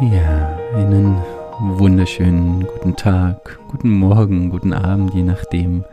Ja, 0.00 0.58
einen 0.74 1.16
wunderschönen 1.60 2.66
guten 2.66 2.96
Tag, 2.96 3.60
guten 3.68 3.90
Morgen, 3.90 4.50
guten 4.50 4.72
Abend, 4.72 5.14
je 5.14 5.22
nachdem, 5.22 5.84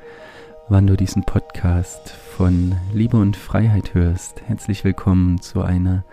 wann 0.69 0.87
du 0.87 0.97
diesen 0.97 1.23
Podcast 1.23 2.09
von 2.09 2.75
Liebe 2.93 3.17
und 3.17 3.37
Freiheit 3.37 3.93
hörst. 3.93 4.41
Herzlich 4.47 4.83
willkommen 4.83 5.39
zu 5.39 5.61
einer 5.61 6.03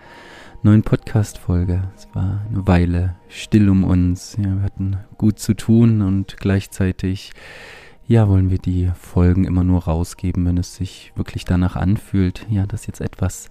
neuen 0.62 0.82
Podcast-Folge. 0.82 1.82
Es 1.96 2.06
war 2.14 2.43
eine 2.51 2.66
Weile 2.66 3.16
still 3.30 3.70
um 3.70 3.84
uns. 3.84 4.36
Ja, 4.36 4.55
wir 4.57 4.62
hatten 4.62 4.98
gut 5.16 5.39
zu 5.39 5.55
tun 5.55 6.02
und 6.02 6.36
gleichzeitig, 6.36 7.33
ja, 8.06 8.28
wollen 8.28 8.50
wir 8.50 8.59
die 8.59 8.91
Folgen 9.00 9.45
immer 9.45 9.64
nur 9.64 9.84
rausgeben, 9.84 10.45
wenn 10.45 10.59
es 10.59 10.75
sich 10.75 11.12
wirklich 11.16 11.47
danach 11.47 11.75
anfühlt, 11.75 12.45
ja, 12.50 12.66
dass 12.66 12.86
jetzt 12.86 13.00
etwas 13.00 13.50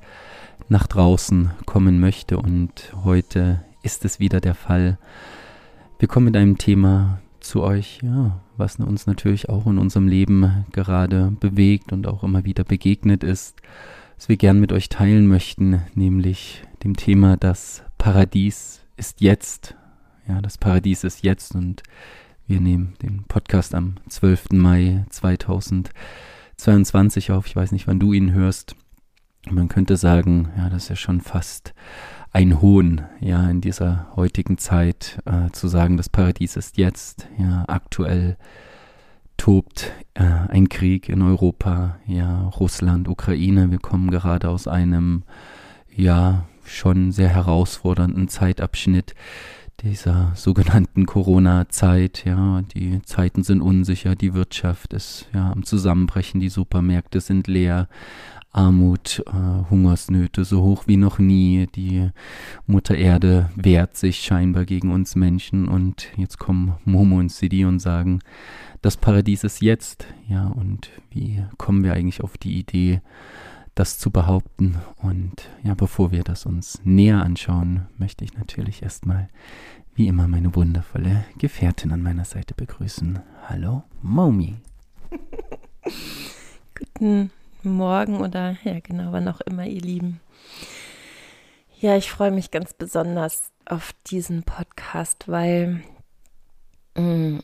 nach 0.69 0.85
draußen 0.85 1.49
kommen 1.65 1.99
möchte. 1.99 2.37
Und 2.37 2.93
heute 3.03 3.61
ist 3.83 4.05
es 4.05 4.19
wieder 4.19 4.41
der 4.41 4.55
Fall. 4.55 4.97
Wir 5.99 6.07
kommen 6.07 6.25
mit 6.25 6.37
einem 6.37 6.57
Thema 6.57 7.19
zu 7.39 7.63
euch, 7.63 7.99
ja, 8.03 8.39
was 8.57 8.77
uns 8.77 9.07
natürlich 9.07 9.49
auch 9.49 9.65
in 9.67 9.77
unserem 9.77 10.07
Leben 10.07 10.65
gerade 10.71 11.31
bewegt 11.39 11.91
und 11.91 12.07
auch 12.07 12.23
immer 12.23 12.45
wieder 12.45 12.63
begegnet 12.63 13.23
ist, 13.23 13.61
was 14.17 14.29
wir 14.29 14.37
gern 14.37 14.59
mit 14.59 14.71
euch 14.71 14.89
teilen 14.89 15.27
möchten, 15.27 15.81
nämlich 15.95 16.63
dem 16.83 16.95
Thema 16.95 17.37
das 17.37 17.83
Paradies 17.97 18.81
ist 18.97 19.21
jetzt. 19.21 19.75
Ja, 20.27 20.41
das 20.41 20.57
Paradies 20.57 21.03
ist 21.03 21.23
jetzt 21.23 21.55
und 21.55 21.83
wir 22.47 22.59
nehmen 22.59 22.95
den 23.01 23.23
Podcast 23.23 23.75
am 23.75 23.95
12. 24.09 24.51
Mai 24.51 25.05
2022 25.09 27.31
auf. 27.31 27.47
Ich 27.47 27.55
weiß 27.55 27.71
nicht, 27.71 27.87
wann 27.87 27.99
du 27.99 28.13
ihn 28.13 28.33
hörst. 28.33 28.75
Man 29.49 29.69
könnte 29.69 29.97
sagen, 29.97 30.49
ja, 30.57 30.69
das 30.69 30.83
ist 30.83 30.89
ja 30.89 30.95
schon 30.95 31.21
fast 31.21 31.73
ein 32.37 32.61
Hohn, 32.61 33.01
ja, 33.19 33.49
in 33.49 33.61
dieser 33.61 34.05
heutigen 34.15 34.59
Zeit 34.59 35.17
äh, 35.25 35.49
zu 35.53 35.67
sagen, 35.67 35.97
das 35.97 36.07
Paradies 36.07 36.55
ist 36.55 36.77
jetzt, 36.77 37.27
ja, 37.39 37.65
aktuell 37.67 38.37
tobt 39.37 39.91
äh, 40.13 40.21
ein 40.23 40.69
Krieg 40.69 41.09
in 41.09 41.23
Europa, 41.23 41.97
ja, 42.05 42.43
Russland, 42.49 43.07
Ukraine, 43.07 43.71
wir 43.71 43.79
kommen 43.79 44.11
gerade 44.11 44.49
aus 44.49 44.67
einem, 44.67 45.23
ja, 45.89 46.45
schon 46.63 47.11
sehr 47.11 47.29
herausfordernden 47.29 48.27
Zeitabschnitt 48.27 49.15
dieser 49.81 50.31
sogenannten 50.35 51.07
Corona-Zeit, 51.07 52.23
ja, 52.23 52.61
die 52.61 53.01
Zeiten 53.01 53.41
sind 53.41 53.61
unsicher, 53.61 54.15
die 54.15 54.35
Wirtschaft 54.35 54.93
ist 54.93 55.27
ja 55.33 55.51
am 55.51 55.63
Zusammenbrechen, 55.63 56.39
die 56.39 56.49
Supermärkte 56.49 57.19
sind 57.19 57.47
leer, 57.47 57.87
Armut, 58.57 59.23
äh, 59.27 59.69
Hungersnöte 59.69 60.43
so 60.43 60.63
hoch 60.63 60.87
wie 60.87 60.97
noch 60.97 61.19
nie. 61.19 61.67
Die 61.75 62.09
Mutter 62.65 62.97
Erde 62.97 63.51
wehrt 63.55 63.95
sich 63.95 64.21
scheinbar 64.21 64.65
gegen 64.65 64.91
uns 64.91 65.15
Menschen 65.15 65.67
und 65.67 66.07
jetzt 66.17 66.39
kommen 66.39 66.73
Momo 66.83 67.19
und 67.19 67.31
Sidi 67.31 67.65
und 67.65 67.79
sagen, 67.79 68.19
das 68.81 68.97
Paradies 68.97 69.43
ist 69.43 69.61
jetzt. 69.61 70.07
Ja, 70.27 70.47
und 70.47 70.89
wie 71.11 71.43
kommen 71.57 71.83
wir 71.83 71.93
eigentlich 71.93 72.21
auf 72.21 72.35
die 72.39 72.57
Idee, 72.57 73.01
das 73.75 73.99
zu 73.99 74.09
behaupten? 74.09 74.77
Und 75.03 75.49
ja, 75.63 75.75
bevor 75.75 76.11
wir 76.11 76.23
das 76.23 76.47
uns 76.47 76.81
näher 76.83 77.21
anschauen, 77.21 77.85
möchte 77.99 78.25
ich 78.25 78.33
natürlich 78.33 78.81
erstmal 78.81 79.29
wie 79.93 80.07
immer 80.07 80.27
meine 80.27 80.55
wundervolle 80.55 81.25
Gefährtin 81.37 81.91
an 81.91 82.01
meiner 82.01 82.25
Seite 82.25 82.55
begrüßen. 82.55 83.19
Hallo, 83.47 83.83
Momi. 84.01 84.55
Guten 86.75 87.29
Morgen 87.69 88.21
oder 88.21 88.57
ja 88.63 88.79
genau, 88.79 89.11
wann 89.11 89.27
auch 89.27 89.41
immer, 89.41 89.65
ihr 89.65 89.81
Lieben. 89.81 90.19
Ja, 91.79 91.95
ich 91.95 92.09
freue 92.09 92.31
mich 92.31 92.51
ganz 92.51 92.73
besonders 92.73 93.51
auf 93.65 93.93
diesen 94.07 94.43
Podcast, 94.43 95.27
weil 95.27 95.83
mh, 96.95 97.03
mm, 97.03 97.43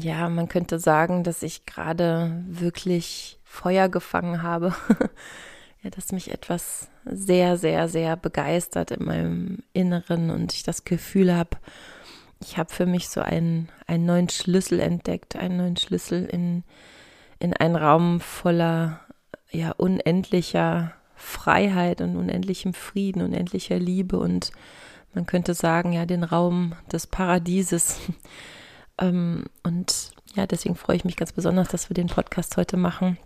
ja, 0.00 0.28
man 0.28 0.48
könnte 0.48 0.78
sagen, 0.78 1.22
dass 1.22 1.42
ich 1.42 1.66
gerade 1.66 2.44
wirklich 2.48 3.38
Feuer 3.44 3.88
gefangen 3.88 4.42
habe. 4.42 4.74
ja, 5.82 5.90
dass 5.90 6.12
mich 6.12 6.32
etwas 6.32 6.88
sehr, 7.04 7.56
sehr, 7.56 7.88
sehr 7.88 8.16
begeistert 8.16 8.90
in 8.90 9.04
meinem 9.04 9.58
Inneren 9.72 10.30
und 10.30 10.52
ich 10.52 10.64
das 10.64 10.84
Gefühl 10.84 11.34
habe, 11.34 11.56
ich 12.40 12.58
habe 12.58 12.72
für 12.72 12.86
mich 12.86 13.08
so 13.08 13.20
einen, 13.20 13.68
einen 13.86 14.06
neuen 14.06 14.28
Schlüssel 14.28 14.80
entdeckt, 14.80 15.36
einen 15.36 15.56
neuen 15.56 15.76
Schlüssel 15.76 16.26
in, 16.26 16.64
in 17.38 17.54
einen 17.54 17.76
Raum 17.76 18.20
voller 18.20 19.00
ja 19.50 19.72
unendlicher 19.72 20.92
Freiheit 21.14 22.00
und 22.00 22.16
unendlichem 22.16 22.74
Frieden, 22.74 23.22
unendlicher 23.22 23.78
Liebe 23.78 24.18
und 24.18 24.52
man 25.14 25.24
könnte 25.26 25.54
sagen, 25.54 25.92
ja, 25.92 26.04
den 26.04 26.24
Raum 26.24 26.74
des 26.92 27.06
Paradieses. 27.06 27.98
ähm, 28.98 29.44
und 29.62 30.10
ja, 30.34 30.46
deswegen 30.46 30.76
freue 30.76 30.96
ich 30.96 31.04
mich 31.06 31.16
ganz 31.16 31.32
besonders, 31.32 31.68
dass 31.68 31.88
wir 31.88 31.94
den 31.94 32.08
Podcast 32.08 32.58
heute 32.58 32.76
machen. 32.76 33.16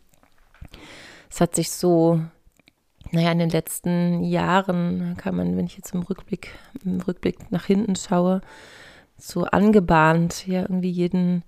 Es 1.29 1.41
hat 1.41 1.57
sich 1.57 1.71
so, 1.73 2.21
naja, 3.11 3.33
in 3.33 3.41
den 3.41 3.51
letzten 3.51 4.23
Jahren 4.23 5.17
kann 5.17 5.35
man, 5.35 5.57
wenn 5.57 5.67
ich 5.67 5.77
jetzt 5.77 5.93
im 5.93 6.03
Rückblick, 6.03 6.55
im 6.85 7.01
Rückblick 7.01 7.51
nach 7.51 7.65
hinten 7.65 7.97
schaue, 7.97 8.41
so 9.19 9.45
angebahnt, 9.45 10.47
ja, 10.47 10.63
irgendwie 10.63 10.91
jeden 10.91 11.43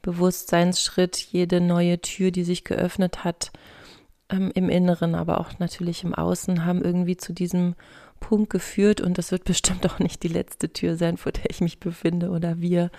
Bewusstseinsschritt, 0.00 1.16
jede 1.18 1.60
neue 1.60 2.00
Tür, 2.00 2.30
die 2.30 2.44
sich 2.44 2.64
geöffnet 2.64 3.24
hat, 3.24 3.52
ähm, 4.32 4.50
im 4.54 4.68
Inneren, 4.68 5.14
aber 5.14 5.40
auch 5.40 5.58
natürlich 5.58 6.04
im 6.04 6.14
Außen, 6.14 6.64
haben 6.64 6.82
irgendwie 6.82 7.16
zu 7.16 7.32
diesem 7.32 7.74
Punkt 8.20 8.50
geführt 8.50 9.00
und 9.00 9.18
das 9.18 9.30
wird 9.30 9.44
bestimmt 9.46 9.86
auch 9.86 9.98
nicht 9.98 10.22
die 10.22 10.28
letzte 10.28 10.72
Tür 10.72 10.96
sein, 10.96 11.16
vor 11.16 11.32
der 11.32 11.50
ich 11.50 11.60
mich 11.60 11.78
befinde 11.78 12.30
oder 12.30 12.60
wir. 12.60 12.90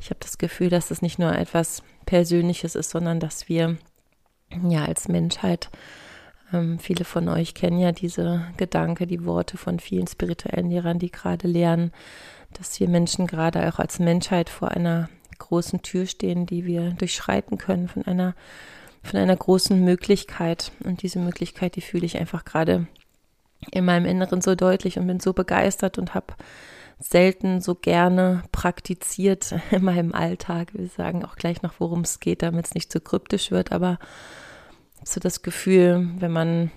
Ich 0.00 0.10
habe 0.10 0.20
das 0.20 0.38
Gefühl, 0.38 0.68
dass 0.68 0.90
es 0.90 1.02
nicht 1.02 1.18
nur 1.18 1.32
etwas 1.32 1.82
Persönliches 2.04 2.74
ist, 2.74 2.90
sondern 2.90 3.20
dass 3.20 3.48
wir 3.48 3.78
ja 4.68 4.84
als 4.84 5.08
Menschheit, 5.08 5.70
ähm, 6.52 6.78
viele 6.78 7.04
von 7.04 7.28
euch 7.28 7.54
kennen 7.54 7.78
ja 7.78 7.92
diese 7.92 8.44
Gedanke, 8.56 9.06
die 9.06 9.24
Worte 9.24 9.56
von 9.56 9.78
vielen 9.78 10.06
spirituellen 10.06 10.70
Lehrern, 10.70 10.98
die 10.98 11.10
gerade 11.10 11.48
lehren, 11.48 11.92
dass 12.52 12.78
wir 12.80 12.88
Menschen 12.88 13.26
gerade 13.26 13.66
auch 13.68 13.78
als 13.78 13.98
Menschheit 13.98 14.50
vor 14.50 14.70
einer 14.70 15.08
großen 15.38 15.82
Tür 15.82 16.06
stehen, 16.06 16.46
die 16.46 16.64
wir 16.64 16.90
durchschreiten 16.90 17.58
können, 17.58 17.88
von 17.88 18.04
einer 18.04 18.34
von 19.04 19.20
einer 19.20 19.36
großen 19.36 19.84
Möglichkeit. 19.84 20.72
Und 20.82 21.02
diese 21.02 21.18
Möglichkeit, 21.18 21.76
die 21.76 21.80
fühle 21.80 22.06
ich 22.06 22.18
einfach 22.18 22.44
gerade 22.44 22.86
in 23.70 23.84
meinem 23.84 24.06
Inneren 24.06 24.40
so 24.40 24.54
deutlich 24.54 24.98
und 24.98 25.06
bin 25.06 25.20
so 25.20 25.32
begeistert 25.32 25.98
und 25.98 26.14
habe 26.14 26.34
selten 26.98 27.60
so 27.60 27.74
gerne 27.74 28.42
praktiziert 28.50 29.54
in 29.70 29.84
meinem 29.84 30.14
Alltag. 30.14 30.74
Wir 30.74 30.88
sagen 30.88 31.24
auch 31.24 31.36
gleich 31.36 31.62
noch, 31.62 31.74
worum 31.78 32.00
es 32.00 32.20
geht, 32.20 32.42
damit 32.42 32.66
es 32.66 32.74
nicht 32.74 32.90
zu 32.90 33.00
kryptisch 33.00 33.50
wird, 33.50 33.72
aber 33.72 33.98
so 35.04 35.20
das 35.20 35.42
Gefühl, 35.42 36.08
wenn 36.18 36.32
man 36.32 36.70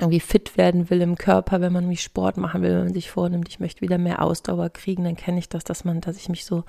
irgendwie 0.00 0.20
fit 0.20 0.56
werden 0.56 0.90
will 0.90 1.00
im 1.00 1.16
Körper, 1.16 1.60
wenn 1.60 1.72
man 1.72 1.88
wie 1.88 1.96
Sport 1.96 2.36
machen 2.36 2.62
will, 2.62 2.70
wenn 2.70 2.84
man 2.86 2.94
sich 2.94 3.12
vornimmt, 3.12 3.48
ich 3.48 3.60
möchte 3.60 3.80
wieder 3.80 3.96
mehr 3.96 4.22
Ausdauer 4.22 4.70
kriegen, 4.70 5.04
dann 5.04 5.14
kenne 5.14 5.38
ich 5.38 5.48
das, 5.48 5.62
dass 5.62 5.84
man, 5.84 6.00
dass 6.00 6.16
ich 6.16 6.28
mich 6.28 6.44
so 6.44 6.64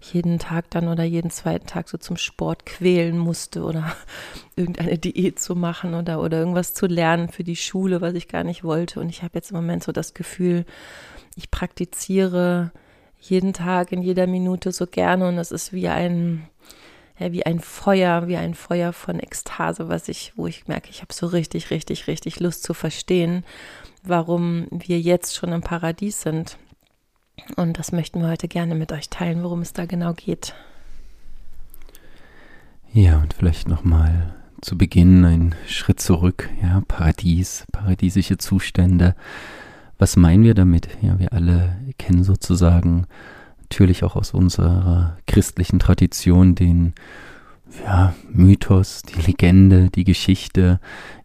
jeden 0.00 0.38
Tag 0.38 0.68
dann 0.70 0.88
oder 0.88 1.02
jeden 1.02 1.30
zweiten 1.30 1.66
Tag 1.66 1.88
so 1.88 1.96
zum 1.96 2.18
Sport 2.18 2.66
quälen 2.66 3.16
musste 3.16 3.62
oder 3.62 3.96
irgendeine 4.56 4.98
Diät 4.98 5.40
zu 5.40 5.56
machen 5.56 5.94
oder, 5.94 6.20
oder 6.20 6.38
irgendwas 6.38 6.74
zu 6.74 6.86
lernen 6.86 7.30
für 7.30 7.42
die 7.42 7.56
Schule, 7.56 8.02
was 8.02 8.12
ich 8.12 8.28
gar 8.28 8.44
nicht 8.44 8.64
wollte. 8.64 9.00
Und 9.00 9.08
ich 9.08 9.22
habe 9.22 9.32
jetzt 9.34 9.50
im 9.50 9.56
Moment 9.56 9.82
so 9.82 9.92
das 9.92 10.12
Gefühl, 10.12 10.66
ich 11.36 11.50
praktiziere 11.50 12.70
jeden 13.18 13.54
Tag 13.54 13.92
in 13.92 14.02
jeder 14.02 14.26
Minute 14.26 14.72
so 14.72 14.86
gerne 14.86 15.26
und 15.28 15.38
es 15.38 15.52
ist 15.52 15.72
wie 15.72 15.88
ein, 15.88 16.46
ja, 17.18 17.32
wie 17.32 17.44
ein 17.44 17.60
Feuer, 17.60 18.28
wie 18.28 18.36
ein 18.36 18.54
Feuer 18.54 18.92
von 18.92 19.18
Ekstase, 19.18 19.88
was 19.88 20.08
ich, 20.08 20.32
wo 20.36 20.46
ich 20.46 20.68
merke, 20.68 20.90
ich 20.90 21.02
habe 21.02 21.12
so 21.12 21.26
richtig, 21.26 21.70
richtig, 21.70 22.06
richtig 22.06 22.40
Lust 22.40 22.62
zu 22.62 22.74
verstehen, 22.74 23.44
warum 24.02 24.66
wir 24.70 25.00
jetzt 25.00 25.36
schon 25.36 25.52
im 25.52 25.62
Paradies 25.62 26.22
sind. 26.22 26.58
Und 27.56 27.78
das 27.78 27.92
möchten 27.92 28.20
wir 28.20 28.28
heute 28.28 28.48
gerne 28.48 28.74
mit 28.74 28.92
euch 28.92 29.08
teilen, 29.08 29.42
worum 29.42 29.60
es 29.60 29.72
da 29.72 29.86
genau 29.86 30.12
geht. 30.12 30.54
Ja, 32.92 33.18
und 33.18 33.34
vielleicht 33.34 33.68
nochmal 33.68 34.34
zu 34.60 34.76
Beginn 34.76 35.24
ein 35.24 35.54
Schritt 35.66 36.00
zurück. 36.00 36.48
Ja, 36.62 36.82
Paradies, 36.88 37.64
paradiesische 37.72 38.38
Zustände. 38.38 39.14
Was 39.98 40.16
meinen 40.16 40.44
wir 40.44 40.54
damit? 40.54 40.88
Ja, 41.00 41.18
wir 41.18 41.32
alle 41.32 41.76
kennen 41.98 42.24
sozusagen 42.24 43.06
natürlich 43.70 44.02
auch 44.02 44.16
aus 44.16 44.32
unserer 44.32 45.18
christlichen 45.26 45.78
Tradition 45.78 46.54
den 46.54 46.94
ja, 47.84 48.14
Mythos, 48.30 49.02
die 49.02 49.20
Legende, 49.20 49.90
die 49.90 50.04
Geschichte 50.04 50.80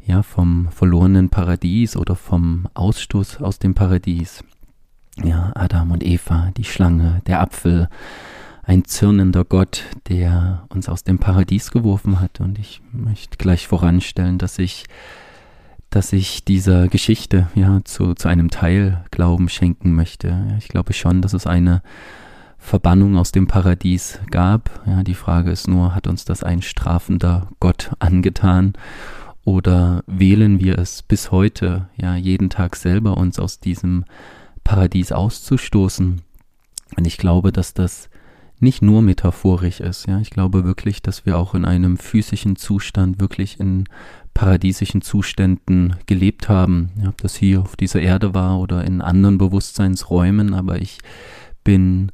ja, 0.05 0.23
vom 0.23 0.67
verlorenen 0.69 1.29
Paradies 1.29 1.95
oder 1.95 2.17
vom 2.17 2.67
Ausstoß 2.73 3.41
aus 3.41 3.59
dem 3.59 3.75
Paradies. 3.75 4.43
Ja, 5.23 5.53
Adam 5.55 5.91
und 5.91 6.03
Eva, 6.03 6.51
die 6.57 6.65
Schlange, 6.65 7.21
der 7.27 7.39
Apfel, 7.39 7.87
ein 8.63 8.83
zürnender 8.83 9.45
Gott, 9.45 9.83
der 10.09 10.65
uns 10.67 10.89
aus 10.89 11.03
dem 11.05 11.19
Paradies 11.19 11.71
geworfen 11.71 12.19
hat. 12.19 12.41
Und 12.41 12.59
ich 12.59 12.81
möchte 12.91 13.37
gleich 13.37 13.67
voranstellen, 13.67 14.37
dass 14.37 14.59
ich 14.59 14.85
dass 15.89 16.11
ich 16.11 16.43
dieser 16.43 16.87
Geschichte 16.87 17.47
ja 17.53 17.81
zu, 17.83 18.15
zu 18.15 18.27
einem 18.27 18.49
Teil 18.49 19.05
Glauben 19.11 19.47
schenken 19.47 19.93
möchte. 19.93 20.57
Ich 20.57 20.67
glaube 20.67 20.91
schon, 20.93 21.21
dass 21.21 21.33
es 21.33 21.45
eine 21.45 21.83
Verbannung 22.63 23.17
aus 23.17 23.33
dem 23.33 23.45
Paradies 23.45 24.19
gab. 24.31 24.81
Ja, 24.87 25.03
die 25.03 25.15
Frage 25.15 25.51
ist 25.51 25.67
nur, 25.67 25.93
hat 25.93 26.07
uns 26.07 26.23
das 26.23 26.43
ein 26.43 26.61
strafender 26.61 27.49
Gott 27.59 27.91
angetan? 27.99 28.73
Oder 29.43 30.03
wählen 30.07 30.61
wir 30.61 30.79
es 30.79 31.03
bis 31.03 31.29
heute, 31.29 31.89
ja, 31.97 32.15
jeden 32.15 32.49
Tag 32.49 32.77
selber 32.77 33.17
uns 33.17 33.37
aus 33.37 33.59
diesem 33.59 34.05
Paradies 34.63 35.11
auszustoßen? 35.11 36.21
Und 36.95 37.05
ich 37.05 37.17
glaube, 37.17 37.51
dass 37.51 37.73
das 37.73 38.09
nicht 38.59 38.81
nur 38.81 39.01
metaphorisch 39.01 39.81
ist. 39.81 40.07
Ja, 40.07 40.19
ich 40.19 40.29
glaube 40.29 40.63
wirklich, 40.63 41.01
dass 41.01 41.25
wir 41.25 41.37
auch 41.37 41.53
in 41.55 41.65
einem 41.65 41.97
physischen 41.97 42.55
Zustand 42.55 43.19
wirklich 43.19 43.59
in 43.59 43.83
paradiesischen 44.33 45.01
Zuständen 45.01 45.97
gelebt 46.05 46.47
haben. 46.47 46.91
Ja, 47.01 47.09
ob 47.09 47.17
das 47.17 47.35
hier 47.35 47.59
auf 47.59 47.75
dieser 47.75 48.01
Erde 48.01 48.33
war 48.33 48.57
oder 48.57 48.85
in 48.85 49.01
anderen 49.01 49.37
Bewusstseinsräumen, 49.37 50.53
aber 50.53 50.81
ich 50.81 50.99
bin 51.65 52.11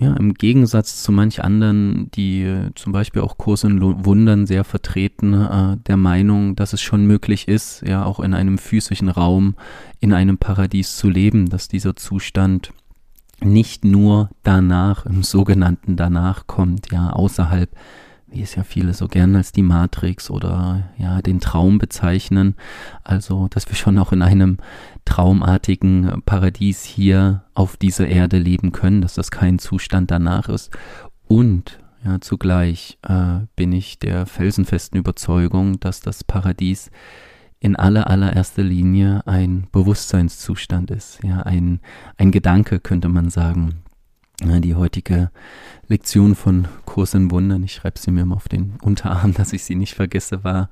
ja, 0.00 0.14
im 0.14 0.34
Gegensatz 0.34 1.02
zu 1.02 1.12
manch 1.12 1.44
anderen, 1.44 2.10
die 2.12 2.42
äh, 2.42 2.70
zum 2.74 2.92
Beispiel 2.92 3.20
auch 3.22 3.36
Kurs 3.36 3.64
in 3.64 3.80
Wundern 4.04 4.46
sehr 4.46 4.64
vertreten, 4.64 5.34
äh, 5.34 5.76
der 5.86 5.98
Meinung, 5.98 6.56
dass 6.56 6.72
es 6.72 6.80
schon 6.80 7.06
möglich 7.06 7.46
ist, 7.46 7.82
ja, 7.86 8.04
auch 8.04 8.20
in 8.20 8.32
einem 8.32 8.56
physischen 8.56 9.10
Raum, 9.10 9.54
in 10.00 10.14
einem 10.14 10.38
Paradies 10.38 10.96
zu 10.96 11.10
leben, 11.10 11.50
dass 11.50 11.68
dieser 11.68 11.94
Zustand 11.94 12.72
nicht 13.40 13.84
nur 13.84 14.30
danach, 14.42 15.04
im 15.04 15.22
sogenannten 15.22 15.96
danach 15.96 16.46
kommt, 16.46 16.90
ja, 16.90 17.10
außerhalb 17.10 17.68
wie 18.32 18.42
es 18.42 18.54
ja 18.54 18.64
viele 18.64 18.94
so 18.94 19.08
gern 19.08 19.36
als 19.36 19.52
die 19.52 19.62
Matrix 19.62 20.30
oder 20.30 20.84
ja 20.96 21.20
den 21.20 21.40
Traum 21.40 21.78
bezeichnen. 21.78 22.56
Also, 23.04 23.48
dass 23.48 23.68
wir 23.68 23.76
schon 23.76 23.98
auch 23.98 24.12
in 24.12 24.22
einem 24.22 24.56
traumartigen 25.04 26.22
Paradies 26.24 26.84
hier 26.84 27.44
auf 27.54 27.76
dieser 27.76 28.08
Erde 28.08 28.38
leben 28.38 28.72
können, 28.72 29.02
dass 29.02 29.14
das 29.14 29.30
kein 29.30 29.58
Zustand 29.58 30.10
danach 30.10 30.48
ist. 30.48 30.70
Und 31.26 31.78
ja, 32.04 32.20
zugleich 32.20 32.98
äh, 33.02 33.46
bin 33.56 33.72
ich 33.72 33.98
der 33.98 34.26
felsenfesten 34.26 34.98
Überzeugung, 34.98 35.78
dass 35.80 36.00
das 36.00 36.24
Paradies 36.24 36.90
in 37.60 37.76
aller 37.76 38.10
allererster 38.10 38.64
Linie 38.64 39.24
ein 39.26 39.68
Bewusstseinszustand 39.70 40.90
ist, 40.90 41.20
ja, 41.22 41.42
ein, 41.42 41.80
ein 42.16 42.32
Gedanke 42.32 42.80
könnte 42.80 43.08
man 43.08 43.30
sagen. 43.30 43.82
Die 44.44 44.74
heutige 44.74 45.30
Lektion 45.86 46.34
von 46.34 46.66
Kurs 46.84 47.14
in 47.14 47.30
Wundern, 47.30 47.62
ich 47.62 47.74
schreibe 47.74 48.00
sie 48.00 48.10
mir 48.10 48.24
mal 48.24 48.34
auf 48.34 48.48
den 48.48 48.72
Unterarm, 48.82 49.32
dass 49.34 49.52
ich 49.52 49.62
sie 49.62 49.76
nicht 49.76 49.94
vergesse, 49.94 50.42
war, 50.42 50.68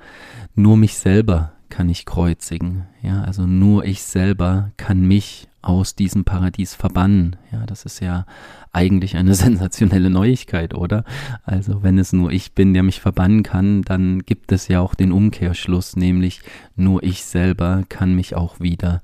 nur 0.56 0.76
mich 0.76 0.96
selber 0.96 1.52
kann 1.70 1.88
ich 1.88 2.04
kreuzigen. 2.04 2.86
Ja, 3.02 3.22
also 3.22 3.46
nur 3.46 3.84
ich 3.84 4.02
selber 4.02 4.72
kann 4.76 5.00
mich 5.06 5.48
aus 5.62 5.94
diesem 5.94 6.24
Paradies 6.24 6.74
verbannen. 6.74 7.36
Ja, 7.52 7.66
das 7.66 7.84
ist 7.84 8.00
ja 8.00 8.26
eigentlich 8.72 9.16
eine 9.16 9.34
sensationelle 9.46 10.10
Neuigkeit, 10.10 10.74
oder? 10.74 11.04
Also 11.44 11.82
wenn 11.82 11.98
es 11.98 12.12
nur 12.12 12.32
ich 12.32 12.52
bin, 12.52 12.74
der 12.74 12.82
mich 12.82 13.00
verbannen 13.00 13.42
kann, 13.42 13.82
dann 13.82 14.20
gibt 14.20 14.52
es 14.52 14.68
ja 14.68 14.80
auch 14.80 14.94
den 14.94 15.12
Umkehrschluss, 15.12 15.96
nämlich 15.96 16.42
nur 16.76 17.02
ich 17.02 17.24
selber 17.24 17.84
kann 17.88 18.14
mich 18.14 18.34
auch 18.34 18.60
wieder 18.60 19.02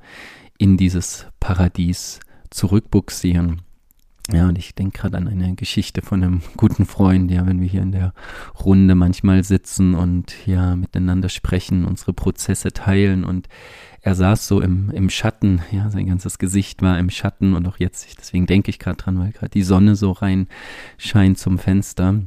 in 0.58 0.76
dieses 0.76 1.26
Paradies 1.40 2.20
zurückbuxieren. 2.50 3.62
Ja, 4.32 4.49
und 4.49 4.58
ich 4.58 4.75
denke 4.75 4.99
gerade 4.99 5.19
an 5.19 5.28
eine 5.28 5.55
Geschichte 5.55 6.02
von 6.02 6.23
einem 6.23 6.43
guten 6.56 6.84
Freund, 6.84 7.31
ja, 7.31 7.46
wenn 7.46 7.61
wir 7.61 7.69
hier 7.69 7.82
in 7.82 7.93
der 7.93 8.12
Runde 8.64 8.96
manchmal 8.96 9.44
sitzen 9.44 9.94
und 9.94 10.34
ja 10.46 10.75
miteinander 10.75 11.28
sprechen, 11.28 11.84
unsere 11.84 12.12
Prozesse 12.12 12.73
teilen 12.73 13.25
und 13.25 13.49
er 14.00 14.17
saß 14.17 14.49
so 14.49 14.61
im, 14.61 14.90
im 14.90 15.11
Schatten, 15.11 15.62
ja, 15.70 15.90
sein 15.90 16.06
ganzes 16.06 16.38
Gesicht 16.38 16.82
war 16.82 16.99
im 16.99 17.11
Schatten 17.11 17.55
und 17.55 17.69
auch 17.69 17.78
jetzt, 17.78 18.19
deswegen 18.19 18.46
denke 18.46 18.70
ich 18.70 18.81
gerade 18.81 18.96
dran, 18.96 19.19
weil 19.19 19.31
gerade 19.31 19.50
die 19.50 19.62
Sonne 19.62 19.94
so 19.94 20.11
rein 20.11 20.49
scheint 20.99 21.38
zum 21.38 21.58
Fenster. 21.58 22.20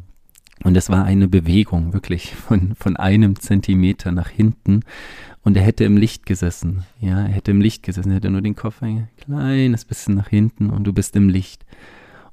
Und 0.64 0.76
es 0.76 0.90
war 0.90 1.06
eine 1.06 1.30
Bewegung, 1.30 1.94
wirklich 1.94 2.36
von, 2.36 2.76
von 2.76 2.98
einem 2.98 3.40
Zentimeter 3.40 4.12
nach 4.12 4.28
hinten. 4.28 4.82
Und 5.44 5.56
er 5.56 5.64
hätte 5.64 5.84
im 5.84 5.98
Licht 5.98 6.26
gesessen. 6.26 6.84
Ja, 7.00 7.22
er 7.22 7.30
hätte 7.30 7.52
im 7.52 7.62
Licht 7.62 7.84
gesessen, 7.84 8.12
er 8.12 8.18
hätte 8.18 8.30
nur 8.30 8.42
den 8.42 8.56
Kopf 8.56 8.82
ein 8.82 9.08
kleines 9.18 9.86
bisschen 9.86 10.16
nach 10.16 10.28
hinten 10.28 10.70
und 10.70 10.84
du 10.84 10.94
bist 10.94 11.16
im 11.16 11.30
Licht. 11.30 11.66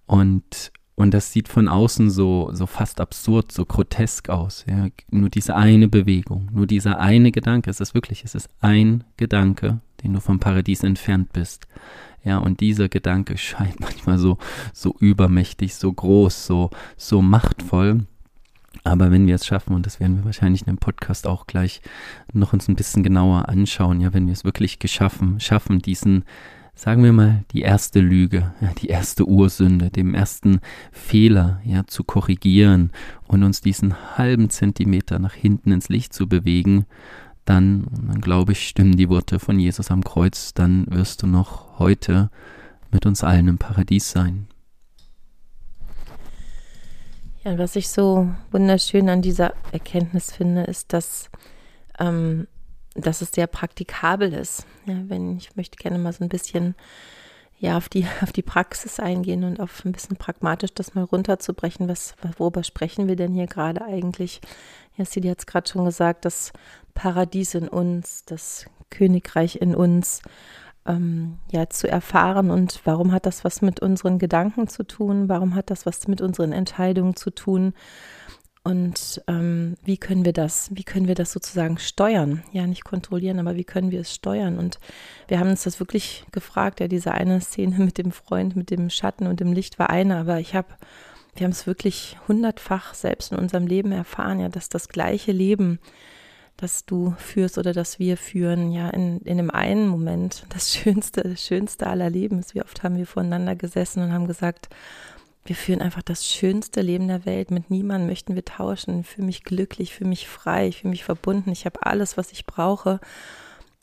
Und, 0.07 0.73
und 0.97 1.15
das 1.15 1.33
sieht 1.33 1.49
von 1.49 1.69
außen 1.69 2.11
so, 2.11 2.51
so 2.53 2.67
fast 2.67 3.01
absurd, 3.01 3.53
so 3.53 3.65
grotesk 3.65 4.29
aus. 4.29 4.65
Ja. 4.69 4.89
Nur 5.11 5.29
diese 5.29 5.55
eine 5.55 5.89
Bewegung, 5.89 6.49
nur 6.53 6.67
dieser 6.67 6.99
eine 6.99 7.31
Gedanke. 7.33 7.71
Es 7.71 7.81
ist 7.81 7.95
wirklich, 7.95 8.25
es 8.25 8.35
ist 8.35 8.49
ein 8.61 9.05
Gedanke, 9.17 9.81
den 10.03 10.13
du 10.13 10.21
vom 10.21 10.41
Paradies 10.41 10.83
entfernt 10.83 11.33
bist. 11.33 11.67
Ja, 12.25 12.39
und 12.39 12.61
dieser 12.61 12.89
Gedanke 12.89 13.39
scheint 13.39 13.81
manchmal 13.81 14.19
so, 14.19 14.39
so 14.73 14.97
übermächtig, 14.99 15.77
so 15.77 15.93
groß, 15.93 16.47
so, 16.47 16.71
so 16.97 17.23
machtvoll. 17.23 18.07
Aber 18.85 19.11
wenn 19.11 19.27
wir 19.27 19.35
es 19.35 19.47
schaffen, 19.47 19.75
und 19.75 19.87
das 19.87 20.01
werden 20.01 20.17
wir 20.17 20.25
wahrscheinlich 20.25 20.63
in 20.63 20.67
dem 20.67 20.79
Podcast 20.79 21.27
auch 21.27 21.47
gleich 21.47 21.81
noch 22.33 22.53
uns 22.53 22.69
ein 22.69 22.77
bisschen 22.77 23.03
genauer 23.03 23.49
anschauen, 23.49 24.01
ja, 24.01 24.13
wenn 24.15 24.27
wir 24.27 24.33
es 24.33 24.45
wirklich 24.45 24.79
geschaffen, 24.79 25.41
schaffen, 25.41 25.81
diesen, 25.81 26.25
sagen 26.75 27.03
wir 27.03 27.13
mal, 27.13 27.45
die 27.53 27.63
erste 27.63 28.01
Lüge, 28.01 28.53
ja, 28.61 28.73
die 28.81 28.89
erste 28.89 29.27
Ursünde, 29.27 29.91
dem 29.91 30.15
ersten 30.15 30.61
Fehler, 30.93 31.61
ja, 31.65 31.87
zu 31.87 32.05
korrigieren 32.05 32.91
und 33.27 33.43
uns 33.43 33.61
diesen 33.61 33.95
halben 34.17 34.51
Zentimeter 34.51 35.19
nach 35.19 35.35
hinten 35.35 35.73
ins 35.73 35.89
Licht 35.89 36.13
zu 36.13 36.29
bewegen, 36.29 36.87
dann, 37.45 37.87
dann 38.07 38.21
glaube 38.21 38.53
ich, 38.53 38.69
stimmen 38.69 38.97
die 38.97 39.09
Worte 39.09 39.39
von 39.39 39.59
Jesus 39.59 39.91
am 39.91 40.05
Kreuz, 40.05 40.53
dann 40.53 40.87
wirst 40.89 41.23
du 41.23 41.27
noch 41.27 41.79
heute 41.79 42.31
mit 42.91 43.07
uns 43.07 43.23
allen 43.25 43.49
im 43.49 43.59
Paradies 43.59 44.11
sein. 44.11 44.47
Ja, 47.47 47.57
was 47.59 47.77
ich 47.77 47.89
so 47.91 48.29
wunderschön 48.51 49.09
an 49.09 49.23
dieser 49.23 49.55
Erkenntnis 49.71 50.33
finde, 50.33 50.65
ist, 50.65 50.93
dass, 50.93 51.31
ähm, 52.01 52.49
dass 52.97 53.21
es 53.21 53.31
sehr 53.31 53.47
praktikabel 53.47 54.33
ist. 54.33 54.67
Ja, 54.85 54.97
wenn 55.07 55.37
ich 55.37 55.55
möchte 55.55 55.77
gerne 55.77 55.97
mal 55.99 56.13
so 56.13 56.25
ein 56.25 56.29
bisschen 56.29 56.75
ja, 57.61 57.77
auf 57.77 57.89
die, 57.89 58.05
auf 58.21 58.33
die 58.33 58.43
Praxis 58.43 58.99
eingehen 58.99 59.45
und 59.45 59.61
auf 59.61 59.85
ein 59.85 59.93
bisschen 59.93 60.17
pragmatisch 60.17 60.75
das 60.75 60.97
mal 60.97 61.05
runterzubrechen. 61.05 61.89
Was, 61.89 62.17
worüber 62.37 62.65
sprechen 62.65 63.07
wir 63.07 63.15
denn 63.15 63.33
hier 63.33 63.47
gerade 63.47 63.85
eigentlich? 63.85 64.41
Ja, 64.97 65.05
Sidi 65.05 65.29
hat 65.29 65.39
es 65.39 65.47
gerade 65.47 65.71
schon 65.71 65.85
gesagt, 65.85 66.25
das 66.25 66.53
Paradies 66.95 67.55
in 67.55 67.69
uns, 67.69 68.25
das 68.25 68.67
Königreich 68.91 69.55
in 69.55 69.77
uns 69.77 70.21
ähm, 70.87 71.39
ja, 71.51 71.69
zu 71.69 71.89
erfahren 71.89 72.51
und 72.51 72.81
warum 72.85 73.13
hat 73.13 73.27
das 73.27 73.45
was 73.45 73.63
mit 73.63 73.81
unseren 73.81 74.19
Gedanken 74.19 74.69
zu 74.69 74.85
tun, 74.85 75.29
warum 75.29 75.55
hat 75.55 75.71
das 75.71 75.87
was 75.87 76.09
mit 76.09 76.21
unseren 76.21 76.53
Entscheidungen 76.53 77.17
zu 77.17 77.31
tun? 77.31 77.75
Und 78.63 79.23
ähm, 79.29 79.77
wie 79.85 79.97
können 79.97 80.25
wir 80.25 80.33
das, 80.33 80.71
wie 80.73 80.83
können 80.83 81.07
wir 81.07 81.15
das 81.15 81.31
sozusagen 81.31 81.79
steuern, 81.79 82.43
ja 82.51 82.67
nicht 82.67 82.85
kontrollieren, 82.85 83.39
aber 83.39 83.55
wie 83.55 83.63
können 83.63 83.93
wir 83.93 84.01
es 84.01 84.13
steuern? 84.13 84.59
Und 84.59 84.81
wir 85.29 85.39
haben 85.39 85.51
uns 85.51 85.63
das 85.63 85.79
wirklich 85.79 86.25
gefragt, 86.33 86.81
ja 86.81 86.89
diese 86.89 87.13
eine 87.13 87.41
Szene 87.41 87.77
mit 87.85 87.97
dem 87.97 88.11
Freund, 88.11 88.57
mit 88.57 88.71
dem 88.71 88.91
Schatten 88.91 89.29
und 89.29 89.39
dem 89.39 89.53
Licht 89.53 89.79
war 89.79 89.91
eine, 89.91 90.17
aber 90.17 90.41
ich 90.41 90.55
habe 90.55 90.69
wir 91.37 91.45
haben 91.45 91.53
es 91.53 91.67
wirklich 91.67 92.17
hundertfach 92.29 92.95
selbst 92.95 93.31
in 93.31 93.39
unserem 93.39 93.67
Leben 93.67 93.93
erfahren, 93.93 94.41
ja, 94.41 94.49
dass 94.49 94.69
das 94.69 94.89
gleiche 94.89 95.33
Leben 95.33 95.79
das 96.57 96.87
du 96.87 97.15
führst 97.19 97.59
oder 97.59 97.73
das 97.73 97.99
wir 97.99 98.17
führen, 98.17 98.73
ja, 98.73 98.89
in, 98.91 99.21
in 99.21 99.37
dem 99.37 99.51
einen 99.51 99.89
Moment 99.89 100.47
das 100.49 100.73
Schönste, 100.75 101.23
das 101.23 101.43
Schönste 101.43 101.87
aller 101.87 102.11
Leben 102.11 102.39
ist. 102.39 102.55
Wie 102.55 102.63
oft 102.63 102.83
haben 102.83 102.97
wir 102.97 103.07
voneinander 103.07 103.55
gesessen 103.55 104.03
und 104.03 104.13
haben 104.13 104.27
gesagt, 104.27 104.69
wir 105.45 105.57
führen 105.57 105.81
einfach 105.81 106.03
das 106.03 106.27
schönste 106.27 106.81
Leben 106.81 107.09
der 107.09 107.25
Welt. 107.25 107.51
Mit 107.51 107.71
niemandem 107.71 108.09
möchten 108.09 108.35
wir 108.35 108.45
tauschen. 108.45 109.01
Ich 109.01 109.07
fühle 109.07 109.27
mich 109.27 109.45
glücklich, 109.45 109.95
fühle 109.95 110.11
mich 110.11 110.29
frei, 110.29 110.69
ich 110.69 110.79
fühle 110.79 110.91
mich 110.91 111.05
verbunden. 111.05 111.51
Ich 111.51 111.67
habe 111.67 111.87
alles, 111.87 112.17
was 112.17 112.33
ich 112.33 112.47
brauche. 112.47 113.01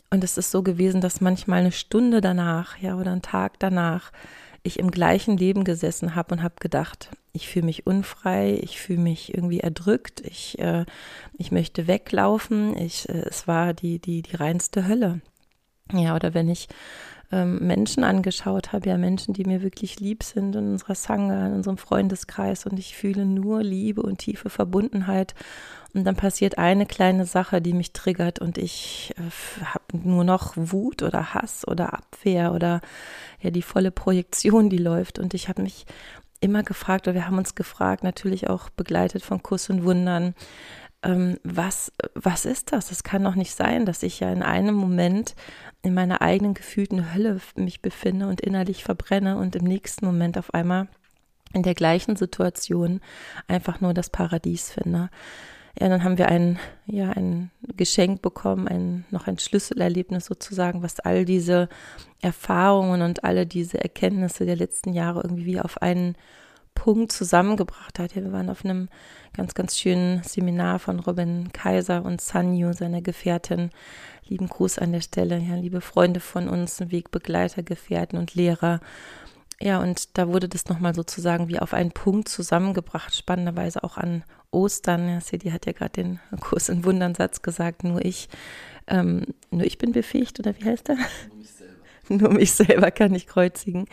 Und 0.09 0.23
es 0.23 0.37
ist 0.37 0.51
so 0.51 0.61
gewesen, 0.61 1.01
dass 1.01 1.21
manchmal 1.21 1.61
eine 1.61 1.71
Stunde 1.71 2.21
danach, 2.21 2.77
ja, 2.77 2.95
oder 2.95 3.11
ein 3.11 3.21
Tag 3.21 3.59
danach, 3.59 4.11
ich 4.63 4.79
im 4.79 4.91
gleichen 4.91 5.37
Leben 5.37 5.65
gesessen 5.65 6.15
habe 6.15 6.35
und 6.35 6.43
habe 6.43 6.55
gedacht, 6.59 7.09
ich 7.33 7.49
fühle 7.49 7.65
mich 7.65 7.85
unfrei, 7.85 8.57
ich 8.61 8.79
fühle 8.79 8.99
mich 9.01 9.33
irgendwie 9.33 9.59
erdrückt, 9.59 10.21
ich, 10.21 10.57
äh, 10.59 10.85
ich 11.37 11.51
möchte 11.51 11.87
weglaufen, 11.87 12.77
ich, 12.77 13.09
äh, 13.09 13.25
es 13.27 13.47
war 13.47 13.73
die, 13.73 13.99
die, 13.99 14.21
die 14.21 14.35
reinste 14.35 14.87
Hölle. 14.87 15.21
Ja, 15.91 16.15
oder 16.15 16.33
wenn 16.33 16.47
ich 16.47 16.69
ähm, 17.33 17.65
Menschen 17.65 18.03
angeschaut 18.03 18.73
habe, 18.73 18.89
ja 18.89 18.97
Menschen, 18.97 19.33
die 19.33 19.43
mir 19.43 19.63
wirklich 19.63 19.99
lieb 19.99 20.21
sind 20.21 20.55
in 20.55 20.73
unserer 20.73 20.93
Sangha, 20.93 21.47
in 21.47 21.53
unserem 21.53 21.77
Freundeskreis. 21.77 22.67
Und 22.67 22.77
ich 22.77 22.95
fühle 22.95 23.25
nur 23.25 23.63
Liebe 23.63 24.03
und 24.03 24.19
tiefe 24.19 24.51
Verbundenheit. 24.51 25.33
Und 25.95 26.05
dann 26.05 26.15
passiert 26.15 26.59
eine 26.59 26.85
kleine 26.85 27.25
Sache, 27.25 27.59
die 27.59 27.73
mich 27.73 27.91
triggert. 27.91 28.37
Und 28.37 28.59
ich 28.59 29.15
äh, 29.17 29.65
habe 29.65 30.07
nur 30.07 30.23
noch 30.23 30.53
Wut 30.55 31.01
oder 31.01 31.33
Hass 31.33 31.67
oder 31.67 31.93
Abwehr 31.93 32.53
oder 32.53 32.81
ja 33.41 33.49
die 33.49 33.63
volle 33.63 33.89
Projektion, 33.89 34.69
die 34.69 34.77
läuft. 34.77 35.17
Und 35.17 35.33
ich 35.33 35.49
habe 35.49 35.63
mich 35.63 35.87
immer 36.39 36.61
gefragt, 36.61 37.07
oder 37.07 37.15
wir 37.15 37.25
haben 37.25 37.37
uns 37.37 37.55
gefragt, 37.55 38.03
natürlich 38.03 38.47
auch 38.49 38.69
begleitet 38.69 39.23
von 39.23 39.41
Kuss 39.41 39.69
und 39.69 39.85
Wundern, 39.85 40.35
ähm, 41.03 41.37
was, 41.43 41.91
was 42.15 42.45
ist 42.45 42.71
das? 42.71 42.91
Es 42.91 43.03
kann 43.03 43.23
doch 43.23 43.35
nicht 43.35 43.55
sein, 43.55 43.85
dass 43.85 44.03
ich 44.03 44.19
ja 44.19 44.31
in 44.31 44.43
einem 44.43 44.75
Moment 44.75 45.35
in 45.81 45.93
meiner 45.93 46.21
eigenen 46.21 46.53
gefühlten 46.53 47.13
Hölle 47.13 47.39
mich 47.55 47.81
befinde 47.81 48.27
und 48.27 48.41
innerlich 48.41 48.83
verbrenne 48.83 49.37
und 49.37 49.55
im 49.55 49.65
nächsten 49.65 50.05
Moment 50.05 50.37
auf 50.37 50.53
einmal 50.53 50.87
in 51.53 51.63
der 51.63 51.75
gleichen 51.75 52.15
Situation 52.15 53.01
einfach 53.47 53.81
nur 53.81 53.93
das 53.93 54.09
Paradies 54.09 54.71
finde. 54.71 55.09
Ja, 55.79 55.89
dann 55.89 56.03
haben 56.03 56.19
wir 56.19 56.27
ein, 56.27 56.59
ja, 56.85 57.09
ein 57.11 57.49
Geschenk 57.75 58.21
bekommen, 58.21 58.67
ein, 58.67 59.05
noch 59.09 59.27
ein 59.27 59.39
Schlüsselerlebnis 59.39 60.25
sozusagen, 60.25 60.83
was 60.83 60.99
all 60.99 61.25
diese 61.25 61.67
Erfahrungen 62.21 63.01
und 63.01 63.23
alle 63.23 63.47
diese 63.47 63.81
Erkenntnisse 63.81 64.45
der 64.45 64.55
letzten 64.55 64.93
Jahre 64.93 65.21
irgendwie 65.23 65.45
wie 65.45 65.59
auf 65.59 65.81
einen 65.81 66.15
Punkt 66.75 67.11
zusammengebracht 67.11 67.99
hat. 67.99 68.15
Wir 68.15 68.31
waren 68.31 68.49
auf 68.49 68.65
einem 68.65 68.89
ganz, 69.35 69.53
ganz 69.53 69.77
schönen 69.77 70.23
Seminar 70.23 70.79
von 70.79 70.99
Robin 70.99 71.51
Kaiser 71.53 72.03
und 72.03 72.21
Sanyu, 72.21 72.73
seiner 72.73 73.01
Gefährtin. 73.01 73.69
Lieben 74.27 74.47
Gruß 74.47 74.79
an 74.79 74.91
der 74.91 75.01
Stelle, 75.01 75.37
ja, 75.37 75.55
liebe 75.55 75.81
Freunde 75.81 76.19
von 76.19 76.47
uns, 76.47 76.79
Wegbegleiter, 76.79 77.63
Gefährten 77.63 78.17
und 78.17 78.35
Lehrer. 78.35 78.79
Ja, 79.61 79.79
und 79.79 80.17
da 80.17 80.27
wurde 80.27 80.49
das 80.49 80.67
nochmal 80.67 80.93
sozusagen 80.93 81.47
wie 81.47 81.59
auf 81.59 81.73
einen 81.73 81.91
Punkt 81.91 82.27
zusammengebracht, 82.27 83.15
spannenderweise 83.15 83.83
auch 83.83 83.97
an 83.97 84.23
Ostern. 84.51 85.07
Ja, 85.07 85.21
Sedi 85.21 85.51
hat 85.51 85.65
ja 85.65 85.71
gerade 85.71 85.91
den 85.91 86.19
Kurs 86.39 86.69
in 86.69 86.83
Wundernsatz 86.83 87.41
gesagt, 87.41 87.83
nur 87.83 88.03
ich, 88.03 88.29
ähm, 88.87 89.25
nur 89.51 89.65
ich 89.65 89.77
bin 89.77 89.91
befähigt, 89.91 90.39
oder 90.39 90.57
wie 90.57 90.65
heißt 90.65 90.87
der? 90.87 90.95
Nur 90.95 91.37
mich 91.37 91.51
selber. 91.51 91.73
nur 92.09 92.33
mich 92.33 92.51
selber 92.51 92.91
kann 92.91 93.15
ich 93.15 93.27
kreuzigen. 93.27 93.85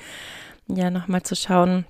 Ja, 0.66 0.90
nochmal 0.90 1.22
zu 1.22 1.36
schauen, 1.36 1.84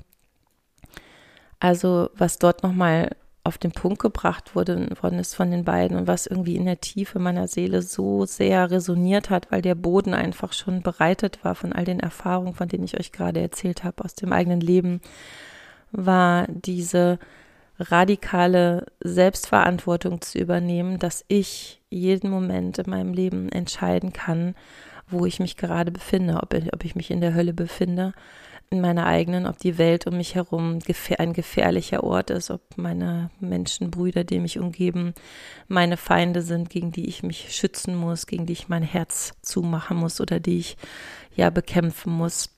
also 1.60 2.10
was 2.14 2.38
dort 2.38 2.62
nochmal 2.62 3.10
auf 3.42 3.56
den 3.56 3.72
Punkt 3.72 4.00
gebracht 4.00 4.54
wurde, 4.54 4.88
worden 5.00 5.18
ist 5.18 5.34
von 5.34 5.50
den 5.50 5.64
beiden 5.64 5.96
und 5.96 6.06
was 6.06 6.26
irgendwie 6.26 6.56
in 6.56 6.66
der 6.66 6.80
Tiefe 6.80 7.18
meiner 7.18 7.48
Seele 7.48 7.82
so 7.82 8.26
sehr 8.26 8.70
resoniert 8.70 9.30
hat, 9.30 9.50
weil 9.50 9.62
der 9.62 9.74
Boden 9.74 10.12
einfach 10.12 10.52
schon 10.52 10.82
bereitet 10.82 11.42
war 11.42 11.54
von 11.54 11.72
all 11.72 11.84
den 11.84 12.00
Erfahrungen, 12.00 12.54
von 12.54 12.68
denen 12.68 12.84
ich 12.84 12.98
euch 12.98 13.12
gerade 13.12 13.40
erzählt 13.40 13.82
habe, 13.82 14.04
aus 14.04 14.14
dem 14.14 14.32
eigenen 14.32 14.60
Leben, 14.60 15.00
war 15.90 16.46
diese 16.48 17.18
radikale 17.78 18.86
Selbstverantwortung 19.00 20.20
zu 20.20 20.38
übernehmen, 20.38 20.98
dass 20.98 21.24
ich 21.28 21.80
jeden 21.88 22.30
Moment 22.30 22.78
in 22.78 22.90
meinem 22.90 23.14
Leben 23.14 23.48
entscheiden 23.48 24.12
kann, 24.12 24.54
wo 25.08 25.24
ich 25.24 25.40
mich 25.40 25.56
gerade 25.56 25.90
befinde, 25.90 26.40
ob 26.42 26.52
ich, 26.52 26.72
ob 26.74 26.84
ich 26.84 26.94
mich 26.94 27.10
in 27.10 27.22
der 27.22 27.34
Hölle 27.34 27.54
befinde 27.54 28.12
in 28.72 28.80
meiner 28.80 29.06
eigenen, 29.06 29.46
ob 29.46 29.58
die 29.58 29.78
Welt 29.78 30.06
um 30.06 30.16
mich 30.16 30.36
herum 30.36 30.78
ein 31.18 31.32
gefährlicher 31.32 32.04
Ort 32.04 32.30
ist, 32.30 32.52
ob 32.52 32.60
meine 32.76 33.30
Menschen, 33.40 33.90
Brüder, 33.90 34.22
die 34.22 34.38
mich 34.38 34.60
umgeben, 34.60 35.12
meine 35.66 35.96
Feinde 35.96 36.42
sind, 36.42 36.70
gegen 36.70 36.92
die 36.92 37.08
ich 37.08 37.24
mich 37.24 37.52
schützen 37.52 37.96
muss, 37.96 38.28
gegen 38.28 38.46
die 38.46 38.52
ich 38.52 38.68
mein 38.68 38.84
Herz 38.84 39.32
zumachen 39.42 39.96
muss 39.96 40.20
oder 40.20 40.38
die 40.38 40.60
ich 40.60 40.76
ja 41.34 41.50
bekämpfen 41.50 42.12
muss. 42.12 42.50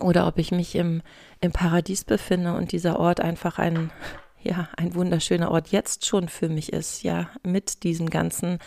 Oder 0.00 0.26
ob 0.26 0.38
ich 0.38 0.50
mich 0.50 0.74
im, 0.74 1.00
im 1.40 1.52
Paradies 1.52 2.02
befinde 2.02 2.54
und 2.54 2.72
dieser 2.72 2.98
Ort 2.98 3.20
einfach 3.20 3.60
ein, 3.60 3.92
ja, 4.42 4.68
ein 4.76 4.96
wunderschöner 4.96 5.52
Ort 5.52 5.68
jetzt 5.68 6.06
schon 6.06 6.28
für 6.28 6.48
mich 6.48 6.72
ist, 6.72 7.04
ja, 7.04 7.30
mit 7.44 7.84
diesen 7.84 8.10
ganzen 8.10 8.58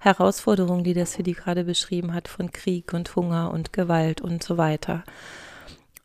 Herausforderungen, 0.00 0.82
die 0.82 0.92
der 0.92 1.06
City 1.06 1.34
gerade 1.34 1.62
beschrieben 1.62 2.12
hat, 2.12 2.26
von 2.26 2.50
Krieg 2.50 2.92
und 2.94 3.14
Hunger 3.14 3.52
und 3.52 3.72
Gewalt 3.72 4.20
und 4.20 4.42
so 4.42 4.56
weiter. 4.58 5.04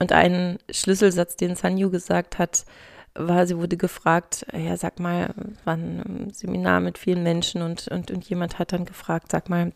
Und 0.02 0.14
ein 0.14 0.58
Schlüsselsatz, 0.72 1.36
den 1.36 1.56
Sanyu 1.56 1.92
gesagt 1.92 2.40
hat, 2.40 2.66
war, 3.14 3.46
sie 3.46 3.58
wurde 3.58 3.78
gefragt, 3.78 4.48
ja, 4.52 4.76
sag 4.76 5.00
mal, 5.00 5.32
war 5.64 5.76
ein 5.76 6.32
Seminar 6.34 6.80
mit 6.80 6.98
vielen 6.98 7.22
Menschen 7.22 7.62
und, 7.62 7.88
und, 7.88 8.10
und 8.10 8.28
jemand 8.28 8.58
hat 8.58 8.74
dann 8.74 8.86
gefragt, 8.86 9.32
sag 9.32 9.48
mal, 9.48 9.74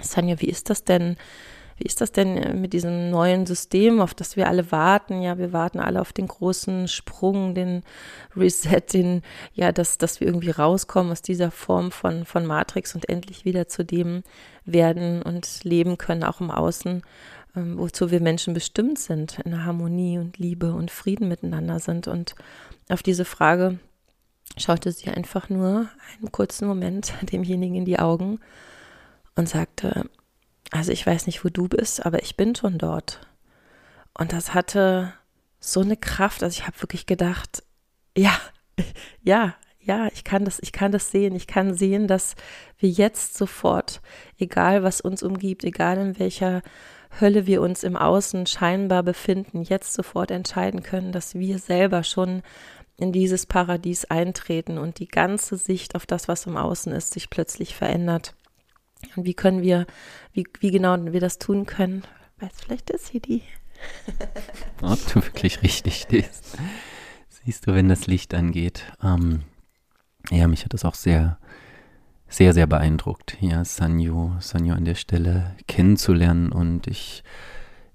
Sanyu, 0.00 0.36
wie 0.38 0.48
ist 0.48 0.70
das 0.70 0.84
denn? 0.84 1.16
Wie 1.76 1.86
ist 1.86 2.00
das 2.00 2.12
denn 2.12 2.60
mit 2.60 2.72
diesem 2.72 3.10
neuen 3.10 3.46
System, 3.46 4.00
auf 4.00 4.14
das 4.14 4.36
wir 4.36 4.48
alle 4.48 4.70
warten? 4.70 5.22
Ja, 5.22 5.38
wir 5.38 5.52
warten 5.52 5.80
alle 5.80 6.00
auf 6.00 6.12
den 6.12 6.28
großen 6.28 6.86
Sprung, 6.86 7.54
den 7.54 7.82
Reset, 8.36 8.82
den, 8.92 9.22
ja, 9.54 9.72
dass, 9.72 9.98
dass 9.98 10.20
wir 10.20 10.28
irgendwie 10.28 10.50
rauskommen 10.50 11.10
aus 11.10 11.22
dieser 11.22 11.50
Form 11.50 11.90
von, 11.90 12.24
von 12.24 12.46
Matrix 12.46 12.94
und 12.94 13.08
endlich 13.08 13.44
wieder 13.44 13.66
zu 13.66 13.84
dem 13.84 14.22
werden 14.64 15.22
und 15.22 15.64
leben 15.64 15.98
können, 15.98 16.22
auch 16.22 16.40
im 16.40 16.52
Außen, 16.52 16.96
ähm, 16.96 17.02
wozu 17.54 18.10
wir 18.10 18.20
Menschen 18.20 18.54
bestimmt 18.54 18.98
sind, 18.98 19.38
in 19.40 19.64
Harmonie 19.64 20.18
und 20.18 20.38
Liebe 20.38 20.72
und 20.72 20.90
Frieden 20.90 21.28
miteinander 21.28 21.80
sind. 21.80 22.08
Und 22.08 22.34
auf 22.88 23.02
diese 23.02 23.24
Frage 23.24 23.78
schaute 24.56 24.92
sie 24.92 25.10
einfach 25.10 25.48
nur 25.48 25.88
einen 26.18 26.32
kurzen 26.32 26.66
Moment 26.66 27.14
demjenigen 27.32 27.76
in 27.76 27.84
die 27.84 27.98
Augen 27.98 28.40
und 29.34 29.48
sagte, 29.48 30.08
also 30.70 30.92
ich 30.92 31.06
weiß 31.06 31.26
nicht, 31.26 31.44
wo 31.44 31.48
du 31.48 31.68
bist, 31.68 32.04
aber 32.04 32.22
ich 32.22 32.36
bin 32.36 32.54
schon 32.54 32.78
dort. 32.78 33.20
Und 34.14 34.32
das 34.32 34.54
hatte 34.54 35.14
so 35.60 35.80
eine 35.80 35.96
Kraft, 35.96 36.42
also 36.42 36.54
ich 36.54 36.66
habe 36.66 36.80
wirklich 36.82 37.06
gedacht, 37.06 37.62
ja, 38.16 38.38
ja, 39.22 39.54
ja, 39.80 40.08
ich 40.12 40.22
kann 40.22 40.44
das, 40.44 40.58
ich 40.60 40.72
kann 40.72 40.92
das 40.92 41.10
sehen. 41.10 41.34
Ich 41.34 41.46
kann 41.46 41.72
sehen, 41.72 42.08
dass 42.08 42.34
wir 42.78 42.90
jetzt 42.90 43.38
sofort, 43.38 44.02
egal 44.38 44.82
was 44.82 45.00
uns 45.00 45.22
umgibt, 45.22 45.64
egal 45.64 45.96
in 45.96 46.18
welcher 46.18 46.62
Hölle 47.20 47.46
wir 47.46 47.62
uns 47.62 47.82
im 47.82 47.96
Außen 47.96 48.46
scheinbar 48.46 49.02
befinden, 49.02 49.62
jetzt 49.62 49.94
sofort 49.94 50.30
entscheiden 50.30 50.82
können, 50.82 51.12
dass 51.12 51.34
wir 51.34 51.58
selber 51.58 52.04
schon 52.04 52.42
in 52.96 53.12
dieses 53.12 53.46
Paradies 53.46 54.04
eintreten 54.06 54.76
und 54.78 54.98
die 54.98 55.08
ganze 55.08 55.56
Sicht 55.56 55.94
auf 55.94 56.04
das, 56.04 56.28
was 56.28 56.46
im 56.46 56.56
Außen 56.56 56.92
ist, 56.92 57.12
sich 57.12 57.30
plötzlich 57.30 57.74
verändert. 57.74 58.34
Und 59.16 59.24
wie 59.24 59.34
können 59.34 59.62
wir, 59.62 59.86
wie, 60.32 60.44
wie 60.60 60.70
genau 60.70 60.96
wir 60.98 61.20
das 61.20 61.38
tun 61.38 61.66
können, 61.66 62.02
weiß 62.40 62.52
vielleicht 62.56 62.90
ist 62.90 63.08
hier 63.08 63.20
die. 63.20 63.42
Ob 64.82 64.98
du 65.06 65.16
wirklich 65.16 65.62
richtig 65.62 66.00
stehst. 66.02 66.56
Siehst 67.28 67.66
du, 67.66 67.74
wenn 67.74 67.88
das 67.88 68.08
Licht 68.08 68.34
angeht. 68.34 68.84
Ähm, 69.02 69.42
ja, 70.30 70.48
mich 70.48 70.64
hat 70.64 70.74
das 70.74 70.84
auch 70.84 70.96
sehr 70.96 71.38
sehr, 72.28 72.52
sehr 72.52 72.66
beeindruckt, 72.66 73.36
ja, 73.40 73.64
Sanyo, 73.64 74.36
Sanyo 74.40 74.74
an 74.74 74.84
der 74.84 74.94
Stelle 74.94 75.54
kennenzulernen 75.66 76.52
und 76.52 76.86
ich 76.86 77.22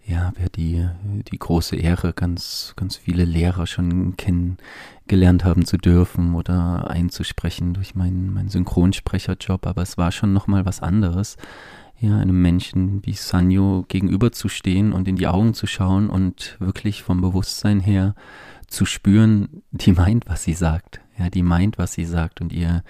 ja, 0.06 0.34
ja 0.38 0.50
die, 0.56 0.88
die 1.32 1.40
große 1.40 1.75
Ehre, 1.75 2.13
ganz, 2.13 2.74
ganz 2.75 2.98
viele 2.98 3.25
Lehrer 3.25 3.68
schon 3.68 4.18
kennengelernt 4.18 5.44
haben 5.44 5.66
zu 5.66 5.78
dürfen 5.78 6.36
oder 6.36 6.90
einzusprechen 6.90 7.74
durch 7.74 7.96
meinen, 7.96 8.34
meinen 8.34 8.50
Synchronsprecherjob, 8.50 9.66
aber 9.66 9.82
es 9.82 9.98
war 9.98 10.12
schon 10.12 10.34
nochmal 10.34 10.66
was 10.66 10.82
anderes, 10.82 11.38
ja, 12.00 12.18
einem 12.18 12.42
Menschen 12.42 13.06
wie 13.06 13.13
Sanyo 13.13 13.86
gegenüberzustehen 13.88 14.92
und 14.94 15.08
in 15.08 15.16
die 15.16 15.28
Augen 15.28 15.54
zu 15.54 15.68
schauen 15.68 16.10
und 16.10 16.58
wirklich 16.60 17.02
vom 17.02 17.22
Bewusstsein 17.22 17.80
her 17.80 18.16
zu 18.68 18.86
spüren, 18.86 19.62
die 19.72 19.94
meint, 19.94 20.28
was 20.28 20.44
sie 20.44 20.54
sagt. 20.54 21.02
Ja, 21.17 21.29
die 21.29 21.43
meint, 21.43 21.77
was 21.77 21.93
sie 21.93 22.05
sagt 22.05 22.41
und 22.41 22.51
ihr, 22.51 22.84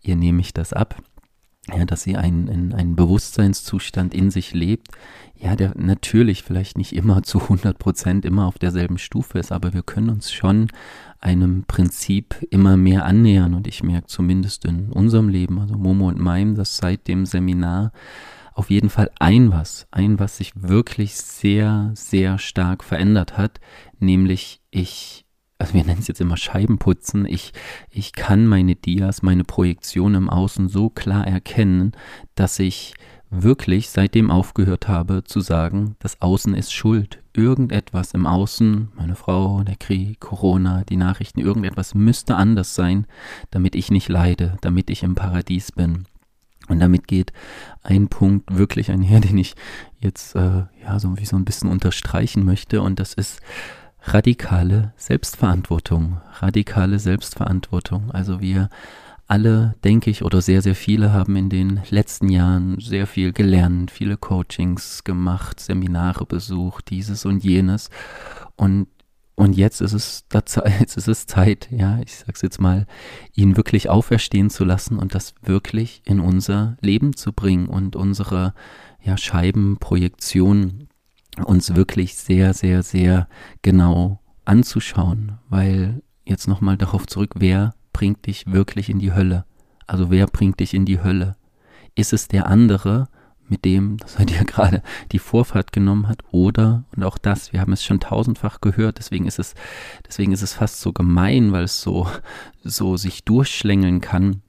ihr 0.00 0.16
nehme 0.16 0.40
ich 0.40 0.52
das 0.52 0.72
ab. 0.72 1.00
Ja, 1.70 1.84
dass 1.84 2.02
sie 2.02 2.16
einen, 2.16 2.72
einen 2.72 2.96
Bewusstseinszustand 2.96 4.14
in 4.14 4.30
sich 4.30 4.54
lebt, 4.54 4.88
ja, 5.36 5.54
der 5.54 5.74
natürlich 5.76 6.42
vielleicht 6.42 6.78
nicht 6.78 6.94
immer 6.94 7.22
zu 7.24 7.40
100 7.40 7.78
Prozent 7.78 8.24
immer 8.24 8.46
auf 8.46 8.58
derselben 8.58 8.98
Stufe 8.98 9.38
ist, 9.38 9.52
aber 9.52 9.74
wir 9.74 9.82
können 9.82 10.08
uns 10.08 10.32
schon 10.32 10.68
einem 11.20 11.64
Prinzip 11.64 12.36
immer 12.50 12.76
mehr 12.76 13.04
annähern. 13.04 13.54
Und 13.54 13.66
ich 13.66 13.82
merke 13.82 14.06
zumindest 14.06 14.64
in 14.64 14.90
unserem 14.90 15.28
Leben, 15.28 15.58
also 15.58 15.76
Momo 15.76 16.08
und 16.08 16.18
meinem, 16.18 16.54
dass 16.54 16.78
seit 16.78 17.06
dem 17.06 17.26
Seminar 17.26 17.92
auf 18.54 18.70
jeden 18.70 18.90
Fall 18.90 19.10
ein 19.20 19.52
was, 19.52 19.86
ein 19.92 20.18
was 20.18 20.38
sich 20.38 20.52
wirklich 20.56 21.16
sehr, 21.16 21.92
sehr 21.94 22.38
stark 22.38 22.82
verändert 22.82 23.36
hat, 23.38 23.60
nämlich 24.00 24.60
ich 24.70 25.27
also 25.58 25.74
wir 25.74 25.84
nennen 25.84 26.00
es 26.00 26.08
jetzt 26.08 26.20
immer 26.20 26.36
Scheibenputzen, 26.36 27.26
ich, 27.26 27.52
ich 27.90 28.12
kann 28.12 28.46
meine 28.46 28.76
Dias, 28.76 29.22
meine 29.22 29.44
Projektion 29.44 30.14
im 30.14 30.30
Außen 30.30 30.68
so 30.68 30.88
klar 30.88 31.26
erkennen, 31.26 31.92
dass 32.36 32.58
ich 32.60 32.94
wirklich 33.30 33.90
seitdem 33.90 34.30
aufgehört 34.30 34.88
habe 34.88 35.24
zu 35.24 35.40
sagen, 35.40 35.96
das 35.98 36.22
Außen 36.22 36.54
ist 36.54 36.72
schuld. 36.72 37.22
Irgendetwas 37.34 38.14
im 38.14 38.26
Außen, 38.26 38.88
meine 38.94 39.16
Frau, 39.16 39.62
der 39.62 39.76
Krieg, 39.76 40.18
Corona, 40.20 40.84
die 40.84 40.96
Nachrichten, 40.96 41.40
irgendetwas 41.40 41.94
müsste 41.94 42.36
anders 42.36 42.74
sein, 42.74 43.06
damit 43.50 43.74
ich 43.74 43.90
nicht 43.90 44.08
leide, 44.08 44.56
damit 44.62 44.90
ich 44.90 45.02
im 45.02 45.14
Paradies 45.14 45.72
bin. 45.72 46.06
Und 46.68 46.80
damit 46.80 47.08
geht 47.08 47.32
ein 47.82 48.08
Punkt 48.08 48.56
wirklich 48.56 48.90
einher, 48.90 49.20
den 49.20 49.38
ich 49.38 49.54
jetzt 49.98 50.34
äh, 50.34 50.64
ja 50.82 50.98
so 50.98 51.18
wie 51.18 51.26
so 51.26 51.36
ein 51.36 51.44
bisschen 51.44 51.70
unterstreichen 51.70 52.44
möchte. 52.44 52.80
Und 52.80 52.98
das 52.98 53.12
ist 53.12 53.40
radikale 54.02 54.92
Selbstverantwortung, 54.96 56.20
radikale 56.40 56.98
Selbstverantwortung. 56.98 58.10
Also 58.10 58.40
wir 58.40 58.68
alle, 59.26 59.74
denke 59.84 60.10
ich, 60.10 60.24
oder 60.24 60.40
sehr, 60.40 60.62
sehr 60.62 60.74
viele 60.74 61.12
haben 61.12 61.36
in 61.36 61.50
den 61.50 61.82
letzten 61.90 62.30
Jahren 62.30 62.80
sehr 62.80 63.06
viel 63.06 63.32
gelernt, 63.32 63.90
viele 63.90 64.16
Coachings 64.16 65.04
gemacht, 65.04 65.60
Seminare 65.60 66.24
besucht, 66.24 66.88
dieses 66.88 67.26
und 67.26 67.44
jenes. 67.44 67.90
Und 68.56 68.88
und 69.34 69.56
jetzt 69.56 69.80
ist 69.80 69.92
es 69.92 70.24
jetzt 70.80 70.96
ist 70.96 71.06
es 71.06 71.26
Zeit, 71.26 71.68
ja, 71.70 72.00
ich 72.00 72.16
sag's 72.16 72.42
jetzt 72.42 72.60
mal, 72.60 72.86
ihn 73.34 73.56
wirklich 73.56 73.88
auferstehen 73.88 74.50
zu 74.50 74.64
lassen 74.64 74.98
und 74.98 75.14
das 75.14 75.34
wirklich 75.42 76.02
in 76.04 76.18
unser 76.18 76.76
Leben 76.80 77.14
zu 77.14 77.32
bringen 77.32 77.68
und 77.68 77.94
unsere 77.94 78.52
ja, 79.00 79.16
Scheibenprojektion 79.16 80.87
uns 81.44 81.74
wirklich 81.74 82.16
sehr, 82.16 82.54
sehr, 82.54 82.82
sehr 82.82 83.28
genau 83.62 84.20
anzuschauen, 84.44 85.38
weil 85.48 86.02
jetzt 86.24 86.48
nochmal 86.48 86.76
darauf 86.76 87.06
zurück, 87.06 87.34
wer 87.36 87.74
bringt 87.92 88.26
dich 88.26 88.46
wirklich 88.46 88.88
in 88.88 88.98
die 88.98 89.12
Hölle? 89.12 89.44
Also 89.86 90.10
wer 90.10 90.26
bringt 90.26 90.60
dich 90.60 90.74
in 90.74 90.84
die 90.84 91.02
Hölle? 91.02 91.36
Ist 91.94 92.12
es 92.12 92.28
der 92.28 92.46
andere, 92.46 93.08
mit 93.48 93.64
dem, 93.64 93.96
dass 93.96 94.16
er 94.16 94.26
dir 94.26 94.44
gerade 94.44 94.82
die 95.12 95.18
Vorfahrt 95.18 95.72
genommen 95.72 96.08
hat, 96.08 96.22
oder, 96.30 96.84
und 96.94 97.02
auch 97.02 97.18
das, 97.18 97.52
wir 97.52 97.60
haben 97.60 97.72
es 97.72 97.84
schon 97.84 98.00
tausendfach 98.00 98.60
gehört, 98.60 98.98
deswegen 98.98 99.26
ist 99.26 99.38
es, 99.38 99.54
deswegen 100.06 100.32
ist 100.32 100.42
es 100.42 100.52
fast 100.54 100.80
so 100.80 100.92
gemein, 100.92 101.52
weil 101.52 101.64
es 101.64 101.80
so, 101.80 102.06
so 102.62 102.96
sich 102.96 103.24
durchschlängeln 103.24 104.00
kann, 104.00 104.42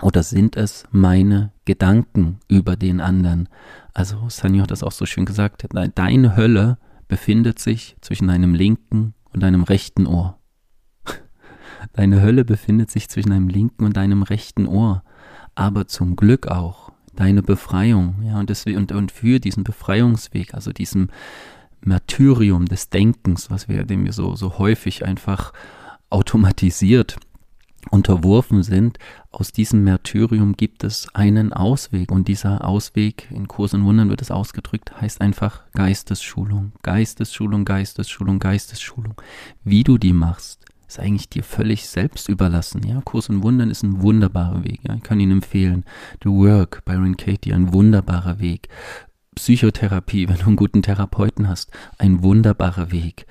oder 0.00 0.22
sind 0.22 0.56
es 0.56 0.84
meine 0.90 1.52
Gedanken 1.64 2.38
über 2.48 2.76
den 2.76 3.00
anderen? 3.00 3.48
Also 3.94 4.28
Sanyo 4.28 4.62
hat 4.62 4.70
das 4.70 4.82
auch 4.82 4.92
so 4.92 5.06
schön 5.06 5.24
gesagt, 5.24 5.66
deine 5.94 6.36
Hölle 6.36 6.78
befindet 7.08 7.58
sich 7.58 7.96
zwischen 8.00 8.28
deinem 8.28 8.54
linken 8.54 9.14
und 9.32 9.42
deinem 9.42 9.62
rechten 9.62 10.06
Ohr. 10.06 10.38
Deine 11.92 12.22
Hölle 12.22 12.44
befindet 12.44 12.90
sich 12.90 13.08
zwischen 13.08 13.30
deinem 13.30 13.48
linken 13.48 13.84
und 13.84 13.96
deinem 13.96 14.22
rechten 14.22 14.66
Ohr. 14.66 15.02
Aber 15.54 15.86
zum 15.88 16.16
Glück 16.16 16.46
auch 16.48 16.90
deine 17.14 17.42
Befreiung, 17.42 18.22
ja, 18.24 18.38
und, 18.38 18.48
deswegen, 18.48 18.78
und, 18.78 18.92
und 18.92 19.12
für 19.12 19.40
diesen 19.40 19.64
Befreiungsweg, 19.64 20.54
also 20.54 20.72
diesem 20.72 21.08
Martyrium 21.84 22.66
des 22.66 22.88
Denkens, 22.88 23.50
was 23.50 23.68
wir, 23.68 23.84
dem 23.84 24.04
wir 24.04 24.12
so, 24.12 24.34
so 24.36 24.58
häufig 24.58 25.04
einfach 25.04 25.52
automatisiert 26.08 27.16
unterworfen 27.90 28.62
sind, 28.62 28.98
aus 29.30 29.52
diesem 29.52 29.84
Märtyrium 29.84 30.56
gibt 30.56 30.84
es 30.84 31.08
einen 31.14 31.52
Ausweg. 31.52 32.10
Und 32.10 32.28
dieser 32.28 32.64
Ausweg, 32.66 33.28
in 33.30 33.48
Kurs 33.48 33.74
und 33.74 33.84
Wundern 33.84 34.08
wird 34.08 34.22
es 34.22 34.30
ausgedrückt, 34.30 35.00
heißt 35.00 35.20
einfach 35.20 35.62
Geistesschulung. 35.72 36.72
Geistesschulung, 36.82 37.64
Geistesschulung, 37.64 38.38
Geistesschulung. 38.38 39.14
Wie 39.64 39.84
du 39.84 39.98
die 39.98 40.12
machst, 40.12 40.64
ist 40.86 41.00
eigentlich 41.00 41.28
dir 41.28 41.42
völlig 41.42 41.88
selbst 41.88 42.28
überlassen. 42.28 42.86
Ja, 42.86 43.00
Kurs 43.02 43.30
und 43.30 43.42
Wundern 43.42 43.70
ist 43.70 43.82
ein 43.82 44.02
wunderbarer 44.02 44.64
Weg. 44.64 44.80
Ja? 44.86 44.94
Ich 44.94 45.02
kann 45.02 45.20
ihn 45.20 45.30
empfehlen. 45.30 45.84
The 46.22 46.28
Work, 46.28 46.84
Byron 46.84 47.16
Katie, 47.16 47.54
ein 47.54 47.72
wunderbarer 47.72 48.38
Weg. 48.40 48.68
Psychotherapie, 49.34 50.28
wenn 50.28 50.36
du 50.36 50.46
einen 50.46 50.56
guten 50.56 50.82
Therapeuten 50.82 51.48
hast, 51.48 51.70
ein 51.98 52.22
wunderbarer 52.22 52.92
Weg. 52.92 53.26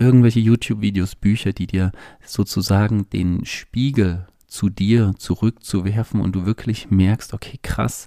Irgendwelche 0.00 0.40
YouTube-Videos, 0.40 1.14
Bücher, 1.14 1.52
die 1.52 1.66
dir 1.66 1.92
sozusagen 2.24 3.10
den 3.10 3.44
Spiegel 3.44 4.26
zu 4.46 4.70
dir 4.70 5.12
zurückzuwerfen 5.18 6.22
und 6.22 6.34
du 6.34 6.46
wirklich 6.46 6.90
merkst, 6.90 7.34
okay, 7.34 7.58
krass, 7.62 8.06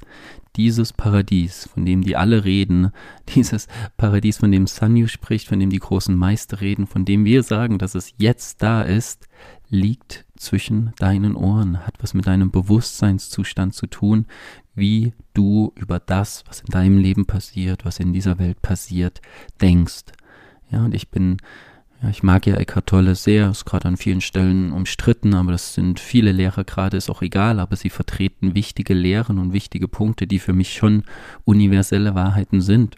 dieses 0.55 0.91
Paradies, 0.91 1.69
von 1.71 1.85
dem 1.85 2.01
die 2.01 2.15
alle 2.15 2.45
reden, 2.45 2.91
dieses 3.35 3.67
Paradies, 3.95 4.38
von 4.38 4.51
dem 4.51 4.65
Sanyu 4.65 5.05
spricht, 5.05 5.47
von 5.47 5.59
dem 5.59 5.69
die 5.69 5.77
großen 5.77 6.15
Meister 6.15 6.62
reden, 6.62 6.88
von 6.88 7.05
dem 7.05 7.25
wir 7.25 7.43
sagen, 7.43 7.77
dass 7.77 7.93
es 7.93 8.12
jetzt 8.17 8.63
da 8.63 8.81
ist, 8.81 9.27
liegt 9.69 10.25
zwischen 10.35 10.93
deinen 10.97 11.35
Ohren, 11.35 11.85
hat 11.85 11.95
was 12.01 12.15
mit 12.15 12.25
deinem 12.25 12.50
Bewusstseinszustand 12.50 13.75
zu 13.75 13.85
tun, 13.85 14.25
wie 14.73 15.13
du 15.35 15.71
über 15.75 16.00
das, 16.00 16.43
was 16.47 16.62
in 16.62 16.71
deinem 16.71 16.97
Leben 16.97 17.27
passiert, 17.27 17.85
was 17.85 18.00
in 18.00 18.13
dieser 18.13 18.39
Welt 18.39 18.63
passiert, 18.63 19.21
denkst. 19.62 20.05
Ja, 20.71 20.83
und 20.85 20.95
ich 20.95 21.09
bin 21.09 21.38
ja, 22.03 22.10
ich 22.10 22.22
mag 22.22 22.45
ja 22.45 22.55
Eckhart 22.55 22.88
Tolle 22.88 23.15
sehr, 23.15 23.50
ist 23.50 23.65
gerade 23.65 23.88
an 23.88 23.95
vielen 23.95 24.19
Stellen 24.19 24.74
umstritten, 24.74 25.33
aber 25.33 25.53
das 25.53 25.74
sind 25.74 26.00
viele 26.00 26.33
Lehrer 26.33 26.65
gerade, 26.65 26.98
ist 26.98 27.10
auch 27.10 27.22
egal, 27.22 27.60
aber 27.60 27.77
sie 27.77 27.89
vertreten 27.89 28.56
wichtige 28.56 28.93
Lehren 28.93 29.39
und 29.39 29.54
wichtige 29.54 29.88
Punkte, 29.88 30.27
die 30.27 30.39
für 30.39 30.54
mich 30.54 30.73
schon 30.73 31.04
universelle 31.45 32.13
Wahrheiten 32.13 32.60
sind. 32.60 32.97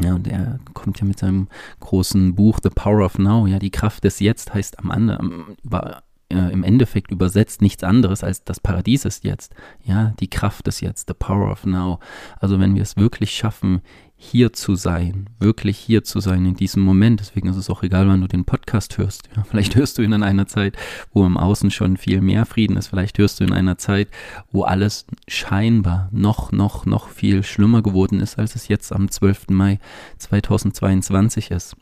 Ja, 0.00 0.14
und 0.14 0.28
er 0.28 0.60
kommt 0.74 1.00
ja 1.00 1.06
mit 1.06 1.18
seinem 1.18 1.48
großen 1.80 2.34
Buch 2.34 2.60
The 2.62 2.70
Power 2.70 3.04
of 3.04 3.18
Now, 3.18 3.46
ja, 3.46 3.58
die 3.58 3.70
Kraft 3.70 4.04
des 4.04 4.20
Jetzt 4.20 4.52
heißt 4.52 4.78
am 4.78 4.90
anderen, 4.90 5.56
über, 5.64 6.02
äh, 6.30 6.52
im 6.52 6.62
Endeffekt 6.62 7.10
übersetzt 7.10 7.62
nichts 7.62 7.82
anderes 7.82 8.22
als 8.22 8.44
das 8.44 8.60
Paradies 8.60 9.06
ist 9.06 9.24
jetzt. 9.24 9.54
Ja, 9.84 10.12
die 10.20 10.28
Kraft 10.28 10.66
des 10.66 10.80
Jetzt, 10.82 11.08
the 11.08 11.14
power 11.14 11.50
of 11.50 11.64
now. 11.64 11.98
Also 12.38 12.60
wenn 12.60 12.74
wir 12.74 12.82
es 12.82 12.96
wirklich 12.96 13.30
schaffen, 13.30 13.80
hier 14.20 14.52
zu 14.52 14.74
sein, 14.74 15.30
wirklich 15.38 15.78
hier 15.78 16.02
zu 16.02 16.18
sein 16.18 16.44
in 16.44 16.56
diesem 16.56 16.82
Moment. 16.82 17.20
Deswegen 17.20 17.48
ist 17.48 17.56
es 17.56 17.70
auch 17.70 17.84
egal, 17.84 18.08
wann 18.08 18.20
du 18.20 18.26
den 18.26 18.44
Podcast 18.44 18.98
hörst. 18.98 19.28
Ja, 19.36 19.44
vielleicht 19.44 19.76
hörst 19.76 19.96
du 19.96 20.02
ihn 20.02 20.12
in 20.12 20.24
einer 20.24 20.48
Zeit, 20.48 20.76
wo 21.12 21.24
im 21.24 21.36
Außen 21.36 21.70
schon 21.70 21.96
viel 21.96 22.20
mehr 22.20 22.44
Frieden 22.44 22.76
ist. 22.76 22.88
Vielleicht 22.88 23.16
hörst 23.18 23.38
du 23.38 23.44
in 23.44 23.52
einer 23.52 23.78
Zeit, 23.78 24.08
wo 24.50 24.64
alles 24.64 25.06
scheinbar 25.28 26.08
noch, 26.10 26.50
noch, 26.50 26.84
noch 26.84 27.08
viel 27.08 27.44
schlimmer 27.44 27.80
geworden 27.80 28.18
ist, 28.20 28.40
als 28.40 28.56
es 28.56 28.66
jetzt 28.66 28.92
am 28.92 29.08
12. 29.08 29.50
Mai 29.50 29.78
2022 30.18 31.52
ist. 31.52 31.76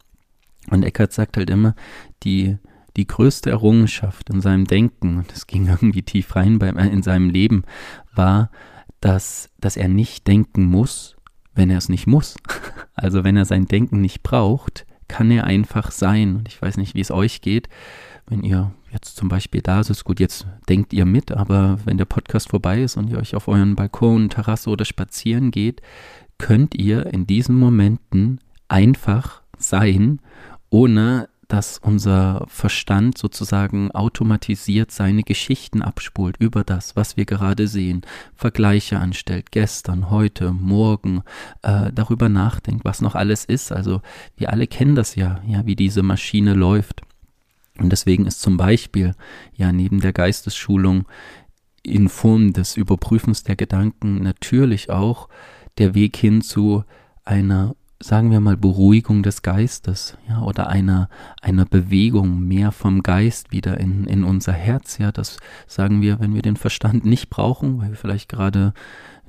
Und 0.71 0.85
Eckhart 0.85 1.15
sagt 1.15 1.39
halt 1.39 1.49
immer, 1.49 1.75
die, 2.23 2.59
die 2.99 3.07
größte 3.07 3.49
Errungenschaft 3.49 4.29
in 4.29 4.43
seinem 4.43 4.67
Denken, 4.67 5.17
und 5.17 5.33
das 5.33 5.47
ging 5.47 5.69
irgendwie 5.69 6.03
tief 6.03 6.37
rein 6.37 6.59
bei, 6.59 6.69
in 6.69 7.03
seinem 7.03 7.31
Leben, 7.31 7.65
war, 8.15 8.51
dass, 9.01 9.49
dass 9.59 9.79
er 9.79 9.89
nicht 9.89 10.27
denken 10.27 10.67
muss, 10.67 11.16
wenn 11.57 11.71
er 11.71 11.79
es 11.79 11.89
nicht 11.89 12.07
muss. 12.07 12.37
Also 12.99 13.25
wenn 13.25 13.37
er 13.37 13.45
sein 13.45 13.67
Denken 13.67 14.01
nicht 14.01 14.23
braucht, 14.23 14.87
kann 15.07 15.31
er 15.31 15.45
einfach 15.45 15.91
sein. 15.91 16.37
Und 16.37 16.49
ich 16.49 16.63
weiß 16.63 16.79
nicht, 16.79 16.95
wie 16.95 17.03
es 17.03 17.11
euch 17.11 17.43
geht, 17.43 17.69
wenn 18.27 18.43
ihr 18.43 18.73
jetzt 18.91 19.17
zum 19.17 19.29
Beispiel 19.29 19.61
da 19.61 19.85
sitzt. 19.85 20.05
Gut, 20.05 20.19
jetzt 20.19 20.47
denkt 20.67 20.95
ihr 20.95 21.05
mit, 21.05 21.31
aber 21.31 21.79
wenn 21.85 21.99
der 21.99 22.07
Podcast 22.07 22.49
vorbei 22.49 22.81
ist 22.81 22.97
und 22.97 23.11
ihr 23.11 23.19
euch 23.19 23.37
auf 23.37 23.49
euren 23.49 23.77
Balkon, 23.77 24.31
Terrasse 24.31 24.71
oder 24.71 24.87
spazieren 24.87 25.51
geht, 25.51 25.83
könnt 26.39 26.75
ihr 26.75 27.05
in 27.13 27.27
diesen 27.27 27.59
Momenten 27.59 28.41
einfach 28.69 29.43
sein, 29.59 30.21
ohne 30.71 31.29
dass 31.49 31.79
unser 31.79 32.45
Verstand 32.49 33.19
sozusagen 33.19 33.91
automatisiert 33.93 34.91
seine 34.91 35.23
Geschichten 35.23 35.83
abspult 35.83 36.37
über 36.39 36.65
das, 36.65 36.97
was 36.97 37.17
wir 37.17 37.25
gerade 37.25 37.69
sehen, 37.69 38.03
Vergleiche 38.35 38.99
anstellt, 38.99 39.53
gestern, 39.53 40.11
heute, 40.11 40.53
morgen, 40.53 41.23
äh, 41.63 41.93
darüber 41.93 42.29
nachdenkt, 42.29 42.85
was 42.85 43.01
noch 43.01 43.15
alles 43.15 43.45
ist. 43.45 43.73
Also 43.73 44.01
wir 44.37 44.51
alle 44.51 44.67
kennen 44.67 44.95
das 44.95 45.15
ja, 45.15 45.41
ja, 45.47 45.67
wie 45.67 45.77
diese 45.77 46.03
Maschine 46.03 46.55
läuft. 46.55 47.03
Und 47.79 47.91
deswegen 47.91 48.27
ist 48.27 48.41
zum 48.41 48.57
Beispiel 48.57 49.15
ja 49.55 49.73
neben 49.73 50.01
der 50.01 50.13
Geistesschulung 50.13 51.07
in 51.83 52.09
Form 52.09 52.53
des 52.53 52.77
Überprüfens 52.77 53.45
der 53.45 53.55
Gedanken 53.55 54.23
natürlich 54.23 54.91
auch 54.91 55.29
der 55.79 55.95
Weg 55.95 56.17
hin 56.17 56.43
zu 56.43 56.85
einer 57.25 57.77
sagen 58.07 58.31
wir 58.31 58.39
mal, 58.39 58.57
Beruhigung 58.57 59.25
des 59.25 59.43
Geistes, 59.43 60.17
ja, 60.29 60.41
oder 60.41 60.69
einer, 60.69 61.09
einer 61.43 61.65
Bewegung 61.65 62.39
mehr 62.39 62.71
vom 62.71 63.03
Geist 63.03 63.51
wieder 63.51 63.81
in, 63.81 64.05
in 64.05 64.23
unser 64.23 64.53
Herz, 64.53 64.99
ja, 64.99 65.11
das 65.11 65.39
sagen 65.67 66.01
wir, 66.03 66.21
wenn 66.21 66.33
wir 66.33 66.43
den 66.43 66.57
Verstand 66.57 67.05
nicht 67.05 67.31
brauchen, 67.31 67.81
weil 67.81 67.89
wir 67.89 67.97
vielleicht 67.97 68.29
gerade 68.29 68.75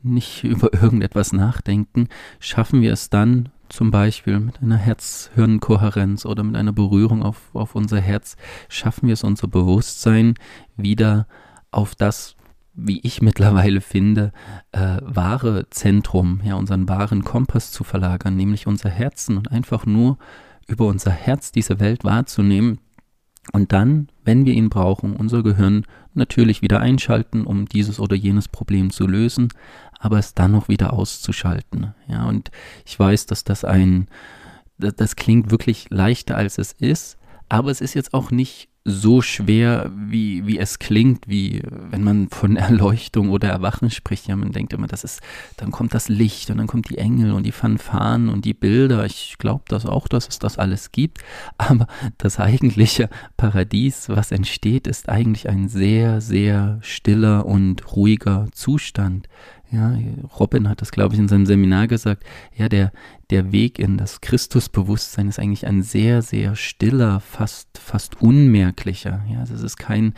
nicht 0.04 0.44
über 0.44 0.72
irgendetwas 0.74 1.34
nachdenken, 1.34 2.08
schaffen 2.40 2.82
wir 2.82 2.94
es 2.94 3.10
dann 3.10 3.50
zum 3.68 3.90
Beispiel 3.90 4.40
mit 4.40 4.62
einer 4.62 4.78
Herz-Hirn-Kohärenz 4.78 6.28
oder 6.28 6.44
mit 6.44 6.56
einer 6.56 6.72
Berührung 6.72 7.24
auf, 7.24 7.50
auf 7.54 7.74
unser 7.74 8.00
Herz, 8.00 8.38
schaffen 8.70 9.08
wir 9.08 9.13
es, 9.13 9.24
unser 9.24 9.48
Bewusstsein 9.48 10.36
wieder 10.76 11.26
auf 11.72 11.96
das 11.96 12.37
wie 12.78 13.00
ich 13.02 13.22
mittlerweile 13.22 13.82
finde, 13.82 14.32
äh, 14.72 14.98
wahre 15.02 15.70
Zentrum, 15.70 16.42
ja, 16.44 16.56
unseren 16.56 16.88
wahren 16.88 17.24
Kompass 17.24 17.72
zu 17.72 17.84
verlagern, 17.84 18.36
nämlich 18.36 18.68
unser 18.68 18.90
Herzen 18.90 19.38
und 19.38 19.52
einfach 19.52 19.86
nur 19.86 20.18
über 20.68 20.86
unser 20.86 21.12
Herz 21.12 21.52
diese 21.52 21.80
Welt 21.80 22.04
wahrzunehmen 22.04 22.80
und 23.54 23.72
dann, 23.72 24.10
wenn 24.26 24.46
wir 24.46 24.54
ihn 24.54 24.70
brauchen, 24.70 25.16
unser 25.16 25.44
Gehirn 25.44 25.86
natürlich 26.13 26.62
wieder 26.62 26.80
einschalten, 26.80 27.46
um 27.46 27.66
dieses 27.68 28.00
oder 28.00 28.16
jenes 28.16 28.48
Problem 28.48 28.92
zu 28.92 29.08
lösen, 29.08 29.50
aber 30.00 30.20
es 30.20 30.34
dann 30.34 30.52
noch 30.52 30.68
wieder 30.68 30.94
auszuschalten. 30.94 31.94
Ja, 32.08 32.26
und 32.26 32.52
ich 32.86 33.00
weiß, 33.00 33.26
dass 33.26 33.44
das 33.44 33.63
ein, 33.63 34.08
das, 34.78 34.96
das 34.96 35.16
klingt 35.16 35.52
wirklich 35.52 35.88
leichter 35.90 36.36
als 36.36 36.58
es 36.58 36.74
ist, 36.74 37.18
aber 37.50 37.72
es 37.72 37.82
ist 37.82 37.94
jetzt 37.94 38.13
auch 38.13 38.32
nicht 38.32 38.70
so 38.89 39.21
schwer, 39.21 39.91
wie, 39.93 40.47
wie 40.47 40.58
es 40.58 40.80
klingt, 40.80 41.28
wie 41.28 41.62
wenn 41.91 42.04
man 42.04 42.30
von 42.30 42.56
Erleuchtung 42.56 43.30
oder 43.30 43.50
Erwachen 43.50 43.91
spricht. 43.91 44.28
Ja, 44.28 44.36
man 44.38 44.54
denkt 44.54 44.71
immer, 44.71 44.88
das 44.88 45.04
ist, 45.04 45.21
dann 45.58 45.71
kommt 45.71 45.93
das 45.93 46.08
Licht 46.08 46.50
und 46.50 46.58
dann 46.58 46.67
kommt 46.67 46.89
die 46.89 46.97
Engel 46.97 47.34
und 47.34 47.43
die 47.43 47.52
Fanfaren 47.52 48.30
und 48.30 48.45
die 48.45 48.54
Bilder. 48.54 49.06
Ich 49.06 49.36
glaube 49.39 49.65
das 49.67 49.86
auch, 49.86 50.08
dass 50.08 50.30
es 50.30 50.39
das 50.39 50.58
alles 50.58 50.93
gibt. 50.93 51.19
Aber 51.58 51.88
das 52.17 52.39
eigentliche 52.39 53.10
Paradies, 53.36 54.08
was 54.08 54.32
entsteht, 54.32 54.88
ist 54.88 55.10
eigentlich 55.10 55.50
ein 55.50 55.67
sehr, 55.67 56.21
sehr 56.21 56.80
stiller 56.82 57.45
und 57.45 57.93
ruhiger 57.95 58.47
Zustand. 58.54 59.28
Ja, 59.69 59.97
Robin 60.39 60.69
hat 60.69 60.82
das, 60.82 60.91
glaube 60.91 61.13
ich, 61.13 61.19
in 61.19 61.27
seinem 61.27 61.45
Seminar 61.45 61.88
gesagt. 61.88 62.23
Ja, 62.56 62.69
der, 62.69 62.93
der 63.30 63.51
Weg 63.51 63.80
in 63.80 63.97
das 63.97 64.21
Christusbewusstsein 64.21 65.27
ist 65.27 65.39
eigentlich 65.39 65.67
ein 65.67 65.82
sehr, 65.82 66.21
sehr 66.21 66.56
stiller, 66.56 67.19
fast, 67.19 67.77
fast 67.77 68.21
unmerklicher. 68.21 69.25
Ja, 69.30 69.39
also 69.41 69.56
es 69.56 69.63
ist 69.63 69.75
kein, 69.75 70.13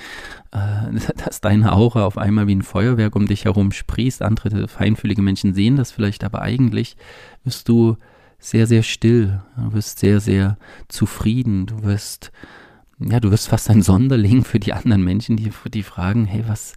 äh, 0.52 1.00
dass 1.26 1.42
deine 1.42 1.74
Aura 1.74 2.06
auf 2.06 2.20
einmal 2.20 2.46
wie 2.46 2.56
ein 2.56 2.62
Feuerwerk 2.62 3.16
um 3.16 3.26
dich 3.26 3.46
herum 3.46 3.72
sprießt. 3.72 4.22
Andere 4.22 4.68
feinfühlige 4.68 5.24
Menschen 5.24 5.56
sehen 5.56 5.78
das 5.78 5.92
vielleicht, 5.92 6.24
aber 6.24 6.44
eigentlich 6.44 6.96
wirst 7.44 7.68
du 7.70 7.98
sehr, 8.38 8.68
sehr 8.68 8.84
still. 8.84 9.42
Du 9.58 9.74
wirst 9.74 9.98
sehr, 9.98 10.20
sehr 10.20 10.60
zufrieden. 10.90 11.66
Du 11.66 11.82
wirst, 11.82 12.32
ja, 13.00 13.20
du 13.20 13.32
wirst 13.32 13.48
fast 13.48 13.72
ein 13.72 13.82
Sonderling 13.82 14.44
für 14.44 14.60
die 14.60 14.74
anderen 14.74 15.04
Menschen, 15.04 15.38
die, 15.38 15.52
die 15.74 15.84
fragen, 15.84 16.26
hey, 16.26 16.44
was, 16.48 16.76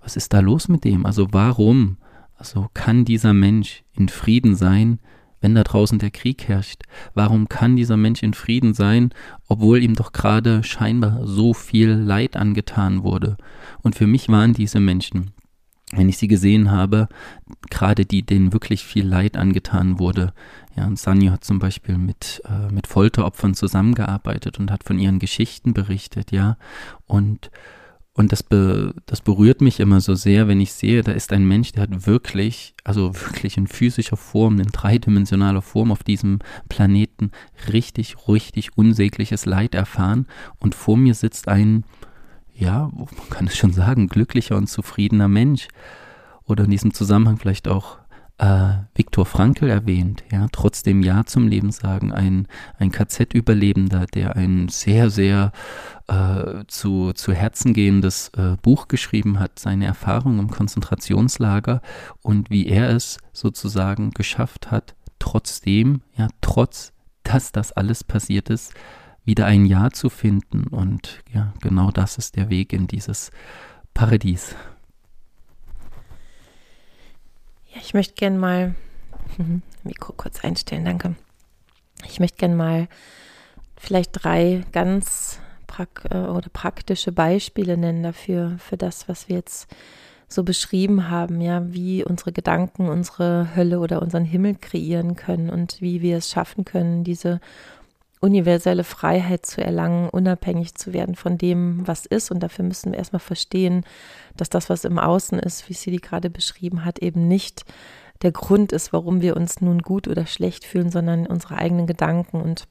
was 0.00 0.16
ist 0.16 0.32
da 0.32 0.40
los 0.40 0.68
mit 0.68 0.84
dem? 0.84 1.04
Also 1.04 1.28
warum? 1.32 1.98
Also 2.36 2.68
kann 2.74 3.04
dieser 3.04 3.32
Mensch 3.32 3.84
in 3.94 4.08
Frieden 4.08 4.54
sein, 4.56 4.98
wenn 5.40 5.54
da 5.54 5.62
draußen 5.62 5.98
der 5.98 6.10
Krieg 6.10 6.48
herrscht? 6.48 6.82
Warum 7.12 7.48
kann 7.48 7.76
dieser 7.76 7.98
Mensch 7.98 8.22
in 8.22 8.32
Frieden 8.32 8.72
sein, 8.72 9.10
obwohl 9.46 9.82
ihm 9.82 9.94
doch 9.94 10.12
gerade 10.12 10.64
scheinbar 10.64 11.26
so 11.26 11.52
viel 11.52 11.90
Leid 11.90 12.34
angetan 12.36 13.02
wurde? 13.02 13.36
Und 13.82 13.94
für 13.94 14.06
mich 14.06 14.28
waren 14.28 14.54
diese 14.54 14.80
Menschen, 14.80 15.32
wenn 15.92 16.08
ich 16.08 16.16
sie 16.16 16.28
gesehen 16.28 16.70
habe, 16.70 17.08
gerade 17.70 18.06
die, 18.06 18.22
denen 18.24 18.52
wirklich 18.54 18.84
viel 18.84 19.06
Leid 19.06 19.36
angetan 19.36 19.98
wurde. 19.98 20.32
Ja, 20.76 20.86
und 20.86 20.98
Sanyo 20.98 21.30
hat 21.30 21.44
zum 21.44 21.58
Beispiel 21.58 21.98
mit, 21.98 22.42
äh, 22.46 22.72
mit 22.72 22.86
Folteropfern 22.86 23.54
zusammengearbeitet 23.54 24.58
und 24.58 24.70
hat 24.70 24.82
von 24.82 24.98
ihren 24.98 25.18
Geschichten 25.18 25.74
berichtet, 25.74 26.32
ja. 26.32 26.56
Und 27.06 27.50
und 28.16 28.30
das, 28.30 28.44
be, 28.44 28.94
das 29.06 29.20
berührt 29.20 29.60
mich 29.60 29.80
immer 29.80 30.00
so 30.00 30.14
sehr, 30.14 30.46
wenn 30.46 30.60
ich 30.60 30.72
sehe, 30.72 31.02
da 31.02 31.10
ist 31.10 31.32
ein 31.32 31.44
Mensch, 31.46 31.72
der 31.72 31.82
hat 31.82 32.06
wirklich, 32.06 32.74
also 32.84 33.12
wirklich 33.12 33.56
in 33.56 33.66
physischer 33.66 34.16
Form, 34.16 34.60
in 34.60 34.68
dreidimensionaler 34.68 35.62
Form 35.62 35.90
auf 35.90 36.04
diesem 36.04 36.38
Planeten 36.68 37.32
richtig, 37.72 38.16
richtig 38.28 38.78
unsägliches 38.78 39.46
Leid 39.46 39.74
erfahren. 39.74 40.28
Und 40.60 40.76
vor 40.76 40.96
mir 40.96 41.14
sitzt 41.14 41.48
ein, 41.48 41.84
ja, 42.54 42.88
man 42.94 43.30
kann 43.30 43.48
es 43.48 43.56
schon 43.56 43.72
sagen, 43.72 44.06
glücklicher 44.06 44.56
und 44.56 44.68
zufriedener 44.68 45.28
Mensch. 45.28 45.66
Oder 46.44 46.64
in 46.64 46.70
diesem 46.70 46.94
Zusammenhang 46.94 47.38
vielleicht 47.38 47.66
auch 47.66 47.98
äh, 48.38 48.70
Viktor 48.94 49.26
Frankl 49.26 49.68
erwähnt, 49.68 50.24
ja, 50.30 50.48
trotzdem 50.50 51.02
Ja 51.02 51.24
zum 51.24 51.46
Leben 51.46 51.70
sagen, 51.70 52.12
ein, 52.12 52.48
ein 52.78 52.90
KZ-Überlebender, 52.90 54.06
der 54.06 54.36
ein 54.36 54.68
sehr, 54.68 55.10
sehr 55.10 55.52
äh, 56.08 56.64
zu, 56.66 57.12
zu 57.12 57.32
Herzen 57.32 57.74
gehendes 57.74 58.30
äh, 58.36 58.56
Buch 58.60 58.88
geschrieben 58.88 59.38
hat, 59.38 59.58
seine 59.58 59.86
Erfahrungen 59.86 60.40
im 60.40 60.50
Konzentrationslager 60.50 61.80
und 62.22 62.50
wie 62.50 62.66
er 62.66 62.90
es 62.90 63.18
sozusagen 63.32 64.10
geschafft 64.10 64.70
hat, 64.70 64.96
trotzdem, 65.18 66.02
ja, 66.16 66.28
trotz, 66.40 66.92
dass 67.22 67.52
das 67.52 67.72
alles 67.72 68.04
passiert 68.04 68.50
ist, 68.50 68.74
wieder 69.24 69.46
ein 69.46 69.64
Ja 69.64 69.90
zu 69.90 70.10
finden. 70.10 70.66
Und 70.66 71.22
ja, 71.32 71.54
genau 71.60 71.90
das 71.90 72.18
ist 72.18 72.36
der 72.36 72.50
Weg 72.50 72.72
in 72.72 72.86
dieses 72.86 73.30
Paradies. 73.94 74.54
Ja, 77.74 77.80
ich 77.80 77.94
möchte 77.94 78.14
gerne 78.14 78.38
mal 78.38 78.74
mhm, 79.36 79.62
Mikro 79.82 80.12
kurz 80.12 80.44
einstellen, 80.44 80.84
danke. 80.84 81.16
Ich 82.06 82.20
möchte 82.20 82.38
gerne 82.38 82.54
mal 82.54 82.88
vielleicht 83.76 84.10
drei 84.12 84.64
ganz 84.72 85.40
prak 85.66 86.04
äh, 86.10 86.16
oder 86.16 86.48
praktische 86.52 87.12
Beispiele 87.12 87.76
nennen 87.76 88.02
dafür, 88.02 88.56
für 88.58 88.76
das, 88.76 89.08
was 89.08 89.28
wir 89.28 89.36
jetzt 89.36 89.68
so 90.28 90.42
beschrieben 90.42 91.10
haben, 91.10 91.40
ja, 91.40 91.72
wie 91.72 92.04
unsere 92.04 92.32
Gedanken 92.32 92.88
unsere 92.88 93.54
Hölle 93.54 93.78
oder 93.80 94.02
unseren 94.02 94.24
Himmel 94.24 94.54
kreieren 94.54 95.16
können 95.16 95.50
und 95.50 95.80
wie 95.80 96.00
wir 96.00 96.18
es 96.18 96.30
schaffen 96.30 96.64
können, 96.64 97.04
diese 97.04 97.40
universelle 98.24 98.84
Freiheit 98.84 99.44
zu 99.44 99.62
erlangen, 99.62 100.08
unabhängig 100.08 100.74
zu 100.74 100.94
werden 100.94 101.14
von 101.14 101.36
dem, 101.36 101.86
was 101.86 102.06
ist. 102.06 102.30
Und 102.30 102.40
dafür 102.40 102.64
müssen 102.64 102.92
wir 102.92 102.98
erstmal 102.98 103.20
verstehen, 103.20 103.84
dass 104.34 104.48
das, 104.48 104.70
was 104.70 104.86
im 104.86 104.98
Außen 104.98 105.38
ist, 105.38 105.68
wie 105.68 105.74
sie 105.74 105.96
gerade 105.98 106.30
beschrieben 106.30 106.86
hat, 106.86 107.00
eben 107.00 107.28
nicht 107.28 107.66
der 108.22 108.32
Grund 108.32 108.72
ist, 108.72 108.94
warum 108.94 109.20
wir 109.20 109.36
uns 109.36 109.60
nun 109.60 109.80
gut 109.80 110.08
oder 110.08 110.24
schlecht 110.24 110.64
fühlen, 110.64 110.90
sondern 110.90 111.26
unsere 111.26 111.56
eigenen 111.56 111.86
Gedanken. 111.86 112.40
Und 112.40 112.66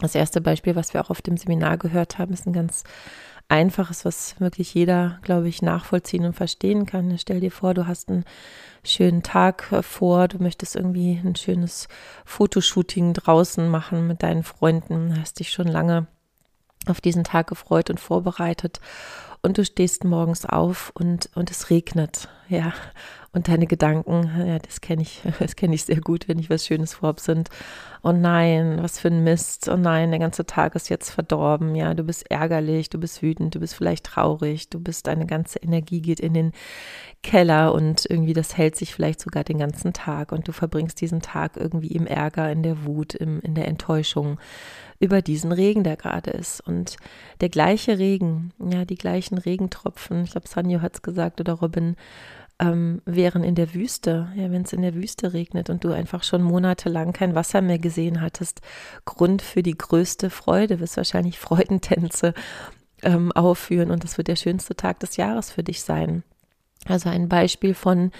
das 0.00 0.14
erste 0.14 0.40
Beispiel, 0.40 0.74
was 0.74 0.94
wir 0.94 1.02
auch 1.02 1.10
auf 1.10 1.20
dem 1.20 1.36
Seminar 1.36 1.76
gehört 1.76 2.16
haben, 2.16 2.32
ist 2.32 2.46
ein 2.46 2.54
ganz 2.54 2.84
einfaches, 3.48 4.06
was 4.06 4.40
wirklich 4.40 4.72
jeder, 4.72 5.18
glaube 5.22 5.48
ich, 5.48 5.60
nachvollziehen 5.60 6.24
und 6.24 6.34
verstehen 6.34 6.86
kann. 6.86 7.18
Stell 7.18 7.40
dir 7.40 7.52
vor, 7.52 7.74
du 7.74 7.86
hast 7.86 8.08
einen 8.08 8.24
schönen 8.84 9.22
Tag 9.22 9.64
vor, 9.82 10.28
du 10.28 10.42
möchtest 10.42 10.76
irgendwie 10.76 11.20
ein 11.24 11.36
schönes 11.36 11.88
Fotoshooting 12.24 13.12
draußen 13.14 13.68
machen 13.68 14.06
mit 14.06 14.22
deinen 14.22 14.42
Freunden, 14.42 15.18
hast 15.20 15.40
dich 15.40 15.50
schon 15.50 15.68
lange 15.68 16.06
auf 16.86 17.00
diesen 17.00 17.24
Tag 17.24 17.48
gefreut 17.48 17.90
und 17.90 18.00
vorbereitet. 18.00 18.80
Und 19.42 19.58
du 19.58 19.64
stehst 19.64 20.04
morgens 20.04 20.44
auf 20.46 20.90
und, 20.94 21.30
und 21.34 21.50
es 21.50 21.70
regnet, 21.70 22.28
ja, 22.48 22.72
und 23.32 23.48
deine 23.48 23.66
Gedanken, 23.66 24.30
ja, 24.46 24.58
das 24.58 24.80
kenne 24.80 25.02
ich, 25.02 25.22
das 25.38 25.54
kenne 25.54 25.74
ich 25.74 25.84
sehr 25.84 26.00
gut, 26.00 26.28
wenn 26.28 26.38
ich 26.38 26.48
was 26.48 26.66
Schönes 26.66 26.94
vorhab 26.94 27.20
sind. 27.20 27.50
Oh 28.02 28.12
nein, 28.12 28.78
was 28.80 28.98
für 28.98 29.08
ein 29.08 29.24
Mist. 29.24 29.68
Oh 29.68 29.76
nein, 29.76 30.10
der 30.10 30.20
ganze 30.20 30.46
Tag 30.46 30.74
ist 30.74 30.88
jetzt 30.88 31.10
verdorben. 31.10 31.74
Ja, 31.74 31.92
du 31.94 32.04
bist 32.04 32.30
ärgerlich, 32.30 32.90
du 32.90 32.98
bist 32.98 33.22
wütend, 33.22 33.54
du 33.54 33.60
bist 33.60 33.74
vielleicht 33.74 34.04
traurig, 34.04 34.70
du 34.70 34.80
bist, 34.80 35.08
deine 35.08 35.26
ganze 35.26 35.58
Energie 35.58 36.00
geht 36.00 36.20
in 36.20 36.32
den 36.32 36.52
Keller 37.22 37.74
und 37.74 38.06
irgendwie 38.08 38.32
das 38.32 38.56
hält 38.56 38.76
sich 38.76 38.94
vielleicht 38.94 39.20
sogar 39.20 39.44
den 39.44 39.58
ganzen 39.58 39.92
Tag 39.92 40.32
und 40.32 40.46
du 40.46 40.52
verbringst 40.52 41.00
diesen 41.00 41.20
Tag 41.20 41.56
irgendwie 41.56 41.88
im 41.88 42.06
Ärger, 42.06 42.50
in 42.50 42.62
der 42.62 42.84
Wut, 42.86 43.14
im, 43.14 43.40
in 43.40 43.54
der 43.54 43.68
Enttäuschung 43.68 44.38
über 45.00 45.22
diesen 45.22 45.52
Regen, 45.52 45.84
der 45.84 45.96
gerade 45.96 46.30
ist. 46.30 46.60
Und 46.60 46.96
der 47.40 47.48
gleiche 47.48 47.98
Regen, 47.98 48.52
ja, 48.58 48.84
die 48.84 48.96
gleichen 48.96 49.38
Regentropfen, 49.38 50.24
ich 50.24 50.32
glaube, 50.32 50.48
Sanjo 50.48 50.80
hat 50.80 50.94
es 50.94 51.02
gesagt 51.02 51.40
oder 51.40 51.54
Robin, 51.54 51.96
ähm, 52.60 53.02
wären 53.04 53.44
in 53.44 53.54
der 53.54 53.74
Wüste, 53.74 54.28
ja, 54.34 54.50
wenn 54.50 54.62
es 54.62 54.72
in 54.72 54.82
der 54.82 54.94
Wüste 54.94 55.32
regnet 55.32 55.70
und 55.70 55.84
du 55.84 55.92
einfach 55.92 56.22
schon 56.22 56.42
monatelang 56.42 57.12
kein 57.12 57.34
Wasser 57.34 57.62
mehr 57.62 57.78
gesehen 57.78 58.20
hattest, 58.20 58.60
Grund 59.04 59.42
für 59.42 59.62
die 59.62 59.78
größte 59.78 60.30
Freude, 60.30 60.80
wirst 60.80 60.96
wahrscheinlich 60.96 61.38
Freudentänze 61.38 62.34
ähm, 63.02 63.32
aufführen 63.32 63.90
und 63.90 64.04
das 64.04 64.18
wird 64.18 64.28
der 64.28 64.36
schönste 64.36 64.74
Tag 64.74 65.00
des 65.00 65.16
Jahres 65.16 65.52
für 65.52 65.62
dich 65.62 65.82
sein. 65.82 66.24
Also 66.86 67.08
ein 67.08 67.28
Beispiel 67.28 67.74
von 67.74 68.10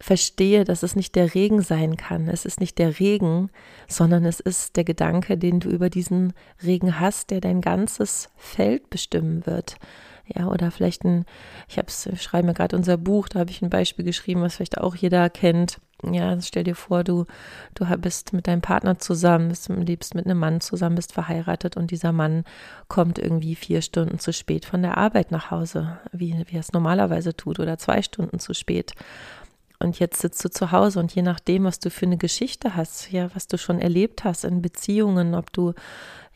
verstehe, 0.00 0.64
dass 0.64 0.84
es 0.84 0.94
nicht 0.94 1.16
der 1.16 1.34
Regen 1.34 1.60
sein 1.60 1.96
kann. 1.96 2.28
Es 2.28 2.44
ist 2.44 2.60
nicht 2.60 2.78
der 2.78 3.00
Regen, 3.00 3.50
sondern 3.88 4.24
es 4.24 4.38
ist 4.38 4.76
der 4.76 4.84
Gedanke, 4.84 5.36
den 5.36 5.58
du 5.58 5.70
über 5.70 5.90
diesen 5.90 6.34
Regen 6.62 7.00
hast, 7.00 7.30
der 7.30 7.40
dein 7.40 7.60
ganzes 7.60 8.28
Feld 8.36 8.90
bestimmen 8.90 9.44
wird. 9.46 9.76
Ja, 10.34 10.48
oder 10.48 10.70
vielleicht 10.70 11.04
ein, 11.04 11.24
ich 11.68 11.78
habe 11.78 11.88
es, 11.88 12.08
schreibe 12.22 12.46
mir 12.46 12.54
gerade 12.54 12.76
unser 12.76 12.96
Buch, 12.98 13.28
da 13.28 13.40
habe 13.40 13.50
ich 13.50 13.62
ein 13.62 13.70
Beispiel 13.70 14.04
geschrieben, 14.04 14.42
was 14.42 14.56
vielleicht 14.56 14.78
auch 14.78 14.94
jeder 14.94 15.30
kennt. 15.30 15.80
Ja, 16.04 16.40
stell 16.40 16.62
dir 16.62 16.76
vor, 16.76 17.02
du, 17.02 17.26
du 17.74 17.84
bist 17.96 18.32
mit 18.32 18.46
deinem 18.46 18.60
Partner 18.60 18.98
zusammen, 18.98 19.48
bist, 19.48 19.68
lebst 19.68 20.14
mit 20.14 20.26
einem 20.26 20.38
Mann 20.38 20.60
zusammen, 20.60 20.94
bist 20.94 21.12
verheiratet 21.12 21.76
und 21.76 21.90
dieser 21.90 22.12
Mann 22.12 22.44
kommt 22.86 23.18
irgendwie 23.18 23.56
vier 23.56 23.82
Stunden 23.82 24.20
zu 24.20 24.32
spät 24.32 24.64
von 24.64 24.82
der 24.82 24.96
Arbeit 24.96 25.32
nach 25.32 25.50
Hause, 25.50 25.98
wie, 26.12 26.44
wie 26.46 26.56
er 26.56 26.60
es 26.60 26.72
normalerweise 26.72 27.34
tut, 27.34 27.58
oder 27.58 27.78
zwei 27.78 28.02
Stunden 28.02 28.38
zu 28.38 28.54
spät. 28.54 28.92
Und 29.80 30.00
jetzt 30.00 30.20
sitzt 30.20 30.44
du 30.44 30.50
zu 30.50 30.72
Hause 30.72 30.98
und 30.98 31.14
je 31.14 31.22
nachdem, 31.22 31.64
was 31.64 31.78
du 31.78 31.90
für 31.90 32.06
eine 32.06 32.16
Geschichte 32.16 32.74
hast, 32.74 33.12
ja, 33.12 33.32
was 33.34 33.46
du 33.46 33.58
schon 33.58 33.80
erlebt 33.80 34.24
hast 34.24 34.44
in 34.44 34.60
Beziehungen, 34.60 35.34
ob 35.34 35.52
du 35.52 35.72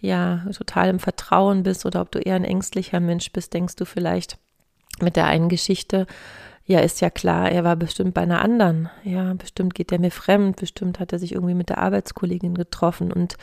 ja 0.00 0.44
total 0.56 0.90
im 0.90 1.00
Vertrauen 1.00 1.62
bist 1.64 1.84
oder 1.84 2.00
ob 2.00 2.12
du 2.12 2.20
eher 2.20 2.36
ein 2.36 2.44
ängstlicher 2.44 3.00
Mensch 3.00 3.32
bist, 3.32 3.52
denkst 3.52 3.76
du 3.76 3.84
vielleicht 3.84 4.38
mit 5.00 5.16
der 5.16 5.26
einen 5.26 5.48
Geschichte, 5.48 6.06
ja, 6.64 6.80
ist 6.80 7.00
ja 7.00 7.10
klar, 7.10 7.50
er 7.50 7.64
war 7.64 7.76
bestimmt 7.76 8.14
bei 8.14 8.22
einer 8.22 8.40
anderen. 8.40 8.88
Ja, 9.02 9.34
bestimmt 9.34 9.74
geht 9.74 9.90
er 9.90 9.98
mir 9.98 10.12
fremd, 10.12 10.56
bestimmt 10.56 11.00
hat 11.00 11.12
er 11.12 11.18
sich 11.18 11.32
irgendwie 11.32 11.54
mit 11.54 11.68
der 11.68 11.78
Arbeitskollegin 11.78 12.54
getroffen 12.54 13.12
und 13.12 13.36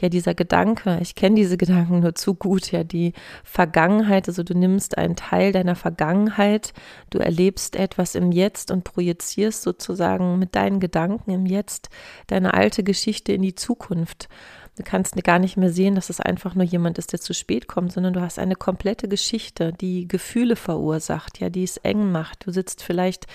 ja, 0.00 0.08
dieser 0.08 0.34
Gedanke, 0.34 0.98
ich 1.00 1.14
kenne 1.14 1.36
diese 1.36 1.56
Gedanken 1.58 2.00
nur 2.00 2.14
zu 2.14 2.34
gut, 2.34 2.72
ja, 2.72 2.84
die 2.84 3.12
Vergangenheit, 3.44 4.28
also 4.28 4.42
du 4.42 4.54
nimmst 4.54 4.98
einen 4.98 5.16
Teil 5.16 5.52
deiner 5.52 5.76
Vergangenheit, 5.76 6.72
du 7.10 7.18
erlebst 7.18 7.76
etwas 7.76 8.14
im 8.14 8.32
Jetzt 8.32 8.70
und 8.70 8.84
projizierst 8.84 9.62
sozusagen 9.62 10.38
mit 10.38 10.54
deinen 10.54 10.80
Gedanken 10.80 11.30
im 11.30 11.46
Jetzt 11.46 11.90
deine 12.26 12.54
alte 12.54 12.82
Geschichte 12.82 13.32
in 13.32 13.42
die 13.42 13.54
Zukunft. 13.54 14.28
Du 14.76 14.82
kannst 14.82 15.14
gar 15.22 15.38
nicht 15.38 15.56
mehr 15.56 15.70
sehen, 15.70 15.94
dass 15.94 16.10
es 16.10 16.20
einfach 16.20 16.56
nur 16.56 16.64
jemand 16.64 16.98
ist, 16.98 17.12
der 17.12 17.20
zu 17.20 17.32
spät 17.32 17.68
kommt, 17.68 17.92
sondern 17.92 18.12
du 18.12 18.20
hast 18.20 18.40
eine 18.40 18.56
komplette 18.56 19.06
Geschichte, 19.08 19.72
die 19.72 20.08
Gefühle 20.08 20.56
verursacht, 20.56 21.38
ja, 21.38 21.48
die 21.48 21.62
es 21.62 21.76
eng 21.76 22.10
macht. 22.10 22.44
Du 22.44 22.50
sitzt 22.50 22.82
vielleicht 22.82 23.26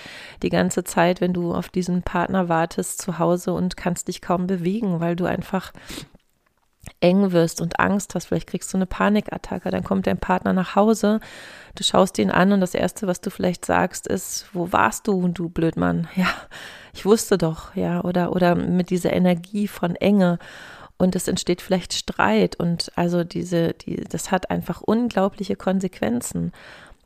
die 0.42 0.50
ganze 0.50 0.84
Zeit, 0.84 1.22
wenn 1.22 1.32
du 1.32 1.54
auf 1.54 1.70
diesen 1.70 2.02
Partner 2.02 2.50
wartest, 2.50 3.00
zu 3.00 3.18
Hause 3.18 3.54
und 3.54 3.78
kannst 3.78 4.08
dich 4.08 4.20
kaum 4.20 4.46
bewegen, 4.46 5.00
weil 5.00 5.16
du 5.16 5.24
einfach 5.24 5.72
eng 7.00 7.32
wirst 7.32 7.60
und 7.60 7.78
Angst 7.80 8.14
hast, 8.14 8.26
vielleicht 8.26 8.48
kriegst 8.48 8.72
du 8.72 8.78
eine 8.78 8.86
Panikattacke, 8.86 9.70
dann 9.70 9.84
kommt 9.84 10.06
dein 10.06 10.18
Partner 10.18 10.52
nach 10.52 10.76
Hause, 10.76 11.20
du 11.74 11.82
schaust 11.82 12.18
ihn 12.18 12.30
an 12.30 12.52
und 12.52 12.60
das 12.60 12.74
Erste, 12.74 13.06
was 13.06 13.20
du 13.20 13.30
vielleicht 13.30 13.64
sagst, 13.64 14.06
ist, 14.06 14.46
wo 14.52 14.72
warst 14.72 15.06
du, 15.06 15.28
du 15.28 15.48
Blödmann? 15.48 16.08
Ja, 16.16 16.26
ich 16.92 17.06
wusste 17.06 17.38
doch, 17.38 17.74
ja, 17.74 18.02
oder, 18.02 18.32
oder 18.32 18.54
mit 18.54 18.90
dieser 18.90 19.12
Energie 19.12 19.68
von 19.68 19.94
Enge 19.94 20.38
und 21.00 21.16
es 21.16 21.28
entsteht 21.28 21.62
vielleicht 21.62 21.94
Streit 21.94 22.56
und 22.56 22.92
also 22.94 23.24
diese, 23.24 23.72
die, 23.72 24.04
das 24.04 24.30
hat 24.30 24.50
einfach 24.50 24.82
unglaubliche 24.82 25.56
Konsequenzen. 25.56 26.52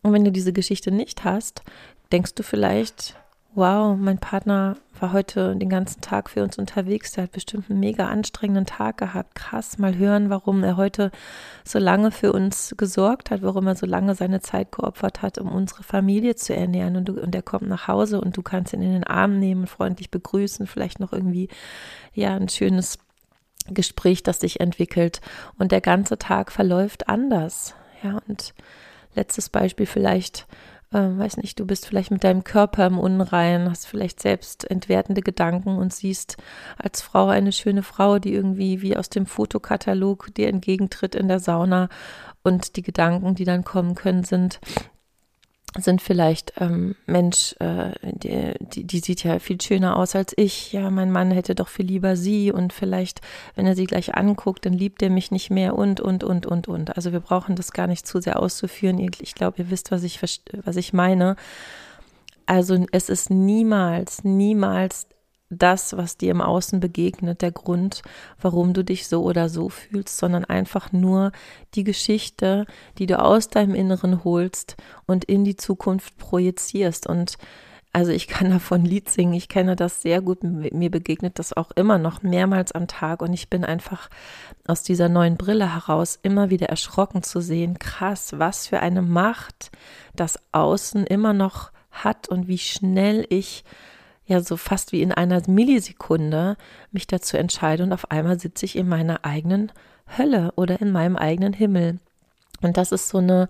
Und 0.03 0.13
wenn 0.13 0.25
du 0.25 0.33
diese 0.33 0.53
Geschichte 0.53 0.91
nicht 0.91 1.23
hast, 1.23 1.63
denkst 2.11 2.35
du 2.35 2.43
vielleicht, 2.43 3.15
wow, 3.55 3.97
mein 3.97 4.19
Partner 4.19 4.77
war 4.99 5.13
heute 5.13 5.55
den 5.55 5.69
ganzen 5.69 6.01
Tag 6.01 6.29
für 6.29 6.43
uns 6.43 6.59
unterwegs, 6.59 7.13
der 7.13 7.25
hat 7.25 7.33
bestimmt 7.33 7.71
einen 7.71 7.79
mega 7.79 8.09
anstrengenden 8.09 8.67
Tag 8.67 8.99
gehabt. 8.99 9.37
Krass, 9.37 9.79
mal 9.79 9.97
hören, 9.97 10.29
warum 10.29 10.65
er 10.65 10.77
heute 10.77 11.13
so 11.65 11.79
lange 11.79 12.11
für 12.11 12.33
uns 12.33 12.75
gesorgt 12.77 13.31
hat, 13.31 13.43
warum 13.43 13.69
er 13.69 13.77
so 13.77 13.87
lange 13.87 14.17
seine 14.17 14.41
Zeit 14.41 14.73
geopfert 14.73 15.23
hat, 15.23 15.39
um 15.39 15.53
unsere 15.53 15.85
Familie 15.85 16.35
zu 16.35 16.55
ernähren. 16.55 16.97
Und, 16.97 17.05
du, 17.07 17.21
und 17.21 17.33
er 17.33 17.43
kommt 17.43 17.69
nach 17.69 17.87
Hause 17.87 18.21
und 18.21 18.37
du 18.37 18.43
kannst 18.43 18.73
ihn 18.73 18.83
in 18.83 18.93
den 18.93 19.05
Arm 19.05 19.39
nehmen, 19.39 19.69
freundlich 19.69 20.11
begrüßen, 20.11 20.67
vielleicht 20.67 20.99
noch 20.99 21.13
irgendwie, 21.13 21.49
ja, 22.13 22.35
ein 22.35 22.49
schönes 22.49 22.99
Gespräch, 23.69 24.23
das 24.23 24.41
sich 24.41 24.61
entwickelt. 24.61 25.21
Und 25.59 25.73
der 25.73 25.81
ganze 25.81 26.19
Tag 26.19 26.53
verläuft 26.53 27.09
anders. 27.09 27.75
Ja, 28.03 28.19
und 28.29 28.55
letztes 29.15 29.49
Beispiel 29.49 29.87
vielleicht 29.87 30.47
äh, 30.95 31.19
weiß 31.19 31.39
nicht, 31.39 31.59
du 31.59 31.67
bist 31.67 31.87
vielleicht 31.87 32.13
mit 32.13 32.25
deinem 32.25 32.45
Körper 32.45 32.87
im 32.87 32.99
Unrein, 32.99 33.69
hast 33.69 33.87
vielleicht 33.87 34.21
selbst 34.21 34.71
entwertende 34.71 35.23
Gedanken 35.23 35.77
und 35.77 35.93
siehst 35.93 36.37
als 36.79 37.03
Frau 37.03 37.27
eine 37.27 37.53
schöne 37.53 37.83
Frau, 37.83 38.19
die 38.19 38.33
irgendwie 38.33 38.81
wie 38.81 38.97
aus 38.97 39.11
dem 39.11 39.27
Fotokatalog 39.27 40.33
dir 40.35 40.49
entgegentritt 40.49 41.17
in 41.17 41.29
der 41.29 41.41
Sauna 41.41 41.89
und 42.45 42.77
die 42.77 42.83
Gedanken, 42.83 43.35
die 43.35 43.45
dann 43.45 43.65
kommen 43.65 43.97
können, 43.97 44.23
sind, 44.23 44.61
sind 45.77 46.01
vielleicht, 46.01 46.53
ähm, 46.61 46.95
Mensch, 47.07 47.57
äh, 47.59 47.93
die, 48.03 48.55
die, 48.61 48.85
die, 48.85 49.01
sieht 49.01 49.25
ja 49.25 49.39
viel 49.39 49.61
schöner 49.61 49.97
aus 49.97 50.15
als 50.15 50.33
ich. 50.37 50.73
Ja, 50.73 50.91
mein 50.91 51.11
Mann 51.11 51.31
hätte 51.31 51.55
doch 51.55 51.69
viel 51.69 51.87
lieber 51.87 52.17
sie 52.17 52.53
und 52.53 52.73
vielleicht, 52.73 53.21
wenn 53.57 53.67
er 53.67 53.75
sie 53.75 53.87
gleich 53.87 54.15
anguckt, 54.15 54.67
dann 54.67 54.73
liebt 54.73 55.03
er 55.03 55.11
mich 55.11 55.31
nicht 55.31 55.51
mehr 55.51 55.75
und, 55.77 56.01
und, 56.01 56.23
und, 56.23 56.47
und, 56.47 56.69
und. 56.69 56.97
Also 56.97 57.13
wir 57.13 57.21
brauchen 57.21 57.57
das 57.57 57.73
gar 57.73 57.87
nicht 57.87 58.07
zu 58.07 58.21
sehr 58.21 58.41
auszuführen. 58.41 58.99
Ich 58.99 59.35
glaube, 59.35 59.59
ihr 59.59 59.71
wisst, 59.71 59.91
was 59.91 60.05
ich, 60.05 60.21
was 60.23 60.77
ich 60.77 60.93
meine. 60.93 61.37
Also 62.47 62.85
es 62.93 63.09
ist 63.09 63.31
niemals, 63.31 64.23
niemals 64.23 65.09
das, 65.51 65.97
was 65.97 66.17
dir 66.17 66.31
im 66.31 66.41
Außen 66.41 66.81
begegnet, 66.81 67.43
der 67.43 67.53
Grund, 67.53 68.03
warum 68.41 68.73
du 68.73 68.83
dich 68.83 69.09
so 69.09 69.23
oder 69.23 69.49
so 69.49 69.69
fühlst, 69.69 70.17
sondern 70.17 70.45
einfach 70.45 70.93
nur 70.93 71.33
die 71.75 71.85
Geschichte, 71.85 72.67
die 72.99 73.07
du 73.07 73.21
aus 73.21 73.49
deinem 73.49 73.75
Inneren 73.75 74.25
holst 74.25 74.77
und 75.07 75.25
in 75.25 75.45
die 75.45 75.57
Zukunft 75.57 76.17
projizierst. 76.19 77.07
Und 77.07 77.37
also 77.93 78.11
ich 78.11 78.27
kann 78.27 78.51
davon 78.51 78.85
Lied 78.85 79.09
singen, 79.09 79.35
ich 79.35 79.49
kenne 79.49 79.77
das 79.77 80.03
sehr 80.03 80.21
gut, 80.21 80.43
mir 80.43 80.91
begegnet 80.91 81.39
das 81.39 81.53
auch 81.53 81.71
immer 81.73 81.99
noch 81.99 82.23
mehrmals 82.23 82.73
am 82.73 82.89
Tag. 82.89 83.23
Und 83.23 83.33
ich 83.33 83.51
bin 83.51 83.65
einfach 83.65 84.09
aus 84.67 84.83
dieser 84.83 85.09
neuen 85.09 85.37
Brille 85.37 85.75
heraus 85.75 86.19
immer 86.23 86.51
wieder 86.51 86.69
erschrocken 86.69 87.23
zu 87.23 87.41
sehen, 87.41 87.79
krass, 87.79 88.35
was 88.37 88.67
für 88.67 88.81
eine 88.81 89.03
Macht 89.03 89.71
das 90.17 90.39
Außen 90.53 91.07
immer 91.07 91.33
noch 91.33 91.71
hat 91.91 92.29
und 92.29 92.49
wie 92.49 92.59
schnell 92.59 93.25
ich 93.29 93.65
ja 94.27 94.41
so 94.41 94.57
fast 94.57 94.93
wie 94.93 95.03
in 95.03 95.13
einer 95.13 95.43
Millisekunde 95.47 96.57
mich 96.93 97.07
dazu 97.07 97.37
entscheide 97.37 97.83
und 97.83 97.93
auf 97.93 98.11
einmal 98.11 98.41
sitze 98.41 98.65
ich 98.65 98.77
in 98.77 98.89
meiner 98.89 99.25
eigenen 99.25 99.73
Hölle 100.19 100.53
oder 100.57 100.81
in 100.81 100.93
meinem 100.93 101.17
eigenen 101.17 101.53
Himmel. 101.53 101.99
Und 102.63 102.77
das 102.77 102.93
ist 102.93 103.09
so 103.09 103.19
eine, 103.19 103.49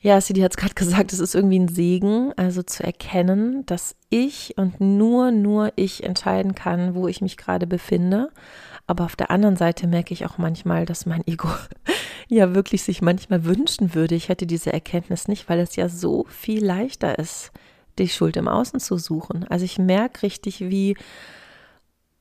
ja, 0.00 0.20
Sidi 0.20 0.40
hat 0.40 0.52
es 0.52 0.56
gerade 0.56 0.74
gesagt, 0.76 1.12
es 1.12 1.20
ist 1.20 1.34
irgendwie 1.34 1.58
ein 1.58 1.68
Segen, 1.68 2.32
also 2.36 2.62
zu 2.62 2.82
erkennen, 2.82 3.64
dass 3.66 3.94
ich 4.10 4.54
und 4.56 4.80
nur, 4.80 5.30
nur 5.30 5.72
ich 5.76 6.04
entscheiden 6.04 6.54
kann, 6.54 6.94
wo 6.94 7.08
ich 7.08 7.20
mich 7.20 7.36
gerade 7.36 7.66
befinde. 7.66 8.30
Aber 8.86 9.04
auf 9.04 9.16
der 9.16 9.30
anderen 9.30 9.56
Seite 9.56 9.86
merke 9.86 10.12
ich 10.12 10.26
auch 10.26 10.38
manchmal, 10.38 10.86
dass 10.86 11.06
mein 11.06 11.26
Ego 11.26 11.48
ja 12.28 12.54
wirklich 12.54 12.82
sich 12.82 13.00
manchmal 13.00 13.44
wünschen 13.44 13.94
würde, 13.94 14.14
ich 14.14 14.28
hätte 14.28 14.46
diese 14.46 14.72
Erkenntnis 14.72 15.28
nicht, 15.28 15.48
weil 15.48 15.60
es 15.60 15.76
ja 15.76 15.88
so 15.88 16.26
viel 16.28 16.64
leichter 16.64 17.18
ist, 17.18 17.52
die 17.98 18.08
Schuld 18.08 18.36
im 18.36 18.48
Außen 18.48 18.80
zu 18.80 18.98
suchen. 18.98 19.44
Also 19.48 19.64
ich 19.64 19.78
merke 19.78 20.22
richtig, 20.22 20.60
wie, 20.60 20.96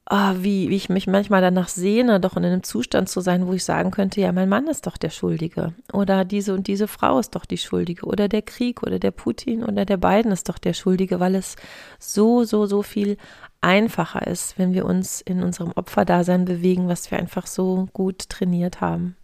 oh, 0.09 0.33
wie, 0.37 0.69
wie 0.69 0.75
ich 0.75 0.89
mich 0.89 1.07
manchmal 1.07 1.41
danach 1.41 1.69
sehne, 1.69 2.19
doch 2.19 2.35
in 2.35 2.45
einem 2.45 2.63
Zustand 2.63 3.09
zu 3.09 3.21
sein, 3.21 3.47
wo 3.47 3.53
ich 3.53 3.63
sagen 3.63 3.91
könnte, 3.91 4.21
ja, 4.21 4.31
mein 4.31 4.49
Mann 4.49 4.67
ist 4.67 4.87
doch 4.87 4.97
der 4.97 5.09
Schuldige. 5.09 5.73
Oder 5.93 6.25
diese 6.25 6.53
und 6.53 6.67
diese 6.67 6.87
Frau 6.87 7.19
ist 7.19 7.35
doch 7.35 7.45
die 7.45 7.57
Schuldige. 7.57 8.05
Oder 8.05 8.27
der 8.27 8.41
Krieg 8.41 8.83
oder 8.83 8.99
der 8.99 9.11
Putin 9.11 9.63
oder 9.63 9.85
der 9.85 9.97
Biden 9.97 10.31
ist 10.31 10.49
doch 10.49 10.57
der 10.57 10.73
Schuldige, 10.73 11.19
weil 11.19 11.35
es 11.35 11.55
so, 11.99 12.43
so, 12.43 12.65
so 12.65 12.83
viel 12.83 13.17
einfacher 13.61 14.27
ist, 14.27 14.57
wenn 14.57 14.73
wir 14.73 14.85
uns 14.85 15.21
in 15.21 15.43
unserem 15.43 15.71
Opferdasein 15.75 16.45
bewegen, 16.45 16.87
was 16.87 17.09
wir 17.11 17.19
einfach 17.19 17.47
so 17.47 17.87
gut 17.93 18.29
trainiert 18.29 18.81
haben. 18.81 19.15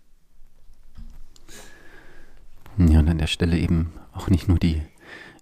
Ja, 2.77 2.99
und 2.99 3.10
an 3.10 3.17
der 3.17 3.27
Stelle 3.27 3.57
eben 3.57 3.91
auch 4.13 4.29
nicht 4.29 4.47
nur 4.47 4.60
die 4.60 4.83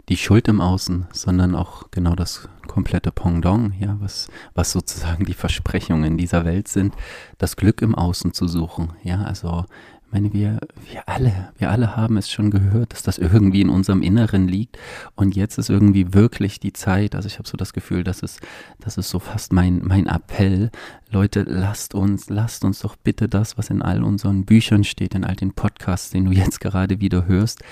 die 0.09 0.17
Schuld 0.17 0.47
im 0.47 0.61
Außen, 0.61 1.07
sondern 1.11 1.55
auch 1.55 1.89
genau 1.91 2.15
das 2.15 2.47
komplette 2.67 3.11
Pendant, 3.11 3.73
ja, 3.79 3.97
was, 3.99 4.27
was 4.53 4.71
sozusagen 4.71 5.25
die 5.25 5.33
Versprechungen 5.33 6.17
dieser 6.17 6.45
Welt 6.45 6.67
sind, 6.67 6.93
das 7.37 7.55
Glück 7.55 7.81
im 7.81 7.95
Außen 7.95 8.33
zu 8.33 8.47
suchen, 8.47 8.93
ja, 9.03 9.23
also, 9.23 9.65
ich 10.07 10.11
meine, 10.11 10.33
wir, 10.33 10.59
wir 10.89 11.09
alle, 11.09 11.49
wir 11.57 11.71
alle 11.71 11.97
haben 11.97 12.15
es 12.15 12.29
schon 12.31 12.51
gehört, 12.51 12.93
dass 12.93 13.03
das 13.03 13.17
irgendwie 13.17 13.61
in 13.61 13.69
unserem 13.69 14.01
Inneren 14.01 14.47
liegt. 14.47 14.77
Und 15.15 15.35
jetzt 15.35 15.57
ist 15.57 15.69
irgendwie 15.69 16.13
wirklich 16.13 16.59
die 16.59 16.71
Zeit, 16.71 17.15
also 17.15 17.27
ich 17.27 17.37
habe 17.37 17.49
so 17.49 17.57
das 17.57 17.73
Gefühl, 17.73 18.05
dass 18.05 18.23
es, 18.23 18.39
das 18.79 18.97
ist 18.97 19.09
so 19.09 19.19
fast 19.19 19.51
mein, 19.51 19.81
mein 19.83 20.05
Appell, 20.05 20.69
Leute, 21.09 21.43
lasst 21.43 21.95
uns, 21.95 22.29
lasst 22.29 22.63
uns 22.63 22.79
doch 22.79 22.95
bitte 22.95 23.27
das, 23.27 23.57
was 23.57 23.69
in 23.69 23.81
all 23.81 24.03
unseren 24.03 24.45
Büchern 24.45 24.85
steht, 24.85 25.15
in 25.15 25.25
all 25.25 25.35
den 25.35 25.53
Podcasts, 25.53 26.11
den 26.11 26.25
du 26.25 26.31
jetzt 26.31 26.61
gerade 26.61 27.01
wieder 27.01 27.25
hörst, 27.25 27.63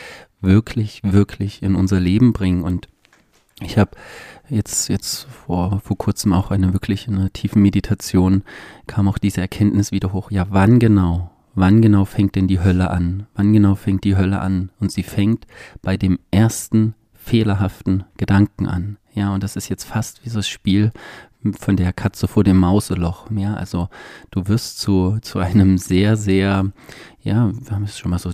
wirklich, 0.44 1.02
wirklich 1.04 1.64
in 1.64 1.76
unser 1.76 2.00
Leben 2.00 2.34
bringen. 2.34 2.64
Und 2.64 2.88
ich 3.62 3.78
habe 3.78 3.92
jetzt, 4.50 4.90
jetzt 4.90 5.24
vor, 5.24 5.80
vor 5.84 5.98
kurzem 5.98 6.34
auch 6.34 6.52
eine 6.52 6.74
wirklich 6.74 7.08
in 7.08 7.16
einer 7.16 7.34
tiefen 7.34 7.62
Meditation 7.62 8.44
kam 8.88 9.08
auch 9.08 9.18
diese 9.18 9.42
Erkenntnis 9.42 9.92
wieder 9.92 10.14
hoch. 10.14 10.32
Ja, 10.32 10.48
wann 10.50 10.80
genau? 10.80 11.32
Wann 11.56 11.82
genau 11.82 12.06
fängt 12.06 12.36
denn 12.36 12.48
die 12.48 12.60
Hölle 12.60 12.90
an? 12.90 13.28
Wann 13.36 13.54
genau 13.54 13.76
fängt 13.76 14.04
die 14.04 14.16
Hölle 14.16 14.40
an? 14.40 14.72
Und 14.80 14.92
sie 14.92 15.04
fängt 15.04 15.46
bei 15.82 15.98
dem 15.98 16.20
ersten 16.32 16.96
fehlerhaften 17.14 18.06
Gedanken 18.18 18.68
an. 18.68 18.98
Ja, 19.14 19.34
und 19.34 19.44
das 19.44 19.56
ist 19.56 19.70
jetzt 19.70 19.84
fast 19.84 20.26
wie 20.26 20.30
so 20.30 20.40
das 20.40 20.48
Spiel 20.48 20.92
von 21.52 21.76
der 21.76 21.92
Katze 21.94 22.28
vor 22.28 22.44
dem 22.44 22.58
Mauseloch. 22.58 23.30
Ja, 23.32 23.56
also 23.56 23.90
du 24.32 24.48
wirst 24.48 24.80
zu, 24.80 25.18
zu 25.22 25.40
einem 25.40 25.78
sehr, 25.78 26.16
sehr, 26.16 26.72
ja, 27.22 27.52
wir 27.54 27.72
haben 27.72 27.84
es 27.84 27.98
schon 27.98 28.12
mal 28.12 28.20
so, 28.20 28.32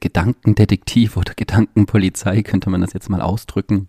Gedankendetektiv 0.00 1.16
oder 1.16 1.34
Gedankenpolizei, 1.34 2.42
könnte 2.42 2.70
man 2.70 2.80
das 2.80 2.92
jetzt 2.92 3.08
mal 3.08 3.20
ausdrücken. 3.20 3.88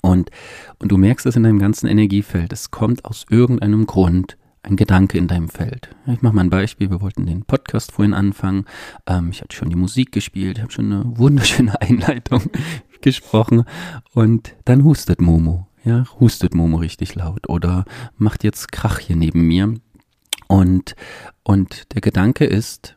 Und, 0.00 0.30
und 0.78 0.90
du 0.90 0.96
merkst 0.96 1.26
es 1.26 1.36
in 1.36 1.42
deinem 1.42 1.58
ganzen 1.58 1.86
Energiefeld. 1.86 2.52
Es 2.52 2.70
kommt 2.70 3.04
aus 3.04 3.26
irgendeinem 3.28 3.86
Grund 3.86 4.36
ein 4.62 4.76
Gedanke 4.76 5.18
in 5.18 5.26
deinem 5.26 5.48
Feld. 5.48 5.88
Ich 6.06 6.22
mache 6.22 6.34
mal 6.34 6.42
ein 6.42 6.50
Beispiel. 6.50 6.90
Wir 6.90 7.00
wollten 7.00 7.26
den 7.26 7.44
Podcast 7.44 7.92
vorhin 7.92 8.14
anfangen. 8.14 8.66
Ähm, 9.06 9.30
ich 9.30 9.40
hatte 9.40 9.56
schon 9.56 9.70
die 9.70 9.76
Musik 9.76 10.12
gespielt, 10.12 10.58
ich 10.58 10.62
habe 10.62 10.72
schon 10.72 10.92
eine 10.92 11.04
wunderschöne 11.18 11.80
Einleitung 11.80 12.50
gesprochen. 13.00 13.64
Und 14.12 14.54
dann 14.64 14.84
hustet 14.84 15.20
Momo 15.20 15.69
ja, 15.84 16.04
hustet 16.18 16.54
Momo 16.54 16.78
richtig 16.78 17.14
laut 17.14 17.48
oder 17.48 17.84
macht 18.16 18.44
jetzt 18.44 18.72
Krach 18.72 18.98
hier 18.98 19.16
neben 19.16 19.42
mir. 19.42 19.74
Und, 20.48 20.94
und 21.42 21.94
der 21.94 22.00
Gedanke 22.00 22.44
ist, 22.44 22.96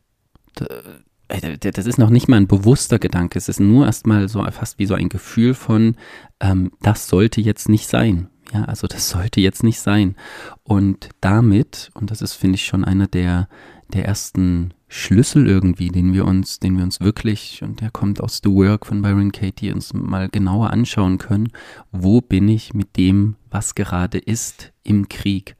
äh, 0.60 1.58
das 1.58 1.86
ist 1.86 1.98
noch 1.98 2.10
nicht 2.10 2.28
mal 2.28 2.38
ein 2.38 2.48
bewusster 2.48 3.00
Gedanke, 3.00 3.38
es 3.38 3.50
ist 3.50 3.60
nur 3.60 3.86
erstmal 3.86 4.28
so 4.28 4.43
fast 4.52 4.80
wie 4.80 4.86
so 4.86 4.93
ein 4.93 5.10
Gefühl 5.10 5.54
von, 5.54 5.96
ähm, 6.39 6.72
das 6.82 7.08
sollte 7.08 7.41
jetzt 7.41 7.69
nicht 7.69 7.88
sein. 7.88 8.30
Ja, 8.52 8.65
also 8.65 8.88
das 8.88 9.10
sollte 9.10 9.39
jetzt 9.41 9.63
nicht 9.63 9.80
sein. 9.80 10.15
Und 10.63 11.10
damit, 11.22 11.91
und 11.93 12.12
das 12.12 12.22
ist, 12.22 12.34
finde 12.34 12.56
ich, 12.56 12.65
schon 12.65 12.84
einer 12.84 13.08
der, 13.08 13.48
der 13.89 14.06
ersten 14.06 14.74
Schlüssel 14.88 15.48
irgendwie, 15.48 15.89
den 15.89 16.13
wir 16.13 16.26
uns, 16.26 16.60
den 16.60 16.78
wir 16.78 16.84
uns 16.84 17.00
wirklich, 17.00 17.63
und 17.63 17.82
der 17.82 17.89
kommt 17.89 18.22
aus 18.22 18.41
The 18.43 18.52
Work 18.52 18.86
von 18.86 19.02
Byron 19.02 19.32
Katie, 19.32 19.72
uns 19.72 19.93
mal 19.93 20.30
genauer 20.30 20.69
anschauen 20.69 21.17
können, 21.17 21.50
wo 21.91 22.22
bin 22.22 22.48
ich 22.48 22.74
mit 22.74 22.96
dem, 22.96 23.36
was 23.50 23.76
gerade 23.76 24.19
ist 24.19 24.72
im 24.84 25.10
Krieg. 25.10 25.56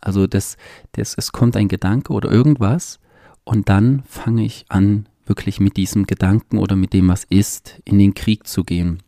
Also 0.00 0.26
das, 0.26 0.56
das, 0.92 1.14
es 1.16 1.32
kommt 1.32 1.56
ein 1.56 1.68
Gedanke 1.68 2.12
oder 2.12 2.30
irgendwas 2.30 2.98
und 3.44 3.68
dann 3.68 4.02
fange 4.04 4.44
ich 4.44 4.64
an, 4.68 5.06
wirklich 5.26 5.60
mit 5.60 5.76
diesem 5.76 6.06
Gedanken 6.06 6.58
oder 6.58 6.74
mit 6.74 6.94
dem, 6.94 7.08
was 7.08 7.24
ist, 7.24 7.80
in 7.84 7.98
den 7.98 8.14
Krieg 8.14 8.46
zu 8.46 8.64
gehen. 8.64 9.02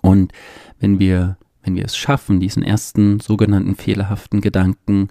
Und 0.00 0.32
wenn 0.78 1.00
wir, 1.00 1.38
wenn 1.62 1.74
wir 1.74 1.84
es 1.84 1.96
schaffen, 1.96 2.38
diesen 2.38 2.62
ersten 2.62 3.18
sogenannten 3.18 3.74
fehlerhaften 3.74 4.40
Gedanken 4.40 5.08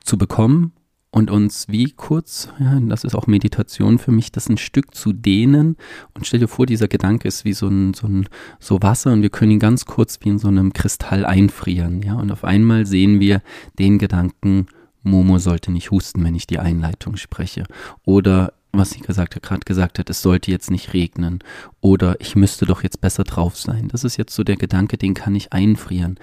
zu 0.00 0.18
bekommen 0.18 0.72
und 1.10 1.30
uns 1.30 1.68
wie 1.68 1.92
kurz, 1.92 2.48
ja, 2.58 2.78
das 2.80 3.04
ist 3.04 3.14
auch 3.14 3.26
Meditation 3.26 3.98
für 3.98 4.12
mich, 4.12 4.30
das 4.30 4.48
ein 4.48 4.58
Stück 4.58 4.94
zu 4.94 5.12
dehnen. 5.12 5.76
Und 6.14 6.26
stell 6.26 6.40
dir 6.40 6.48
vor, 6.48 6.66
dieser 6.66 6.88
Gedanke 6.88 7.26
ist 7.26 7.44
wie 7.44 7.54
so 7.54 7.68
ein, 7.68 7.94
so 7.94 8.06
ein, 8.06 8.28
so 8.60 8.82
Wasser 8.82 9.12
und 9.12 9.22
wir 9.22 9.30
können 9.30 9.52
ihn 9.52 9.58
ganz 9.58 9.86
kurz 9.86 10.18
wie 10.22 10.28
in 10.28 10.38
so 10.38 10.48
einem 10.48 10.72
Kristall 10.72 11.24
einfrieren, 11.24 12.02
ja. 12.02 12.14
Und 12.14 12.30
auf 12.30 12.44
einmal 12.44 12.84
sehen 12.84 13.20
wir 13.20 13.42
den 13.78 13.98
Gedanken, 13.98 14.66
Momo 15.02 15.38
sollte 15.38 15.72
nicht 15.72 15.90
husten, 15.90 16.22
wenn 16.24 16.34
ich 16.34 16.46
die 16.46 16.58
Einleitung 16.58 17.16
spreche. 17.16 17.64
Oder 18.04 18.52
was 18.72 18.90
sie 18.90 19.00
gesagt 19.00 19.40
gerade 19.42 19.64
gesagt 19.64 19.98
hat, 19.98 20.10
es 20.10 20.20
sollte 20.20 20.50
jetzt 20.50 20.70
nicht 20.70 20.92
regnen 20.92 21.38
oder 21.80 22.20
ich 22.20 22.36
müsste 22.36 22.66
doch 22.66 22.82
jetzt 22.82 23.00
besser 23.00 23.24
drauf 23.24 23.56
sein. 23.56 23.88
Das 23.88 24.04
ist 24.04 24.18
jetzt 24.18 24.34
so 24.34 24.44
der 24.44 24.56
Gedanke, 24.56 24.98
den 24.98 25.14
kann 25.14 25.34
ich 25.34 25.54
einfrieren. 25.54 26.18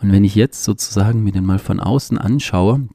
Und 0.00 0.12
wenn 0.12 0.22
ich 0.22 0.34
jetzt 0.34 0.64
sozusagen 0.64 1.24
mir 1.24 1.32
den 1.32 1.46
mal 1.46 1.58
von 1.58 1.80
außen 1.80 2.18
anschaue, 2.18 2.88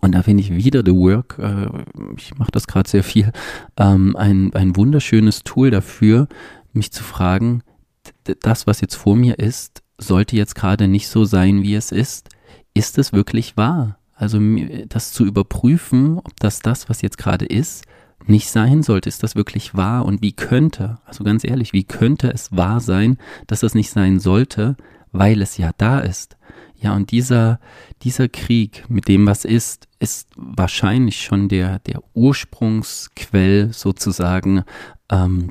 und 0.00 0.12
da 0.12 0.22
finde 0.22 0.42
ich 0.42 0.54
wieder 0.54 0.82
The 0.84 0.94
Work, 0.94 1.38
äh, 1.38 1.68
ich 2.16 2.36
mache 2.38 2.50
das 2.50 2.66
gerade 2.66 2.88
sehr 2.88 3.04
viel, 3.04 3.32
ähm, 3.76 4.16
ein, 4.16 4.52
ein 4.54 4.76
wunderschönes 4.76 5.44
Tool 5.44 5.70
dafür, 5.70 6.28
mich 6.72 6.92
zu 6.92 7.02
fragen, 7.02 7.62
das, 8.40 8.66
was 8.66 8.80
jetzt 8.80 8.94
vor 8.94 9.16
mir 9.16 9.38
ist, 9.38 9.82
sollte 9.98 10.36
jetzt 10.36 10.54
gerade 10.54 10.88
nicht 10.88 11.08
so 11.08 11.24
sein, 11.24 11.62
wie 11.62 11.74
es 11.74 11.92
ist. 11.92 12.28
Ist 12.74 12.98
es 12.98 13.12
wirklich 13.12 13.56
wahr? 13.56 13.98
Also 14.14 14.40
das 14.88 15.12
zu 15.12 15.24
überprüfen, 15.24 16.18
ob 16.18 16.38
das 16.40 16.60
das, 16.60 16.88
was 16.88 17.02
jetzt 17.02 17.18
gerade 17.18 17.44
ist, 17.44 17.84
nicht 18.26 18.50
sein 18.50 18.82
sollte. 18.82 19.08
Ist 19.08 19.22
das 19.22 19.34
wirklich 19.34 19.74
wahr? 19.74 20.04
Und 20.04 20.22
wie 20.22 20.32
könnte, 20.32 20.98
also 21.04 21.24
ganz 21.24 21.44
ehrlich, 21.44 21.72
wie 21.72 21.84
könnte 21.84 22.32
es 22.32 22.52
wahr 22.56 22.80
sein, 22.80 23.18
dass 23.46 23.60
das 23.60 23.74
nicht 23.74 23.90
sein 23.90 24.20
sollte, 24.20 24.76
weil 25.10 25.42
es 25.42 25.56
ja 25.56 25.72
da 25.76 26.00
ist? 26.00 26.36
Ja, 26.82 26.94
und 26.96 27.12
dieser, 27.12 27.60
dieser 28.02 28.28
Krieg 28.28 28.84
mit 28.88 29.06
dem, 29.06 29.26
was 29.26 29.44
ist, 29.44 29.86
ist 30.00 30.30
wahrscheinlich 30.36 31.22
schon 31.22 31.48
der, 31.48 31.78
der 31.78 32.02
Ursprungsquell 32.12 33.72
sozusagen 33.72 34.64
ähm, 35.10 35.50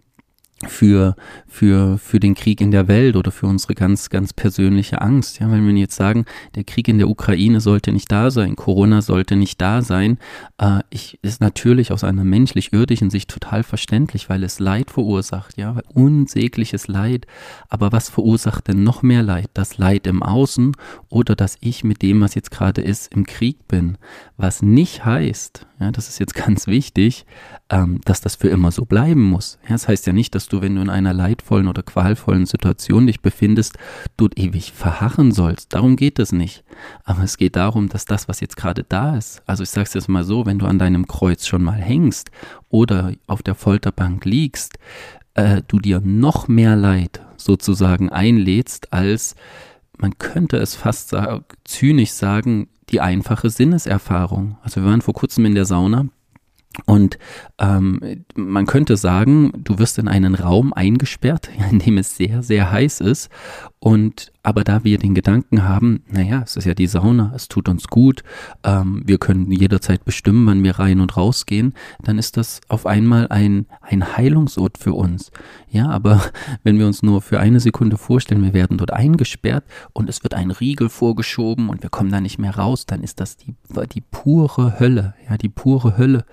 für, 0.68 1.16
für, 1.48 1.98
für 1.98 2.20
den 2.20 2.36
Krieg 2.36 2.62
in 2.62 2.72
der 2.72 2.88
Welt 2.88 3.16
oder 3.16 3.32
für 3.32 3.48
unsere 3.48 3.76
ganz, 3.76 4.10
ganz 4.10 4.34
persönliche 4.34 5.02
Angst. 5.02 5.40
Ja, 5.40 5.52
wenn 5.52 5.66
wir 5.66 5.74
jetzt 5.74 5.96
sagen, 5.96 6.26
der 6.56 6.64
Krieg 6.64 6.88
in 6.88 6.98
der 6.98 7.10
Ukraine 7.10 7.62
sollte 7.62 7.92
nicht 7.92 8.12
da 8.12 8.32
sein, 8.32 8.56
Corona 8.56 9.02
sollte 9.02 9.36
nicht 9.36 9.62
da 9.62 9.82
sein, 9.82 10.18
äh, 10.58 10.80
ich, 10.90 11.20
ist 11.22 11.42
natürlich 11.42 11.92
aus 11.92 12.04
einer 12.04 12.24
menschlich-irdischen 12.24 13.10
Sicht 13.10 13.30
total 13.30 13.64
verständlich, 13.64 14.30
weil 14.30 14.44
es 14.44 14.60
Leid 14.60 14.92
verursacht, 14.92 15.58
ja, 15.58 15.78
unsägliches 15.94 16.88
Leid. 16.88 17.26
Aber 17.70 17.92
was 17.92 18.10
verursacht 18.10 18.68
denn 18.68 18.84
noch 18.84 19.02
mehr 19.02 19.24
Leid? 19.24 19.50
Das 19.54 19.78
Leid 19.78 20.08
im 20.08 20.24
Außen 20.24 20.76
oder 21.10 21.36
dass 21.36 21.58
ich 21.62 21.84
mit 21.84 22.02
dem, 22.02 22.22
was 22.22 22.36
jetzt 22.36 22.52
gerade 22.52 22.82
ist, 22.82 23.14
im 23.14 23.26
Krieg 23.26 23.68
bin? 23.68 23.98
Was 24.38 24.62
nicht 24.62 25.06
heißt, 25.06 25.68
ja, 25.80 25.92
das 25.92 26.08
ist 26.10 26.20
jetzt 26.20 26.36
ganz 26.46 26.68
wichtig, 26.68 27.26
ähm, 27.70 28.02
dass 28.06 28.22
das 28.22 28.36
für 28.36 28.50
immer 28.50 28.72
so 28.72 28.86
bleiben 28.86 29.22
muss. 29.22 29.58
Ja, 29.64 29.72
das 29.72 29.88
heißt 29.88 30.08
ja 30.08 30.14
nicht, 30.14 30.36
dass 30.36 30.48
du, 30.52 30.62
wenn 30.62 30.76
du 30.76 30.82
in 30.82 30.90
einer 30.90 31.14
leidvollen 31.14 31.68
oder 31.68 31.84
qualvollen 31.84 32.46
Situation 32.46 33.08
dich 33.08 33.22
befindest, 33.22 33.78
dort 34.18 34.38
ewig 34.38 34.72
verharren 34.72 35.32
sollst. 35.32 35.74
Darum 35.74 35.96
geht 35.96 36.20
es 36.20 36.32
nicht. 36.32 36.64
Aber 37.04 37.24
es 37.24 37.38
geht 37.38 37.56
darum, 37.56 37.90
dass 37.90 38.06
das, 38.06 38.28
was 38.28 38.40
jetzt 38.40 38.58
gerade 38.58 38.84
da 38.88 39.18
ist, 39.18 39.42
also 39.46 39.64
ich 39.64 39.70
sage 39.70 39.88
es 39.88 39.94
jetzt 39.94 40.10
mal 40.10 40.24
so, 40.24 40.46
wenn 40.46 40.60
du 40.60 40.66
an 40.66 40.80
deinem 40.80 41.08
Kreuz 41.08 41.46
schon 41.48 41.64
mal 41.64 41.80
hängst 41.80 42.32
oder 42.70 43.14
auf 43.28 43.44
der 43.44 43.56
Folterbank 43.56 44.26
liegst, 44.26 44.78
äh, 45.34 45.62
du 45.68 45.80
dir 45.80 46.02
noch 46.02 46.48
mehr 46.48 46.76
Leid 46.76 47.22
sozusagen 47.38 48.10
einlädst, 48.10 48.94
als 48.94 49.36
man 49.98 50.18
könnte 50.18 50.58
es 50.58 50.76
fast 50.76 51.10
sagen, 51.10 51.46
zynisch 51.64 52.12
sagen, 52.12 52.68
die 52.90 53.02
einfache 53.02 53.50
Sinneserfahrung. 53.50 54.58
Also 54.64 54.82
wir 54.82 54.90
waren 54.90 55.02
vor 55.02 55.14
kurzem 55.14 55.46
in 55.46 55.56
der 55.56 55.66
Sauna 55.66 56.08
und 56.86 57.18
ähm, 57.60 58.26
man 58.36 58.66
könnte 58.66 58.96
sagen, 58.96 59.52
du 59.58 59.78
wirst 59.78 59.98
in 59.98 60.08
einen 60.08 60.36
Raum 60.36 60.74
eingesperrt, 60.74 61.50
in 61.72 61.80
dem 61.80 61.98
es 61.98 62.16
sehr, 62.16 62.44
sehr 62.44 62.72
heiß 62.72 63.02
ist. 63.02 63.30
Und 63.80 64.32
aber 64.44 64.64
da 64.64 64.84
wir 64.84 64.98
den 64.98 65.14
Gedanken 65.14 65.68
haben, 65.68 66.04
naja, 66.08 66.42
es 66.44 66.56
ist 66.56 66.66
ja 66.66 66.74
die 66.74 66.88
Sauna, 66.88 67.32
es 67.36 67.48
tut 67.48 67.70
uns 67.70 67.88
gut, 67.88 68.24
ähm, 68.64 69.04
wir 69.06 69.18
können 69.18 69.52
jederzeit 69.52 70.04
bestimmen, 70.04 70.48
wann 70.48 70.64
wir 70.64 70.80
rein 70.80 71.00
und 71.00 71.16
rausgehen, 71.16 71.74
dann 72.04 72.18
ist 72.18 72.38
das 72.38 72.62
auf 72.68 72.86
einmal 72.86 73.28
ein, 73.28 73.68
ein 73.82 74.18
Heilungsort 74.18 74.78
für 74.78 74.94
uns. 74.94 75.32
Ja, 75.70 75.90
aber 75.90 76.24
wenn 76.64 76.80
wir 76.80 76.88
uns 76.88 77.04
nur 77.04 77.22
für 77.22 77.40
eine 77.40 77.60
Sekunde 77.60 77.98
vorstellen, 77.98 78.44
wir 78.44 78.54
werden 78.54 78.78
dort 78.78 78.92
eingesperrt 78.92 79.64
und 79.94 80.10
es 80.10 80.24
wird 80.24 80.34
ein 80.34 80.52
Riegel 80.52 80.90
vorgeschoben 80.90 81.70
und 81.70 81.84
wir 81.84 81.90
kommen 81.90 82.12
da 82.12 82.20
nicht 82.20 82.40
mehr 82.40 82.56
raus, 82.56 82.86
dann 82.86 83.04
ist 83.04 83.20
das 83.20 83.38
die, 83.38 83.54
die 83.94 84.02
pure 84.02 84.80
Hölle, 84.80 85.14
ja, 85.30 85.38
die 85.38 85.50
pure 85.50 85.98
Hölle. 85.98 86.26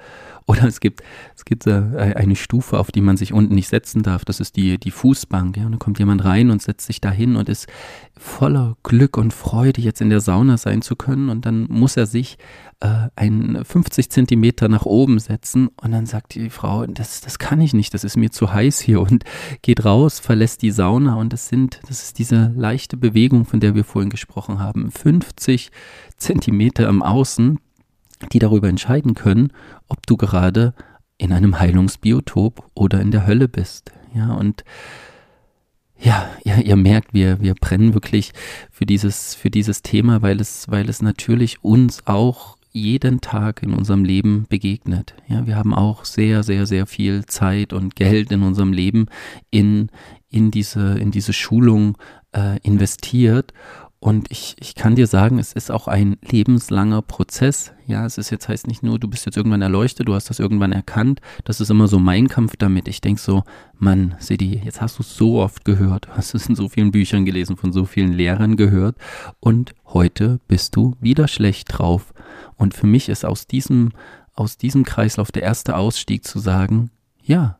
Oder 0.48 0.64
es 0.64 0.80
gibt, 0.80 1.02
es 1.36 1.44
gibt 1.44 1.66
äh, 1.66 2.14
eine 2.16 2.34
Stufe, 2.34 2.78
auf 2.78 2.90
die 2.90 3.02
man 3.02 3.18
sich 3.18 3.34
unten 3.34 3.54
nicht 3.54 3.68
setzen 3.68 4.02
darf. 4.02 4.24
Das 4.24 4.40
ist 4.40 4.56
die, 4.56 4.78
die 4.78 4.90
Fußbank. 4.90 5.58
Ja? 5.58 5.66
Und 5.66 5.72
dann 5.72 5.78
kommt 5.78 5.98
jemand 5.98 6.24
rein 6.24 6.50
und 6.50 6.62
setzt 6.62 6.86
sich 6.86 7.02
da 7.02 7.10
hin 7.10 7.36
und 7.36 7.50
ist 7.50 7.66
voller 8.16 8.78
Glück 8.82 9.18
und 9.18 9.34
Freude, 9.34 9.82
jetzt 9.82 10.00
in 10.00 10.08
der 10.08 10.20
Sauna 10.20 10.56
sein 10.56 10.80
zu 10.80 10.96
können. 10.96 11.28
Und 11.28 11.44
dann 11.44 11.66
muss 11.68 11.98
er 11.98 12.06
sich 12.06 12.38
äh, 12.80 13.08
ein 13.14 13.62
50 13.62 14.10
Zentimeter 14.10 14.70
nach 14.70 14.86
oben 14.86 15.18
setzen. 15.18 15.68
Und 15.82 15.92
dann 15.92 16.06
sagt 16.06 16.34
die 16.34 16.48
Frau, 16.48 16.86
das, 16.86 17.20
das 17.20 17.38
kann 17.38 17.60
ich 17.60 17.74
nicht, 17.74 17.92
das 17.92 18.02
ist 18.02 18.16
mir 18.16 18.30
zu 18.30 18.50
heiß 18.50 18.80
hier. 18.80 19.02
Und 19.02 19.24
geht 19.60 19.84
raus, 19.84 20.18
verlässt 20.18 20.62
die 20.62 20.70
Sauna. 20.70 21.16
Und 21.16 21.34
das 21.34 21.48
sind, 21.48 21.78
das 21.88 22.02
ist 22.02 22.18
diese 22.18 22.54
leichte 22.56 22.96
Bewegung, 22.96 23.44
von 23.44 23.60
der 23.60 23.74
wir 23.74 23.84
vorhin 23.84 24.08
gesprochen 24.08 24.60
haben. 24.60 24.90
50 24.90 25.70
Zentimeter 26.16 26.88
im 26.88 27.02
Außen 27.02 27.58
die 28.32 28.38
darüber 28.38 28.68
entscheiden 28.68 29.14
können, 29.14 29.52
ob 29.88 30.06
du 30.06 30.16
gerade 30.16 30.74
in 31.18 31.32
einem 31.32 31.58
Heilungsbiotop 31.58 32.64
oder 32.74 33.00
in 33.00 33.10
der 33.10 33.26
Hölle 33.26 33.48
bist. 33.48 33.92
Ja, 34.14 34.32
und 34.34 34.64
ja, 36.00 36.30
ja, 36.44 36.58
ihr 36.58 36.76
merkt, 36.76 37.12
wir, 37.12 37.40
wir 37.40 37.54
brennen 37.54 37.92
wirklich 37.92 38.32
für 38.70 38.86
dieses, 38.86 39.34
für 39.34 39.50
dieses 39.50 39.82
Thema, 39.82 40.22
weil 40.22 40.40
es, 40.40 40.70
weil 40.70 40.88
es 40.88 41.02
natürlich 41.02 41.64
uns 41.64 42.06
auch 42.06 42.56
jeden 42.70 43.20
Tag 43.20 43.62
in 43.62 43.74
unserem 43.74 44.04
Leben 44.04 44.46
begegnet. 44.48 45.14
Ja, 45.26 45.46
wir 45.46 45.56
haben 45.56 45.74
auch 45.74 46.04
sehr, 46.04 46.44
sehr, 46.44 46.66
sehr 46.66 46.86
viel 46.86 47.24
Zeit 47.26 47.72
und 47.72 47.96
Geld 47.96 48.30
in 48.30 48.42
unserem 48.42 48.72
Leben 48.72 49.06
in, 49.50 49.90
in 50.28 50.52
diese, 50.52 50.98
in 50.98 51.10
diese 51.10 51.32
Schulung 51.32 51.98
äh, 52.32 52.58
investiert 52.60 53.52
und 54.00 54.30
ich, 54.30 54.54
ich 54.60 54.76
kann 54.76 54.94
dir 54.94 55.08
sagen, 55.08 55.40
es 55.40 55.52
ist 55.52 55.72
auch 55.72 55.88
ein 55.88 56.18
lebenslanger 56.22 57.02
Prozess. 57.02 57.72
Ja, 57.84 58.06
es 58.06 58.16
ist 58.16 58.30
jetzt 58.30 58.48
heißt 58.48 58.68
nicht 58.68 58.84
nur, 58.84 59.00
du 59.00 59.08
bist 59.08 59.26
jetzt 59.26 59.36
irgendwann 59.36 59.60
erleuchtet, 59.60 60.06
du 60.06 60.14
hast 60.14 60.30
das 60.30 60.38
irgendwann 60.38 60.70
erkannt. 60.70 61.20
Das 61.44 61.60
ist 61.60 61.68
immer 61.68 61.88
so 61.88 61.98
mein 61.98 62.28
Kampf 62.28 62.54
damit. 62.56 62.86
Ich 62.86 63.00
denke 63.00 63.20
so, 63.20 63.42
Mann, 63.76 64.14
Sidi, 64.20 64.62
jetzt 64.64 64.80
hast 64.80 64.98
du 64.98 65.02
es 65.02 65.16
so 65.16 65.40
oft 65.40 65.64
gehört, 65.64 66.08
hast 66.16 66.34
es 66.34 66.48
in 66.48 66.54
so 66.54 66.68
vielen 66.68 66.92
Büchern 66.92 67.24
gelesen, 67.24 67.56
von 67.56 67.72
so 67.72 67.86
vielen 67.86 68.12
Lehrern 68.12 68.56
gehört 68.56 68.96
und 69.40 69.74
heute 69.86 70.38
bist 70.46 70.76
du 70.76 70.94
wieder 71.00 71.26
schlecht 71.26 71.66
drauf. 71.76 72.14
Und 72.54 72.74
für 72.74 72.86
mich 72.86 73.08
ist 73.08 73.24
aus 73.24 73.48
diesem, 73.48 73.90
aus 74.34 74.58
diesem 74.58 74.84
Kreislauf 74.84 75.32
der 75.32 75.42
erste 75.42 75.76
Ausstieg 75.76 76.24
zu 76.24 76.38
sagen, 76.38 76.90
ja, 77.20 77.57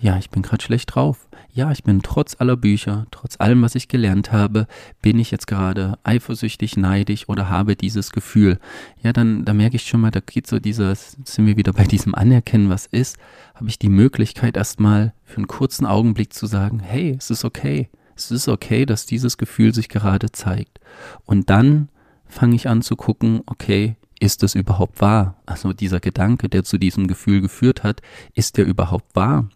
ja, 0.00 0.16
ich 0.18 0.30
bin 0.30 0.42
gerade 0.42 0.62
schlecht 0.62 0.94
drauf. 0.94 1.28
Ja, 1.52 1.72
ich 1.72 1.82
bin 1.82 2.02
trotz 2.02 2.36
aller 2.38 2.56
Bücher, 2.56 3.06
trotz 3.10 3.40
allem, 3.40 3.62
was 3.62 3.74
ich 3.74 3.88
gelernt 3.88 4.30
habe, 4.30 4.68
bin 5.02 5.18
ich 5.18 5.30
jetzt 5.32 5.46
gerade 5.48 5.98
eifersüchtig, 6.04 6.76
neidisch 6.76 7.28
oder 7.28 7.48
habe 7.48 7.74
dieses 7.74 8.12
Gefühl. 8.12 8.60
Ja, 9.02 9.12
dann, 9.12 9.44
da 9.44 9.54
merke 9.54 9.76
ich 9.76 9.86
schon 9.86 10.00
mal, 10.00 10.12
da 10.12 10.20
geht 10.20 10.46
so 10.46 10.60
dieses, 10.60 11.16
sind 11.24 11.46
wir 11.46 11.56
wieder 11.56 11.72
bei 11.72 11.84
diesem 11.84 12.14
Anerkennen, 12.14 12.70
was 12.70 12.86
ist, 12.86 13.16
habe 13.54 13.68
ich 13.68 13.78
die 13.78 13.88
Möglichkeit 13.88 14.56
erstmal 14.56 15.14
für 15.24 15.38
einen 15.38 15.48
kurzen 15.48 15.84
Augenblick 15.84 16.32
zu 16.32 16.46
sagen, 16.46 16.78
hey, 16.80 17.16
es 17.18 17.30
ist 17.30 17.44
okay. 17.44 17.88
Es 18.14 18.30
ist 18.30 18.48
okay, 18.48 18.84
dass 18.84 19.06
dieses 19.06 19.38
Gefühl 19.38 19.72
sich 19.74 19.88
gerade 19.88 20.30
zeigt. 20.32 20.80
Und 21.24 21.50
dann 21.50 21.88
fange 22.26 22.56
ich 22.56 22.68
an 22.68 22.82
zu 22.82 22.96
gucken, 22.96 23.42
okay, 23.46 23.96
ist 24.20 24.42
das 24.42 24.54
überhaupt 24.54 25.00
wahr? 25.00 25.36
Also 25.46 25.72
dieser 25.72 26.00
Gedanke, 26.00 26.48
der 26.48 26.64
zu 26.64 26.78
diesem 26.78 27.06
Gefühl 27.06 27.40
geführt 27.40 27.84
hat, 27.84 28.00
ist 28.34 28.56
der 28.56 28.66
überhaupt 28.66 29.14
wahr? 29.14 29.48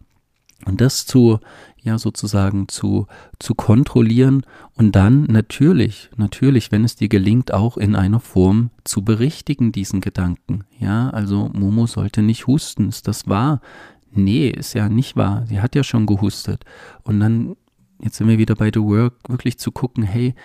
Und 0.65 0.81
das 0.81 1.05
zu, 1.05 1.39
ja, 1.81 1.97
sozusagen 1.97 2.67
zu, 2.67 3.07
zu 3.39 3.55
kontrollieren 3.55 4.43
und 4.75 4.95
dann 4.95 5.23
natürlich, 5.23 6.09
natürlich, 6.15 6.71
wenn 6.71 6.83
es 6.83 6.95
dir 6.95 7.09
gelingt, 7.09 7.53
auch 7.53 7.77
in 7.77 7.95
einer 7.95 8.19
Form 8.19 8.69
zu 8.83 9.03
berichtigen, 9.03 9.71
diesen 9.71 10.01
Gedanken. 10.01 10.63
Ja, 10.79 11.09
also 11.09 11.49
Momo 11.53 11.85
sollte 11.87 12.21
nicht 12.21 12.47
husten. 12.47 12.89
Ist 12.89 13.07
das 13.07 13.27
wahr? 13.27 13.59
Nee, 14.11 14.49
ist 14.49 14.73
ja 14.73 14.89
nicht 14.89 15.15
wahr. 15.15 15.45
Sie 15.47 15.59
hat 15.59 15.75
ja 15.75 15.83
schon 15.83 16.05
gehustet. 16.05 16.63
Und 17.03 17.19
dann, 17.19 17.55
jetzt 18.01 18.17
sind 18.17 18.27
wir 18.27 18.37
wieder 18.37 18.55
bei 18.55 18.71
The 18.73 18.81
Work, 18.81 19.15
wirklich 19.27 19.57
zu 19.57 19.71
gucken, 19.71 20.03
hey, 20.03 20.35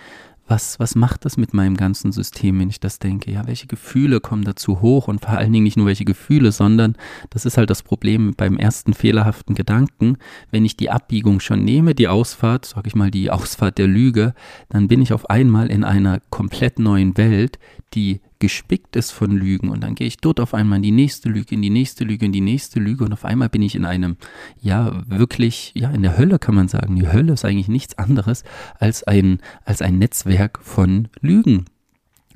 was, 0.49 0.79
was 0.79 0.95
macht 0.95 1.25
das 1.25 1.37
mit 1.37 1.53
meinem 1.53 1.77
ganzen 1.77 2.11
System, 2.11 2.59
wenn 2.59 2.69
ich 2.69 2.79
das 2.79 2.99
denke? 2.99 3.31
Ja, 3.31 3.45
welche 3.47 3.67
Gefühle 3.67 4.19
kommen 4.19 4.43
dazu 4.43 4.81
hoch 4.81 5.07
und 5.07 5.21
vor 5.21 5.31
allen 5.31 5.53
Dingen 5.53 5.63
nicht 5.63 5.77
nur 5.77 5.85
welche 5.85 6.05
Gefühle, 6.05 6.51
sondern 6.51 6.95
das 7.29 7.45
ist 7.45 7.57
halt 7.57 7.69
das 7.69 7.83
Problem 7.83 8.33
beim 8.35 8.57
ersten 8.57 8.93
fehlerhaften 8.93 9.55
Gedanken. 9.55 10.17
Wenn 10.51 10.65
ich 10.65 10.75
die 10.75 10.89
Abbiegung 10.89 11.39
schon 11.39 11.63
nehme, 11.63 11.93
die 11.93 12.07
Ausfahrt, 12.07 12.65
sag 12.65 12.87
ich 12.87 12.95
mal 12.95 13.11
die 13.11 13.29
Ausfahrt 13.29 13.77
der 13.77 13.87
Lüge, 13.87 14.33
dann 14.69 14.87
bin 14.87 15.01
ich 15.01 15.13
auf 15.13 15.29
einmal 15.29 15.69
in 15.69 15.83
einer 15.83 16.19
komplett 16.29 16.79
neuen 16.79 17.15
Welt, 17.17 17.59
die 17.93 18.21
gespickt 18.39 18.95
ist 18.95 19.11
von 19.11 19.31
Lügen 19.31 19.69
und 19.69 19.81
dann 19.81 19.95
gehe 19.95 20.07
ich 20.07 20.17
dort 20.17 20.39
auf 20.39 20.53
einmal 20.53 20.77
in 20.77 20.83
die 20.83 20.91
nächste 20.91 21.29
Lüge, 21.29 21.55
in 21.55 21.61
die 21.61 21.69
nächste 21.69 22.05
Lüge, 22.05 22.25
in 22.25 22.31
die 22.31 22.41
nächste 22.41 22.79
Lüge 22.79 23.03
und 23.03 23.13
auf 23.13 23.25
einmal 23.25 23.49
bin 23.49 23.61
ich 23.61 23.75
in 23.75 23.85
einem, 23.85 24.15
ja, 24.61 25.03
wirklich, 25.07 25.71
ja, 25.75 25.91
in 25.91 26.01
der 26.01 26.17
Hölle 26.17 26.39
kann 26.39 26.55
man 26.55 26.67
sagen. 26.67 26.95
Die 26.95 27.07
Hölle 27.07 27.33
ist 27.33 27.45
eigentlich 27.45 27.67
nichts 27.67 27.97
anderes 27.97 28.43
als 28.79 29.03
ein, 29.03 29.39
als 29.65 29.81
ein 29.81 29.99
Netzwerk 29.99 30.59
von 30.61 31.09
Lügen. 31.21 31.65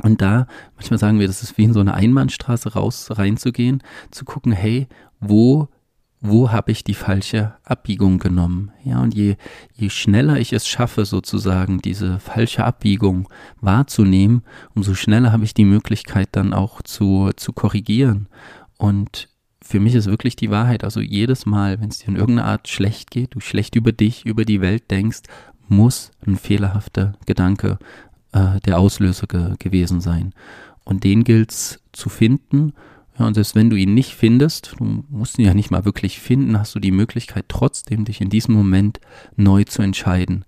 Und 0.01 0.22
da, 0.22 0.47
manchmal 0.76 0.99
sagen 0.99 1.20
wir, 1.20 1.28
das 1.28 1.43
ist 1.43 1.58
wie 1.58 1.64
in 1.64 1.74
so 1.74 1.80
eine 1.80 1.93
Einbahnstraße 1.93 2.74
raus, 2.74 3.08
reinzugehen, 3.12 3.82
zu 4.12 4.26
gucken, 4.26 4.51
hey, 4.51 4.88
wo 5.20 5.70
wo 6.26 6.52
habe 6.54 6.72
ich 6.72 6.86
die 6.86 6.94
falsche 6.94 7.54
Abbiegung 7.66 8.18
genommen? 8.18 8.72
Ja, 8.86 9.02
und 9.02 9.14
je, 9.14 9.36
je 9.76 9.90
schneller 9.90 10.40
ich 10.40 10.54
es 10.54 10.66
schaffe, 10.66 11.04
sozusagen 11.04 11.80
diese 11.80 12.18
falsche 12.18 12.64
Abbiegung 12.64 13.28
wahrzunehmen, 13.60 14.44
umso 14.74 14.96
schneller 14.96 15.34
habe 15.34 15.44
ich 15.44 15.54
die 15.54 15.66
Möglichkeit 15.66 16.30
dann 16.32 16.54
auch 16.54 16.82
zu, 16.82 17.32
zu 17.36 17.52
korrigieren. 17.52 18.30
Und 18.78 19.28
für 19.62 19.82
mich 19.82 19.96
ist 19.96 20.08
wirklich 20.08 20.38
die 20.38 20.50
Wahrheit, 20.50 20.86
also 20.86 21.02
jedes 21.02 21.46
Mal, 21.46 21.82
wenn 21.82 21.90
es 21.90 22.00
dir 22.00 22.08
in 22.08 22.16
irgendeiner 22.16 22.48
Art 22.48 22.70
schlecht 22.70 23.12
geht, 23.12 23.36
du 23.36 23.42
schlecht 23.42 23.76
über 23.76 23.92
dich, 23.92 24.26
über 24.26 24.46
die 24.46 24.62
Welt 24.62 24.90
denkst, 24.92 25.24
muss 25.68 26.12
ein 26.26 26.38
fehlerhafter 26.38 27.14
Gedanke 27.26 27.80
äh, 28.32 28.62
der 28.62 28.80
Auslöser 28.80 29.28
ge 29.28 29.56
gewesen 29.60 30.00
sein. 30.00 30.34
Und 30.86 31.04
den 31.04 31.26
gilt 31.26 31.52
es 31.52 31.82
zu 31.92 32.08
finden 32.08 32.72
ja, 33.18 33.28
und 33.28 33.36
selbst 33.36 33.55
wenn 33.55 33.70
du 33.70 33.76
ihn 33.76 33.93
nicht 33.93 34.14
findest, 34.16 34.76
du 34.80 35.03
musst 35.09 35.38
ihn 35.38 35.45
ja 35.45 35.53
nicht 35.53 35.72
mal 35.72 35.86
wirklich 35.86 36.20
finden, 36.20 36.57
hast 36.57 36.74
du 36.74 36.80
die 36.80 36.91
Möglichkeit 36.91 37.45
trotzdem, 37.47 38.05
dich 38.05 38.22
in 38.22 38.30
diesem 38.30 38.55
Moment 38.55 38.99
neu 39.36 39.64
zu 39.64 39.82
entscheiden. 39.82 40.45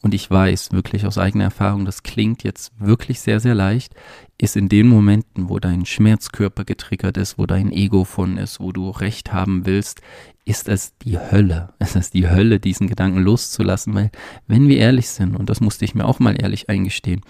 Und 0.00 0.14
ich 0.14 0.30
weiß 0.30 0.72
wirklich 0.72 1.06
aus 1.06 1.18
eigener 1.18 1.44
Erfahrung, 1.44 1.84
das 1.84 2.04
klingt 2.04 2.44
jetzt 2.44 2.72
wirklich 2.78 3.20
sehr, 3.20 3.40
sehr 3.40 3.54
leicht, 3.54 3.94
ist 4.40 4.56
in 4.56 4.68
den 4.68 4.88
Momenten, 4.88 5.48
wo 5.48 5.58
dein 5.58 5.86
Schmerzkörper 5.86 6.64
getriggert 6.64 7.16
ist, 7.16 7.36
wo 7.36 7.46
dein 7.46 7.72
Ego 7.72 8.04
von 8.04 8.36
ist, 8.36 8.60
wo 8.60 8.70
du 8.70 8.90
Recht 8.90 9.32
haben 9.32 9.66
willst, 9.66 10.00
ist 10.44 10.68
es 10.68 10.96
die 10.98 11.18
Hölle. 11.18 11.74
Es 11.80 11.96
ist 11.96 12.14
die 12.14 12.28
Hölle, 12.28 12.60
diesen 12.60 12.86
Gedanken 12.86 13.20
loszulassen, 13.20 13.94
weil 13.94 14.10
wenn 14.46 14.68
wir 14.68 14.78
ehrlich 14.78 15.08
sind, 15.08 15.36
und 15.36 15.50
das 15.50 15.60
musste 15.60 15.84
ich 15.84 15.94
mir 15.94 16.04
auch 16.04 16.20
mal 16.20 16.40
ehrlich 16.40 16.68
eingestehen, 16.68 17.22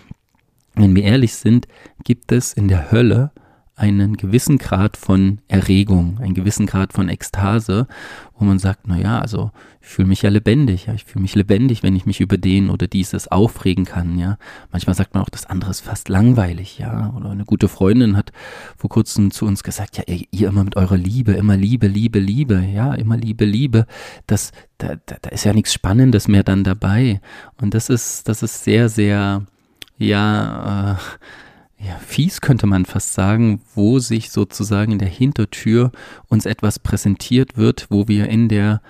wenn 0.74 0.94
wir 0.94 1.04
ehrlich 1.04 1.34
sind, 1.34 1.68
gibt 2.04 2.32
es 2.32 2.52
in 2.52 2.68
der 2.68 2.92
Hölle 2.92 3.32
einen 3.78 4.16
gewissen 4.16 4.58
Grad 4.58 4.96
von 4.96 5.38
Erregung, 5.46 6.18
einen 6.20 6.34
gewissen 6.34 6.66
Grad 6.66 6.92
von 6.92 7.08
Ekstase, 7.08 7.86
wo 8.36 8.44
man 8.44 8.58
sagt, 8.58 8.88
na 8.88 8.98
ja, 8.98 9.20
also 9.20 9.52
ich 9.80 9.86
fühle 9.86 10.08
mich 10.08 10.22
ja 10.22 10.30
lebendig, 10.30 10.86
ja, 10.86 10.94
ich 10.94 11.04
fühle 11.04 11.22
mich 11.22 11.36
lebendig, 11.36 11.82
wenn 11.82 11.94
ich 11.94 12.04
mich 12.04 12.20
über 12.20 12.36
den 12.36 12.70
oder 12.70 12.88
dieses 12.88 13.28
aufregen 13.28 13.84
kann, 13.84 14.18
ja. 14.18 14.36
Manchmal 14.72 14.94
sagt 14.96 15.14
man 15.14 15.22
auch, 15.22 15.28
das 15.28 15.46
andere 15.46 15.70
ist 15.70 15.80
fast 15.80 16.08
langweilig, 16.08 16.78
ja. 16.78 17.14
Oder 17.16 17.30
eine 17.30 17.44
gute 17.44 17.68
Freundin 17.68 18.16
hat 18.16 18.32
vor 18.76 18.90
kurzem 18.90 19.30
zu 19.30 19.46
uns 19.46 19.62
gesagt, 19.62 19.96
ja, 19.96 20.04
ihr, 20.06 20.26
ihr 20.32 20.48
immer 20.48 20.64
mit 20.64 20.76
eurer 20.76 20.96
Liebe, 20.96 21.32
immer 21.32 21.56
Liebe, 21.56 21.86
Liebe, 21.86 22.18
Liebe, 22.18 22.60
ja, 22.60 22.94
immer 22.94 23.16
Liebe, 23.16 23.44
Liebe, 23.44 23.86
das, 24.26 24.50
da, 24.78 24.96
da, 25.06 25.16
da 25.22 25.30
ist 25.30 25.44
ja 25.44 25.52
nichts 25.52 25.72
Spannendes 25.72 26.26
mehr 26.26 26.42
dann 26.42 26.64
dabei. 26.64 27.20
Und 27.60 27.74
das 27.74 27.88
ist, 27.88 28.28
das 28.28 28.42
ist 28.42 28.64
sehr, 28.64 28.88
sehr, 28.88 29.46
ja, 29.98 30.92
äh, 30.92 30.96
ja, 31.80 31.96
fies 31.98 32.40
könnte 32.40 32.66
man 32.66 32.84
fast 32.86 33.14
sagen, 33.14 33.60
wo 33.74 34.00
sich 34.00 34.30
sozusagen 34.30 34.92
in 34.92 34.98
der 34.98 35.08
Hintertür 35.08 35.92
uns 36.28 36.44
etwas 36.44 36.78
präsentiert 36.78 37.56
wird, 37.56 37.86
wo 37.88 38.08
wir 38.08 38.28
in 38.28 38.48
der, 38.48 38.82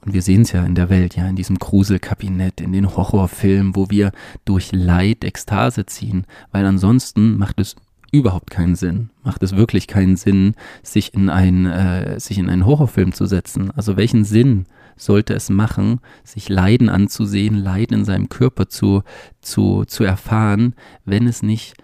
und 0.00 0.12
wir 0.12 0.22
sehen 0.22 0.42
es 0.42 0.52
ja 0.52 0.64
in 0.64 0.74
der 0.74 0.90
Welt, 0.90 1.14
ja, 1.14 1.28
in 1.28 1.36
diesem 1.36 1.58
Gruselkabinett, 1.58 2.60
in 2.60 2.72
den 2.72 2.96
Horrorfilmen, 2.96 3.76
wo 3.76 3.90
wir 3.90 4.10
durch 4.44 4.72
Leid 4.72 5.24
Ekstase 5.24 5.86
ziehen, 5.86 6.26
weil 6.50 6.66
ansonsten 6.66 7.38
macht 7.38 7.60
es 7.60 7.76
überhaupt 8.10 8.50
keinen 8.50 8.74
Sinn, 8.74 9.10
macht 9.22 9.42
es 9.42 9.54
wirklich 9.54 9.86
keinen 9.86 10.16
Sinn, 10.16 10.54
sich 10.82 11.14
in, 11.14 11.28
ein, 11.28 11.66
äh, 11.66 12.18
sich 12.18 12.38
in 12.38 12.48
einen 12.48 12.66
Horrorfilm 12.66 13.12
zu 13.12 13.26
setzen. 13.26 13.70
Also 13.72 13.96
welchen 13.96 14.24
Sinn 14.24 14.66
sollte 14.96 15.34
es 15.34 15.50
machen, 15.50 16.00
sich 16.24 16.48
Leiden 16.48 16.88
anzusehen, 16.88 17.54
Leiden 17.54 17.98
in 17.98 18.04
seinem 18.04 18.28
Körper 18.28 18.68
zu, 18.68 19.02
zu, 19.42 19.84
zu 19.84 20.04
erfahren, 20.04 20.74
wenn 21.04 21.26
es 21.26 21.42
nicht 21.42 21.74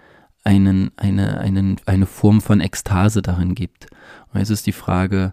einen, 0.44 0.90
eine, 0.96 1.38
einen, 1.38 1.80
eine 1.86 2.06
Form 2.06 2.40
von 2.40 2.60
Ekstase 2.60 3.22
darin 3.22 3.54
gibt. 3.54 3.86
Und 4.32 4.40
jetzt 4.40 4.50
ist 4.50 4.66
die 4.66 4.72
Frage, 4.72 5.32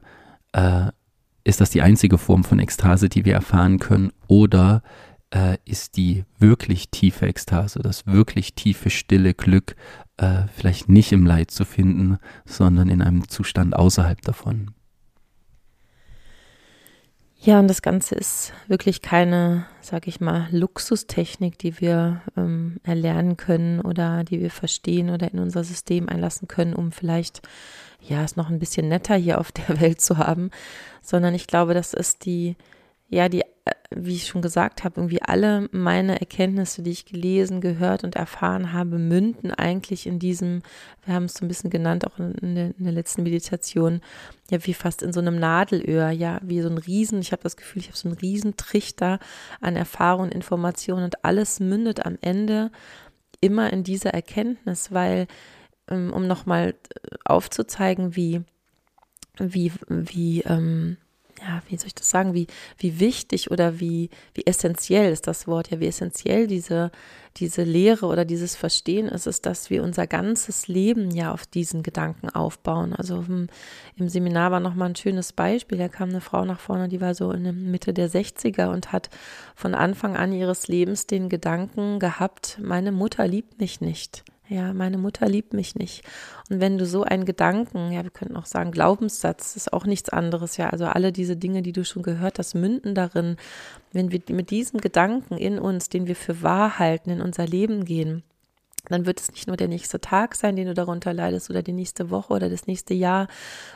äh, 0.54 0.88
ist 1.44 1.62
das 1.62 1.70
die 1.70 1.82
einzige 1.82 2.18
Form 2.18 2.44
von 2.44 2.60
Ekstase, 2.60 3.10
die 3.10 3.26
wir 3.26 3.34
erfahren 3.34 3.80
können, 3.80 4.12
oder 4.28 4.84
äh, 5.32 5.58
ist 5.66 5.98
die 5.98 6.26
wirklich 6.38 6.90
tiefe 6.90 7.28
Ekstase, 7.28 7.80
das 7.80 8.06
wirklich 8.06 8.56
tiefe, 8.56 8.90
stille 8.90 9.34
Glück 9.34 9.76
äh, 10.18 10.44
vielleicht 10.54 10.90
nicht 10.90 11.12
im 11.12 11.26
Leid 11.26 11.52
zu 11.52 11.66
finden, 11.66 12.18
sondern 12.46 12.90
in 12.90 13.02
einem 13.02 13.28
Zustand 13.28 13.76
außerhalb 13.76 14.22
davon? 14.22 14.72
Ja, 17.42 17.58
und 17.60 17.70
das 17.70 17.82
Ganze 17.82 18.16
ist 18.16 18.52
wirklich 18.68 19.02
keine, 19.02 19.66
sag 19.80 20.08
ich 20.08 20.20
mal, 20.20 20.50
Luxustechnik, 20.52 21.58
die 21.58 21.80
wir 21.80 22.22
ähm, 22.36 22.82
erlernen 22.84 23.38
können 23.38 23.80
oder 23.80 24.26
die 24.26 24.42
wir 24.42 24.52
verstehen 24.52 25.10
oder 25.10 25.32
in 25.32 25.40
unser 25.40 25.64
System 25.64 26.10
einlassen 26.10 26.50
können, 26.50 26.74
um 26.74 26.92
vielleicht, 26.92 27.42
ja, 28.02 28.26
es 28.26 28.36
noch 28.36 28.50
ein 28.50 28.60
bisschen 28.60 28.90
netter 28.90 29.16
hier 29.16 29.40
auf 29.40 29.54
der 29.54 29.80
Welt 29.80 30.02
zu 30.02 30.18
haben, 30.18 30.52
sondern 31.02 31.34
ich 31.34 31.48
glaube, 31.48 31.74
das 31.74 31.94
ist 31.94 32.26
die, 32.26 32.58
ja, 33.10 33.30
die 33.30 33.44
wie 33.96 34.16
ich 34.16 34.28
schon 34.28 34.44
gesagt 34.44 34.84
habe, 34.84 35.02
irgendwie 35.02 35.22
alle 35.22 35.68
meine 35.72 36.20
Erkenntnisse, 36.20 36.84
die 36.84 36.92
ich 36.92 37.06
gelesen, 37.06 37.60
gehört 37.60 38.04
und 38.04 38.16
erfahren 38.16 38.72
habe, 38.72 39.00
münden 39.00 39.52
eigentlich 39.52 40.06
in 40.06 40.20
diesem, 40.20 40.62
wir 41.06 41.16
haben 41.16 41.26
es 41.26 41.34
so 41.34 41.44
ein 41.44 41.48
bisschen 41.48 41.72
genannt, 41.72 42.06
auch 42.06 42.20
in 42.20 42.54
der, 42.54 42.78
in 42.78 42.84
der 42.84 42.94
letzten 42.94 43.24
Meditation, 43.24 44.02
ja, 44.52 44.64
wie 44.66 44.76
fast 44.76 45.02
in 45.02 45.12
so 45.12 45.20
einem 45.20 45.40
Nadelöhr, 45.40 46.12
ja, 46.12 46.40
wie 46.44 46.62
so 46.62 46.70
ein 46.70 46.78
Riesen, 46.78 47.20
ich 47.20 47.32
habe 47.32 47.42
das 47.42 47.58
Gefühl, 47.58 47.82
ich 47.82 47.88
habe 47.88 47.98
so 47.98 48.10
einen 48.10 48.18
Riesentrichter 48.18 49.20
an 49.60 49.76
Erfahrung, 49.76 50.30
Informationen 50.30 51.06
und 51.06 51.26
alles 51.26 51.60
mündet 51.60 52.06
am 52.06 52.18
Ende 52.22 52.72
immer 53.42 53.74
in 53.74 53.84
dieser 53.84 54.14
Erkenntnis, 54.14 54.92
weil, 54.92 55.26
ähm, 55.88 56.14
um 56.14 56.28
nochmal 56.28 56.76
äh, 56.94 57.16
aufzuzeigen, 57.26 58.16
wie, 58.16 58.44
wie, 59.40 59.72
wie, 59.88 60.42
ähm, 60.42 60.98
ja, 61.42 61.62
wie 61.68 61.78
soll 61.78 61.88
ich 61.88 61.96
das 61.96 62.10
sagen, 62.10 62.34
wie, 62.34 62.48
wie 62.78 63.00
wichtig 63.00 63.52
oder 63.52 63.80
wie, 63.80 64.10
wie 64.34 64.46
essentiell 64.46 65.12
ist 65.12 65.28
das 65.28 65.48
Wort, 65.48 65.72
ja, 65.72 65.80
wie 65.80 65.88
essentiell 65.88 66.48
diese, 66.48 66.92
diese 67.38 67.64
Lehre 67.64 68.06
oder 68.06 68.26
dieses 68.26 68.56
Verstehen 68.56 69.08
ist, 69.08 69.28
ist, 69.28 69.46
dass 69.46 69.70
wir 69.70 69.84
unser 69.84 70.08
ganzes 70.08 70.68
Leben 70.68 71.12
ja 71.12 71.32
auf 71.32 71.46
diesen 71.46 71.84
Gedanken 71.84 72.30
aufbauen. 72.30 72.94
Also 72.94 73.24
im, 73.28 73.48
im 73.96 74.10
Seminar 74.10 74.52
war 74.52 74.60
nochmal 74.60 74.90
ein 74.90 74.96
schönes 74.96 75.34
Beispiel, 75.34 75.78
da 75.78 75.88
kam 75.88 76.10
eine 76.10 76.22
Frau 76.22 76.46
nach 76.46 76.60
vorne, 76.60 76.90
die 76.90 77.02
war 77.02 77.16
so 77.16 77.32
in 77.32 77.44
der 77.44 77.54
Mitte 77.54 77.94
der 77.94 78.10
60er 78.10 78.70
und 78.70 78.92
hat 78.92 79.10
von 79.56 79.76
Anfang 79.76 80.18
an 80.18 80.34
ihres 80.34 80.68
Lebens 80.68 81.08
den 81.08 81.30
Gedanken 81.30 82.00
gehabt, 82.00 82.60
meine 82.62 82.92
Mutter 82.92 83.28
liebt 83.28 83.60
mich 83.60 83.82
nicht. 83.82 84.24
Ja, 84.52 84.74
meine 84.74 84.98
Mutter 84.98 85.30
liebt 85.30 85.54
mich 85.54 85.76
nicht. 85.76 86.04
Und 86.50 86.60
wenn 86.60 86.80
du 86.80 86.88
so 86.88 87.04
einen 87.04 87.26
Gedanken, 87.26 87.92
ja, 87.92 88.02
wir 88.02 88.10
könnten 88.10 88.36
auch 88.36 88.48
sagen, 88.48 88.72
Glaubenssatz 88.72 89.56
ist 89.56 89.72
auch 89.72 89.86
nichts 89.86 90.10
anderes, 90.10 90.58
ja, 90.58 90.72
also 90.72 90.86
alle 90.86 91.12
diese 91.12 91.38
Dinge, 91.38 91.62
die 91.62 91.72
du 91.72 91.86
schon 91.86 92.02
gehört 92.02 92.40
hast, 92.40 92.56
münden 92.56 92.96
darin, 92.96 93.38
wenn 93.94 94.12
wir 94.12 94.20
mit 94.32 94.50
diesem 94.50 94.82
Gedanken 94.82 95.38
in 95.38 95.60
uns, 95.60 95.90
den 95.90 96.08
wir 96.08 96.16
für 96.16 96.42
wahr 96.42 96.80
halten, 96.80 97.12
in 97.12 97.22
unser 97.22 97.46
Leben 97.46 97.86
gehen, 97.86 98.24
dann 98.88 99.06
wird 99.06 99.20
es 99.20 99.32
nicht 99.32 99.48
nur 99.48 99.58
der 99.58 99.68
nächste 99.68 100.00
Tag 100.00 100.36
sein, 100.36 100.56
den 100.56 100.68
du 100.68 100.74
darunter 100.74 101.14
leidest 101.14 101.50
oder 101.50 101.62
die 101.62 101.74
nächste 101.74 102.10
Woche 102.10 102.34
oder 102.34 102.50
das 102.50 102.68
nächste 102.68 102.94
Jahr, 102.94 103.28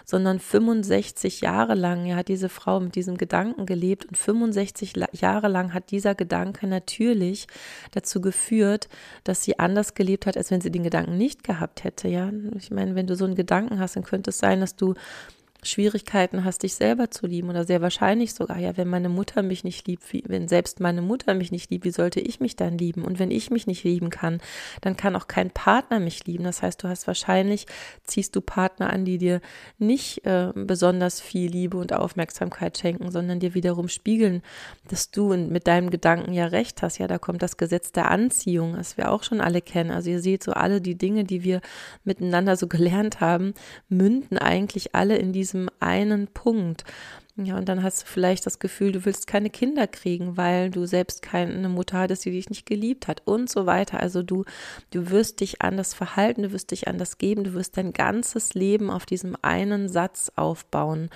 sondern 0.05 0.39
65 0.39 1.41
Jahre 1.41 1.75
lang 1.75 2.05
ja, 2.05 2.15
hat 2.15 2.27
diese 2.27 2.49
Frau 2.49 2.79
mit 2.79 2.95
diesem 2.95 3.17
Gedanken 3.17 3.65
gelebt 3.65 4.05
und 4.05 4.17
65 4.17 4.93
Jahre 5.11 5.47
lang 5.47 5.73
hat 5.73 5.91
dieser 5.91 6.15
Gedanke 6.15 6.67
natürlich 6.67 7.47
dazu 7.91 8.21
geführt, 8.21 8.87
dass 9.23 9.43
sie 9.43 9.59
anders 9.59 9.93
gelebt 9.93 10.25
hat, 10.25 10.37
als 10.37 10.51
wenn 10.51 10.61
sie 10.61 10.71
den 10.71 10.83
Gedanken 10.83 11.17
nicht 11.17 11.43
gehabt 11.43 11.83
hätte. 11.83 12.07
Ja, 12.07 12.31
ich 12.57 12.71
meine, 12.71 12.95
wenn 12.95 13.07
du 13.07 13.15
so 13.15 13.25
einen 13.25 13.35
Gedanken 13.35 13.79
hast, 13.79 13.95
dann 13.95 14.03
könnte 14.03 14.29
es 14.29 14.37
sein, 14.37 14.61
dass 14.61 14.75
du 14.75 14.93
Schwierigkeiten 15.63 16.43
hast, 16.43 16.63
dich 16.63 16.75
selber 16.75 17.11
zu 17.11 17.27
lieben 17.27 17.49
oder 17.49 17.65
sehr 17.65 17.81
wahrscheinlich 17.81 18.33
sogar, 18.33 18.57
ja, 18.59 18.77
wenn 18.77 18.87
meine 18.87 19.09
Mutter 19.09 19.43
mich 19.43 19.63
nicht 19.63 19.87
liebt, 19.87 20.11
wie, 20.13 20.23
wenn 20.27 20.47
selbst 20.47 20.79
meine 20.79 21.01
Mutter 21.01 21.33
mich 21.33 21.51
nicht 21.51 21.71
liebt, 21.71 21.85
wie 21.85 21.91
sollte 21.91 22.19
ich 22.19 22.39
mich 22.39 22.55
dann 22.55 22.77
lieben? 22.77 23.03
Und 23.03 23.19
wenn 23.19 23.31
ich 23.31 23.49
mich 23.49 23.67
nicht 23.67 23.83
lieben 23.83 24.09
kann, 24.09 24.39
dann 24.81 24.97
kann 24.97 25.15
auch 25.15 25.27
kein 25.27 25.51
Partner 25.51 25.99
mich 25.99 26.25
lieben. 26.25 26.43
Das 26.43 26.61
heißt, 26.61 26.83
du 26.83 26.87
hast 26.87 27.07
wahrscheinlich, 27.07 27.65
ziehst 28.03 28.35
du 28.35 28.41
Partner 28.41 28.91
an, 28.91 29.05
die 29.05 29.17
dir 29.17 29.41
nicht 29.77 30.25
äh, 30.25 30.51
besonders 30.55 31.21
viel 31.21 31.49
Liebe 31.49 31.77
und 31.77 31.93
Aufmerksamkeit 31.93 32.77
schenken, 32.77 33.11
sondern 33.11 33.39
dir 33.39 33.53
wiederum 33.53 33.87
spiegeln, 33.87 34.41
dass 34.89 35.11
du 35.11 35.35
mit 35.35 35.67
deinem 35.67 35.89
Gedanken 35.89 36.33
ja 36.33 36.47
recht 36.47 36.81
hast. 36.81 36.97
Ja, 36.97 37.07
da 37.07 37.17
kommt 37.17 37.41
das 37.41 37.57
Gesetz 37.57 37.91
der 37.91 38.11
Anziehung, 38.11 38.75
das 38.75 38.97
wir 38.97 39.11
auch 39.11 39.23
schon 39.23 39.41
alle 39.41 39.61
kennen. 39.61 39.91
Also 39.91 40.09
ihr 40.09 40.21
seht 40.21 40.43
so 40.43 40.51
alle 40.53 40.81
die 40.81 40.95
Dinge, 40.95 41.23
die 41.23 41.43
wir 41.43 41.61
miteinander 42.03 42.57
so 42.57 42.67
gelernt 42.67 43.21
haben, 43.21 43.53
münden 43.89 44.37
eigentlich 44.37 44.95
alle 44.95 45.17
in 45.17 45.33
diese 45.33 45.52
diesem 45.53 45.69
einen 45.79 46.27
Punkt. 46.27 46.83
Ja, 47.35 47.57
und 47.57 47.67
dann 47.67 47.81
hast 47.81 48.03
du 48.03 48.05
vielleicht 48.05 48.45
das 48.45 48.59
Gefühl, 48.59 48.91
du 48.91 49.05
willst 49.05 49.25
keine 49.25 49.49
Kinder 49.49 49.87
kriegen, 49.87 50.37
weil 50.37 50.69
du 50.69 50.85
selbst 50.85 51.23
keine 51.23 51.67
Mutter 51.67 51.97
hattest, 51.97 52.25
die 52.25 52.31
dich 52.31 52.49
nicht 52.49 52.67
geliebt 52.67 53.07
hat 53.07 53.23
und 53.25 53.49
so 53.49 53.65
weiter. 53.65 53.99
Also 53.99 54.21
du, 54.21 54.45
du 54.91 55.09
wirst 55.09 55.39
dich 55.39 55.63
anders 55.63 55.95
verhalten, 55.95 56.43
du 56.43 56.51
wirst 56.51 56.69
dich 56.69 56.87
anders 56.87 57.17
geben, 57.17 57.43
du 57.43 57.53
wirst 57.53 57.77
dein 57.77 57.91
ganzes 57.91 58.53
Leben 58.53 58.91
auf 58.91 59.07
diesem 59.07 59.35
einen 59.41 59.89
Satz 59.89 60.31
aufbauen. 60.35 61.09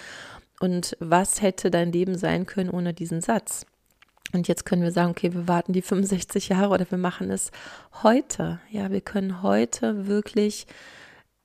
Und 0.60 0.98
was 1.00 1.44
hätte 1.44 1.70
dein 1.70 1.92
Leben 1.92 2.18
sein 2.18 2.48
können 2.48 2.72
ohne 2.72 2.96
diesen 2.96 3.22
Satz? 3.22 3.68
Und 4.34 4.48
jetzt 4.48 4.66
können 4.66 4.82
wir 4.82 4.92
sagen, 4.92 5.12
okay, 5.12 5.34
wir 5.34 5.48
warten 5.48 5.72
die 5.72 5.84
65 5.84 6.50
Jahre 6.50 6.74
oder 6.74 6.90
wir 6.90 6.98
machen 6.98 7.30
es 7.30 7.52
heute. 8.02 8.60
Ja, 8.72 8.90
wir 8.90 9.02
können 9.02 9.44
heute 9.44 10.08
wirklich 10.08 10.66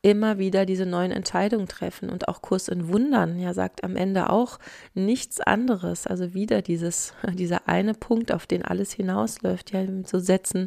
immer 0.03 0.39
wieder 0.39 0.67
diese 0.67 0.85
neuen 0.85 1.13
Entscheidungen 1.13 1.69
treffen 1.69 2.11
und 2.11 2.27
auch 2.27 2.43
Kurs 2.43 2.67
in 2.67 2.89
Wundern, 2.89 3.39
ja, 3.39 3.55
sagt 3.55 3.85
am 3.85 3.95
Ende 3.95 4.31
auch 4.31 4.59
nichts 4.95 5.41
anderes. 5.41 6.09
Also 6.09 6.35
wieder 6.35 6.61
dieses, 6.61 7.15
dieser 7.33 7.69
eine 7.69 7.95
Punkt, 7.95 8.33
auf 8.33 8.47
den 8.47 8.65
alles 8.65 8.93
hinausläuft, 8.93 9.73
ja, 9.73 9.85
so 10.05 10.19
Sätzen, 10.19 10.67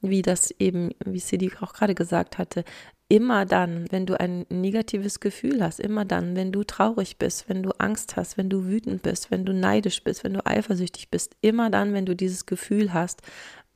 wie 0.00 0.22
das 0.22 0.52
eben, 0.52 0.90
wie 1.04 1.18
Sidi 1.18 1.50
auch 1.60 1.72
gerade 1.72 1.96
gesagt 1.96 2.38
hatte, 2.38 2.64
immer 3.08 3.44
dann, 3.44 3.86
wenn 3.90 4.06
du 4.06 4.18
ein 4.18 4.46
negatives 4.48 5.20
Gefühl 5.20 5.62
hast, 5.62 5.80
immer 5.80 6.04
dann, 6.04 6.36
wenn 6.36 6.52
du 6.52 6.64
traurig 6.64 7.18
bist, 7.18 7.48
wenn 7.48 7.62
du 7.62 7.70
Angst 7.78 8.16
hast, 8.16 8.36
wenn 8.36 8.50
du 8.50 8.66
wütend 8.66 9.02
bist, 9.02 9.30
wenn 9.30 9.44
du 9.44 9.52
neidisch 9.52 10.02
bist, 10.02 10.24
wenn 10.24 10.34
du 10.34 10.44
eifersüchtig 10.44 11.10
bist, 11.10 11.36
immer 11.40 11.70
dann, 11.70 11.92
wenn 11.92 12.06
du 12.06 12.16
dieses 12.16 12.46
Gefühl 12.46 12.92
hast, 12.92 13.22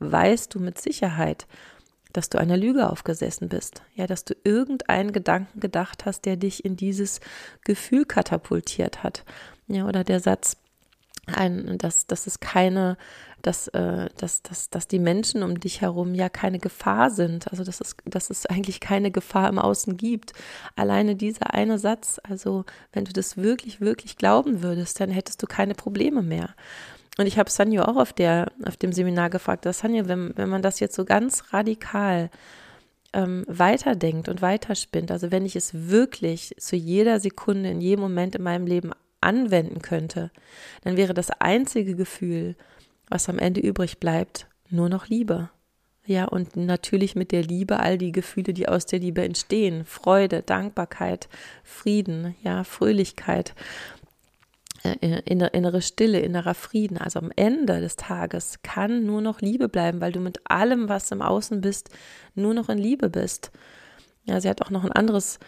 weißt 0.01 0.55
du 0.55 0.61
mit 0.61 0.81
Sicherheit, 0.81 1.47
dass 2.13 2.31
du 2.31 2.39
einer 2.39 2.57
Lüge 2.57 2.91
aufgesessen 2.91 3.49
bist, 3.49 3.83
ja, 3.95 4.07
dass 4.07 4.25
du 4.25 4.35
irgendeinen 4.45 5.13
Gedanken 5.13 5.61
gedacht 5.61 6.07
hast, 6.07 6.25
der 6.25 6.37
dich 6.37 6.65
in 6.65 6.77
dieses 6.77 7.21
Gefühl 7.65 8.05
katapultiert 8.05 9.03
hat. 9.03 9.25
Ja, 9.69 9.87
oder 9.87 10.05
der 10.05 10.21
Satz, 10.21 10.57
ein, 11.27 11.79
dass, 11.79 12.07
dass 12.07 12.27
es 12.27 12.41
keine, 12.41 12.97
dass, 13.43 13.69
äh, 13.69 14.09
dass, 14.17 14.43
dass, 14.43 14.71
dass 14.71 14.89
die 14.89 14.99
Menschen 14.99 15.43
um 15.43 15.61
dich 15.61 15.81
herum 15.81 16.15
ja 16.15 16.29
keine 16.29 16.59
Gefahr 16.59 17.11
sind, 17.11 17.51
also 17.51 17.65
dass 17.65 17.81
es, 17.81 17.97
dass 18.05 18.31
es 18.31 18.47
eigentlich 18.47 18.81
keine 18.81 19.11
Gefahr 19.11 19.49
im 19.49 19.59
Außen 19.59 19.97
gibt. 19.97 20.33
Alleine 20.77 21.17
dieser 21.17 21.55
eine 21.55 21.79
Satz, 21.79 22.21
also 22.23 22.65
wenn 22.93 23.05
du 23.05 23.13
das 23.13 23.37
wirklich, 23.37 23.81
wirklich 23.81 24.17
glauben 24.17 24.63
würdest, 24.63 25.01
dann 25.01 25.11
hättest 25.11 25.43
du 25.43 25.47
keine 25.47 25.75
Probleme 25.75 26.23
mehr. 26.23 26.55
Und 27.21 27.27
ich 27.27 27.39
habe 27.39 27.51
Sanjo 27.51 27.83
auch 27.83 27.97
auf, 27.97 28.15
der, 28.15 28.51
auf 28.65 28.79
dem 28.79 28.95
Seminar 28.95 29.29
gefragt, 29.29 29.67
dass 29.67 29.81
Sanjo, 29.81 30.09
wenn, 30.09 30.33
wenn 30.39 30.49
man 30.49 30.63
das 30.63 30.81
jetzt 30.81 30.95
so 30.95 31.05
ganz 31.05 31.53
radikal 31.53 32.31
ähm, 33.13 33.45
weiterdenkt 33.47 34.31
und 34.31 34.41
weiterspinnt, 34.41 35.11
also 35.11 35.31
wenn 35.31 35.45
ich 35.45 35.55
es 35.55 35.91
wirklich 35.91 36.55
zu 36.59 36.77
jeder 36.77 37.21
Sekunde, 37.21 37.69
in 37.69 37.83
jedem 37.83 38.01
Moment 38.01 38.37
in 38.37 38.43
meinem 38.43 38.67
Leben 38.67 38.93
anwenden 39.21 39.83
könnte, 39.83 40.31
dann 40.83 40.97
wäre 40.97 41.13
das 41.13 41.31
einzige 41.31 41.95
Gefühl, 41.95 42.57
was 43.11 43.29
am 43.29 43.39
Ende 43.39 43.61
übrig 43.61 44.01
bleibt, 44.01 44.47
nur 44.71 44.89
noch 44.89 45.09
Liebe. 45.09 45.51
Ja, 46.07 46.25
und 46.25 46.57
natürlich 46.57 47.17
mit 47.17 47.33
der 47.33 47.43
Liebe 47.43 47.81
all 47.81 47.99
die 47.99 48.13
Gefühle, 48.13 48.55
die 48.55 48.67
aus 48.67 48.87
der 48.87 48.99
Liebe 48.99 49.23
entstehen. 49.23 49.85
Freude, 49.85 50.41
Dankbarkeit, 50.41 51.29
Frieden, 51.65 52.35
ja, 52.43 52.65
Fröhlichkeit. 52.65 53.55
Äh, 54.83 55.21
innere 55.27 55.83
Stille, 55.83 56.21
innerer 56.21 56.55
Frieden. 56.55 56.97
Also 56.97 57.19
am 57.19 57.31
Ende 57.37 57.81
des 57.81 57.97
Tages 57.97 58.61
kann 58.63 59.05
nur 59.05 59.21
noch 59.21 59.43
Liebe 59.43 59.69
bleiben, 59.69 60.01
weil 60.01 60.13
du 60.13 60.21
mit 60.21 60.41
allem, 60.45 60.89
was 60.89 61.11
im 61.11 61.21
Außen 61.21 61.61
bist, 61.61 61.91
nur 62.35 62.55
noch 62.55 62.71
in 62.71 62.79
Liebe 62.79 63.11
bist. 63.11 63.51
Ja, 64.25 64.41
sie 64.41 64.49
hat 64.49 64.63
auch 64.63 64.71
noch 64.71 64.85
ein 64.85 64.93
anderes 64.93 65.39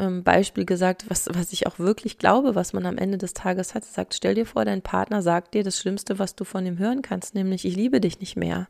ähm, 0.00 0.24
Beispiel 0.24 0.64
gesagt, 0.64 1.04
was, 1.08 1.28
was 1.32 1.52
ich 1.52 1.68
auch 1.68 1.78
wirklich 1.78 2.18
glaube, 2.18 2.56
was 2.56 2.72
man 2.72 2.86
am 2.86 2.98
Ende 2.98 3.18
des 3.18 3.34
Tages 3.34 3.74
hat. 3.74 3.84
Sie 3.84 3.92
sagt, 3.92 4.14
stell 4.14 4.34
dir 4.34 4.46
vor, 4.46 4.64
dein 4.64 4.82
Partner 4.82 5.22
sagt 5.22 5.54
dir 5.54 5.62
das 5.62 5.78
Schlimmste, 5.78 6.18
was 6.18 6.34
du 6.34 6.44
von 6.44 6.66
ihm 6.66 6.78
hören 6.78 7.02
kannst, 7.02 7.36
nämlich 7.36 7.64
ich 7.64 7.76
liebe 7.76 8.00
dich 8.00 8.18
nicht 8.18 8.36
mehr. 8.36 8.66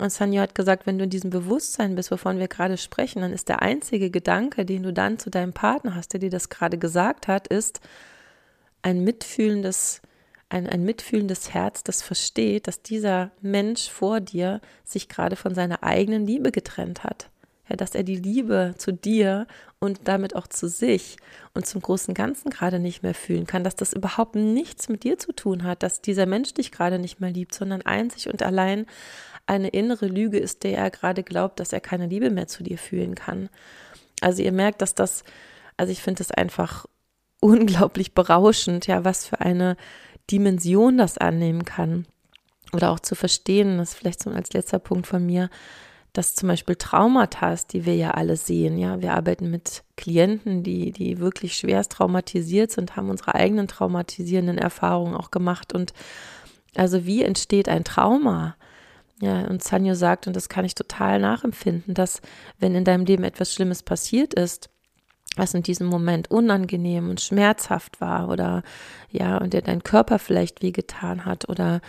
Und 0.00 0.10
Sanyo 0.10 0.40
hat 0.40 0.56
gesagt, 0.56 0.86
wenn 0.86 0.98
du 0.98 1.04
in 1.04 1.10
diesem 1.10 1.30
Bewusstsein 1.30 1.94
bist, 1.94 2.10
wovon 2.10 2.40
wir 2.40 2.48
gerade 2.48 2.76
sprechen, 2.76 3.20
dann 3.20 3.32
ist 3.32 3.48
der 3.48 3.62
einzige 3.62 4.10
Gedanke, 4.10 4.64
den 4.64 4.82
du 4.82 4.92
dann 4.92 5.20
zu 5.20 5.30
deinem 5.30 5.52
Partner 5.52 5.94
hast, 5.94 6.12
der 6.12 6.18
dir 6.18 6.30
das 6.30 6.48
gerade 6.48 6.78
gesagt 6.78 7.28
hat, 7.28 7.46
ist, 7.46 7.80
ein 8.82 9.04
mitfühlendes, 9.04 10.02
ein, 10.48 10.68
ein 10.68 10.84
mitfühlendes 10.84 11.54
Herz, 11.54 11.82
das 11.82 12.02
versteht, 12.02 12.66
dass 12.66 12.82
dieser 12.82 13.30
Mensch 13.40 13.88
vor 13.88 14.20
dir 14.20 14.60
sich 14.84 15.08
gerade 15.08 15.36
von 15.36 15.54
seiner 15.54 15.82
eigenen 15.82 16.26
Liebe 16.26 16.52
getrennt 16.52 17.04
hat. 17.04 17.30
Ja, 17.68 17.76
dass 17.76 17.94
er 17.94 18.02
die 18.02 18.16
Liebe 18.16 18.74
zu 18.76 18.92
dir 18.92 19.46
und 19.78 20.00
damit 20.04 20.34
auch 20.34 20.48
zu 20.48 20.68
sich 20.68 21.16
und 21.54 21.64
zum 21.64 21.80
großen 21.80 22.12
Ganzen 22.12 22.50
gerade 22.50 22.80
nicht 22.80 23.04
mehr 23.04 23.14
fühlen 23.14 23.46
kann, 23.46 23.62
dass 23.62 23.76
das 23.76 23.92
überhaupt 23.92 24.34
nichts 24.34 24.88
mit 24.88 25.04
dir 25.04 25.16
zu 25.16 25.32
tun 25.32 25.62
hat, 25.62 25.82
dass 25.84 26.00
dieser 26.00 26.26
Mensch 26.26 26.54
dich 26.54 26.72
gerade 26.72 26.98
nicht 26.98 27.20
mehr 27.20 27.30
liebt, 27.30 27.54
sondern 27.54 27.82
einzig 27.82 28.28
und 28.28 28.42
allein 28.42 28.86
eine 29.46 29.68
innere 29.68 30.06
Lüge 30.06 30.38
ist, 30.38 30.64
der 30.64 30.76
er 30.76 30.90
gerade 30.90 31.22
glaubt, 31.22 31.60
dass 31.60 31.72
er 31.72 31.80
keine 31.80 32.06
Liebe 32.06 32.30
mehr 32.30 32.48
zu 32.48 32.62
dir 32.62 32.78
fühlen 32.78 33.14
kann. 33.14 33.48
Also 34.20 34.42
ihr 34.42 34.52
merkt, 34.52 34.82
dass 34.82 34.94
das, 34.94 35.24
also 35.76 35.92
ich 35.92 36.02
finde 36.02 36.22
es 36.22 36.30
einfach 36.30 36.86
unglaublich 37.42 38.14
berauschend, 38.14 38.86
ja, 38.86 39.04
was 39.04 39.26
für 39.26 39.40
eine 39.40 39.76
Dimension 40.30 40.96
das 40.96 41.18
annehmen 41.18 41.64
kann. 41.64 42.06
Oder 42.72 42.90
auch 42.90 43.00
zu 43.00 43.14
verstehen, 43.14 43.78
das 43.78 43.94
vielleicht 43.94 44.22
so 44.22 44.30
als 44.30 44.52
letzter 44.52 44.78
Punkt 44.78 45.06
von 45.06 45.26
mir, 45.26 45.50
dass 46.12 46.34
zum 46.34 46.48
Beispiel 46.48 46.76
Traumata, 46.76 47.54
die 47.70 47.84
wir 47.84 47.96
ja 47.96 48.12
alle 48.12 48.36
sehen, 48.36 48.78
ja, 48.78 49.00
wir 49.02 49.14
arbeiten 49.14 49.50
mit 49.50 49.82
Klienten, 49.96 50.62
die, 50.62 50.92
die 50.92 51.18
wirklich 51.18 51.54
schwerst 51.54 51.92
traumatisiert 51.92 52.70
sind, 52.70 52.96
haben 52.96 53.10
unsere 53.10 53.34
eigenen 53.34 53.66
traumatisierenden 53.66 54.58
Erfahrungen 54.58 55.14
auch 55.14 55.30
gemacht. 55.30 55.74
Und 55.74 55.92
also 56.76 57.04
wie 57.06 57.22
entsteht 57.22 57.68
ein 57.68 57.84
Trauma? 57.84 58.56
Ja, 59.20 59.46
und 59.46 59.64
Sanyo 59.64 59.94
sagt, 59.94 60.26
und 60.26 60.36
das 60.36 60.48
kann 60.48 60.64
ich 60.64 60.74
total 60.74 61.18
nachempfinden, 61.18 61.94
dass 61.94 62.20
wenn 62.58 62.74
in 62.74 62.84
deinem 62.84 63.04
Leben 63.04 63.24
etwas 63.24 63.52
Schlimmes 63.52 63.82
passiert 63.82 64.34
ist, 64.34 64.68
was 65.36 65.54
in 65.54 65.62
diesem 65.62 65.86
Moment 65.86 66.30
unangenehm 66.30 67.08
und 67.08 67.20
schmerzhaft 67.20 68.00
war 68.00 68.28
oder 68.28 68.62
ja, 69.10 69.38
und 69.38 69.52
der 69.52 69.62
dein 69.62 69.82
Körper 69.82 70.18
vielleicht 70.18 70.62
wehgetan 70.62 71.24
hat 71.24 71.48
oder 71.48 71.80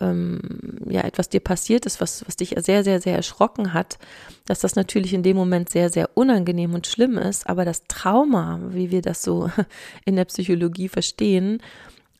ähm, 0.00 0.40
ja, 0.88 1.02
etwas 1.02 1.28
dir 1.28 1.40
passiert 1.40 1.86
ist, 1.86 2.00
was, 2.00 2.26
was 2.26 2.36
dich 2.36 2.54
sehr, 2.58 2.84
sehr, 2.84 3.00
sehr 3.00 3.16
erschrocken 3.16 3.74
hat, 3.74 3.98
dass 4.46 4.60
das 4.60 4.76
natürlich 4.76 5.12
in 5.12 5.22
dem 5.22 5.36
Moment 5.36 5.68
sehr, 5.68 5.90
sehr 5.90 6.10
unangenehm 6.14 6.74
und 6.74 6.86
schlimm 6.86 7.18
ist, 7.18 7.48
aber 7.48 7.64
das 7.64 7.84
Trauma, 7.88 8.60
wie 8.70 8.90
wir 8.90 9.02
das 9.02 9.22
so 9.22 9.50
in 10.04 10.16
der 10.16 10.24
Psychologie 10.26 10.88
verstehen, 10.88 11.62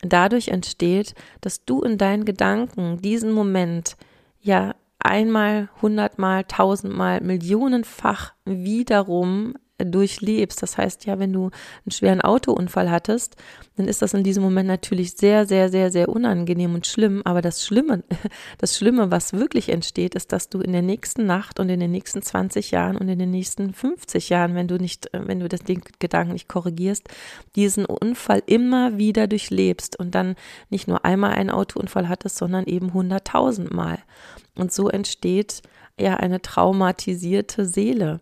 dadurch 0.01 0.49
entsteht, 0.49 1.15
dass 1.41 1.65
du 1.65 1.81
in 1.81 1.97
deinen 1.97 2.25
Gedanken 2.25 3.01
diesen 3.01 3.31
Moment 3.31 3.97
ja 4.41 4.75
einmal, 4.99 5.69
hundertmal, 5.81 6.43
tausendmal, 6.43 7.21
millionenfach 7.21 8.33
wiederum 8.45 9.55
durchlebst. 9.85 10.61
Das 10.61 10.77
heißt 10.77 11.05
ja, 11.05 11.19
wenn 11.19 11.33
du 11.33 11.45
einen 11.85 11.91
schweren 11.91 12.21
Autounfall 12.21 12.89
hattest, 12.89 13.35
dann 13.77 13.87
ist 13.87 14.01
das 14.01 14.13
in 14.13 14.23
diesem 14.23 14.43
Moment 14.43 14.67
natürlich 14.67 15.13
sehr, 15.13 15.45
sehr, 15.45 15.69
sehr, 15.69 15.91
sehr 15.91 16.09
unangenehm 16.09 16.75
und 16.75 16.87
schlimm. 16.87 17.21
Aber 17.25 17.41
das 17.41 17.65
Schlimme, 17.65 18.03
das 18.57 18.77
Schlimme, 18.77 19.11
was 19.11 19.33
wirklich 19.33 19.69
entsteht, 19.69 20.15
ist, 20.15 20.31
dass 20.31 20.49
du 20.49 20.59
in 20.59 20.71
der 20.71 20.81
nächsten 20.81 21.25
Nacht 21.25 21.59
und 21.59 21.69
in 21.69 21.79
den 21.79 21.91
nächsten 21.91 22.21
20 22.21 22.71
Jahren 22.71 22.97
und 22.97 23.07
in 23.07 23.19
den 23.19 23.31
nächsten 23.31 23.73
50 23.73 24.29
Jahren, 24.29 24.55
wenn 24.55 24.67
du 24.67 24.77
nicht, 24.77 25.09
wenn 25.13 25.39
du 25.39 25.47
das 25.47 25.61
Gedanken 25.99 26.33
nicht 26.33 26.47
korrigierst, 26.47 27.07
diesen 27.55 27.85
Unfall 27.85 28.43
immer 28.45 28.97
wieder 28.97 29.27
durchlebst 29.27 29.97
und 29.97 30.15
dann 30.15 30.35
nicht 30.69 30.87
nur 30.87 31.05
einmal 31.05 31.31
einen 31.31 31.49
Autounfall 31.49 32.09
hattest, 32.09 32.37
sondern 32.37 32.65
eben 32.65 32.93
hunderttausendmal. 32.93 33.99
Und 34.55 34.71
so 34.71 34.89
entsteht 34.89 35.61
ja 35.99 36.15
eine 36.17 36.41
traumatisierte 36.41 37.65
Seele 37.65 38.21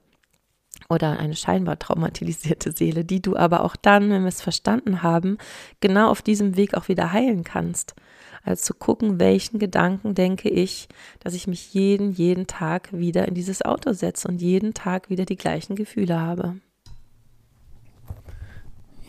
oder 0.90 1.20
eine 1.20 1.36
scheinbar 1.36 1.78
traumatisierte 1.78 2.72
Seele, 2.72 3.06
die 3.06 3.22
du 3.22 3.38
aber 3.38 3.64
auch 3.64 3.76
dann, 3.76 4.10
wenn 4.10 4.24
wir 4.24 4.30
es 4.30 4.42
verstanden 4.42 5.04
haben, 5.04 5.38
genau 5.80 6.10
auf 6.10 6.22
diesem 6.22 6.58
Weg 6.58 6.74
auch 6.74 6.88
wieder 6.88 7.14
heilen 7.14 7.44
kannst. 7.44 7.96
Also 8.44 8.64
zu 8.64 8.74
gucken, 8.74 9.20
welchen 9.20 9.60
Gedanken 9.60 10.16
denke 10.16 10.50
ich, 10.50 10.88
dass 11.20 11.34
ich 11.34 11.46
mich 11.46 11.74
jeden, 11.74 12.12
jeden 12.12 12.48
Tag 12.48 12.90
wieder 12.92 13.28
in 13.28 13.36
dieses 13.36 13.62
Auto 13.62 13.94
setze 13.94 14.28
und 14.28 14.42
jeden 14.42 14.74
Tag 14.74 15.10
wieder 15.10 15.26
die 15.26 15.36
gleichen 15.36 15.76
Gefühle 15.76 16.20
habe. 16.20 16.56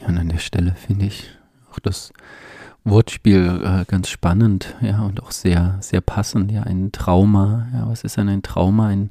Ja, 0.00 0.08
und 0.08 0.18
an 0.18 0.28
der 0.28 0.38
Stelle 0.38 0.74
finde 0.74 1.06
ich 1.06 1.30
auch 1.70 1.78
das 1.78 2.12
Wortspiel 2.90 3.62
äh, 3.64 3.84
ganz 3.86 4.08
spannend, 4.08 4.76
ja, 4.80 5.02
und 5.02 5.22
auch 5.22 5.30
sehr, 5.30 5.78
sehr 5.80 6.00
passend, 6.00 6.50
ja, 6.52 6.62
ein 6.62 6.92
Trauma, 6.92 7.68
ja, 7.72 7.88
was 7.88 8.04
ist 8.04 8.16
denn 8.16 8.28
ein 8.28 8.42
Trauma? 8.42 8.88
Ein, 8.88 9.10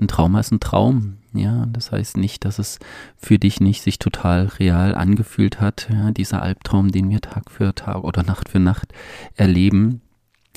ein 0.00 0.08
Trauma 0.08 0.40
ist 0.40 0.52
ein 0.52 0.60
Traum, 0.60 1.18
ja, 1.32 1.66
das 1.66 1.92
heißt 1.92 2.16
nicht, 2.16 2.44
dass 2.44 2.58
es 2.58 2.78
für 3.16 3.38
dich 3.38 3.60
nicht 3.60 3.82
sich 3.82 3.98
total 3.98 4.46
real 4.58 4.94
angefühlt 4.94 5.60
hat, 5.60 5.88
ja, 5.92 6.10
dieser 6.10 6.42
Albtraum, 6.42 6.90
den 6.90 7.08
wir 7.08 7.20
Tag 7.20 7.50
für 7.50 7.74
Tag 7.74 8.04
oder 8.04 8.22
Nacht 8.22 8.48
für 8.48 8.60
Nacht 8.60 8.92
erleben, 9.36 10.02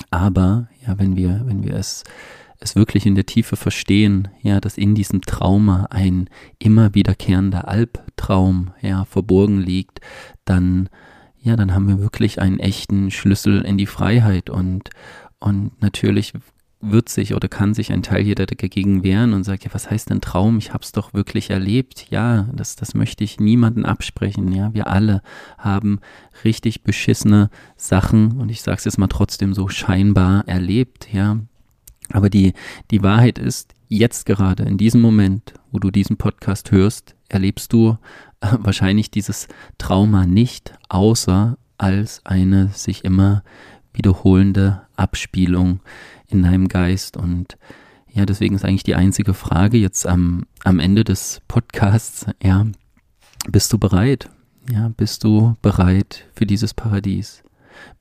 aber, 0.10 0.68
ja, 0.86 0.98
wenn 0.98 1.16
wir, 1.16 1.44
wenn 1.46 1.64
wir 1.64 1.76
es 1.76 2.04
es 2.64 2.76
wirklich 2.76 3.06
in 3.06 3.16
der 3.16 3.26
Tiefe 3.26 3.58
verstehen, 3.58 4.30
ja, 4.42 4.60
dass 4.62 4.78
in 4.78 4.96
diesem 4.96 5.22
Trauma 5.22 5.88
ein 5.90 6.30
immer 6.60 6.96
wiederkehrender 6.96 7.68
Albtraum, 7.68 8.72
ja, 8.82 9.06
verborgen 9.06 9.60
liegt, 9.60 10.00
dann, 10.46 10.90
ja, 11.44 11.56
dann 11.56 11.74
haben 11.74 11.88
wir 11.88 12.00
wirklich 12.00 12.42
einen 12.42 12.60
echten 12.60 13.12
Schlüssel 13.12 13.62
in 13.62 13.78
die 13.78 13.86
Freiheit 13.86 14.50
und, 14.50 14.90
und 15.40 15.82
natürlich 15.82 16.34
wird 16.80 17.10
sich 17.10 17.34
oder 17.34 17.48
kann 17.48 17.74
sich 17.74 17.92
ein 17.92 18.04
Teil 18.04 18.24
hier 18.24 18.36
dagegen 18.36 19.04
wehren 19.04 19.34
und 19.34 19.44
sagt, 19.44 19.64
ja, 19.64 19.74
was 19.74 19.90
heißt 19.90 20.10
denn 20.10 20.22
Traum? 20.22 20.58
Ich 20.58 20.74
habe 20.74 20.84
es 20.84 20.92
doch 20.92 21.14
wirklich 21.14 21.50
erlebt. 21.50 22.08
Ja, 22.10 22.48
das, 22.54 22.76
das 22.76 22.94
möchte 22.94 23.24
ich 23.24 23.40
niemanden 23.40 23.86
absprechen. 23.86 24.52
Ja, 24.52 24.74
wir 24.74 24.88
alle 24.88 25.22
haben 25.58 26.00
richtig 26.44 26.84
beschissene 26.84 27.50
Sachen 27.78 28.40
und 28.40 28.50
ich 28.50 28.62
sage 28.62 28.78
es 28.78 28.86
jetzt 28.86 28.98
mal 28.98 29.08
trotzdem 29.08 29.54
so 29.54 29.70
scheinbar 29.70 30.48
erlebt. 30.48 31.08
Ja, 31.14 31.40
aber 32.14 32.30
die, 32.30 32.54
die 32.92 33.04
Wahrheit 33.04 33.38
ist, 33.38 33.74
jetzt 33.90 34.26
gerade 34.26 34.64
in 34.64 34.78
diesem 34.78 35.02
Moment, 35.02 35.54
wo 35.72 35.80
du 35.80 35.92
diesen 35.92 36.18
Podcast 36.18 36.72
hörst, 36.72 37.16
erlebst 37.28 37.74
du 37.74 37.98
äh, 38.40 38.48
wahrscheinlich 38.60 39.12
dieses 39.12 39.48
Trauma 39.78 40.26
nicht, 40.26 40.74
außer 40.90 41.58
als 41.78 42.22
eine 42.24 42.70
sich 42.70 43.04
immer 43.04 43.44
wiederholende 43.94 44.84
Abspielung 44.96 45.80
in 46.28 46.44
deinem 46.44 46.68
Geist. 46.68 47.18
Und 47.18 47.58
ja, 48.12 48.26
deswegen 48.26 48.56
ist 48.56 48.64
eigentlich 48.64 48.84
die 48.84 48.96
einzige 48.96 49.34
Frage 49.34 49.78
jetzt 49.78 50.08
am, 50.08 50.46
am 50.64 50.80
Ende 50.80 51.04
des 51.04 51.42
Podcasts, 51.48 52.28
ja, 52.42 52.66
bist 53.48 53.74
du 53.74 53.78
bereit? 53.78 54.30
Ja, 54.72 54.90
bist 54.96 55.24
du 55.24 55.56
bereit 55.62 56.26
für 56.34 56.46
dieses 56.46 56.74
Paradies? 56.74 57.44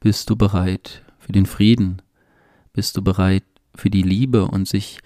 Bist 0.00 0.30
du 0.30 0.36
bereit 0.36 1.02
für 1.18 1.32
den 1.32 1.46
Frieden? 1.46 2.02
Bist 2.72 2.96
du 2.96 3.02
bereit 3.02 3.42
für 3.74 3.90
die 3.90 4.02
Liebe 4.02 4.46
und 4.46 4.68
sich 4.68 5.00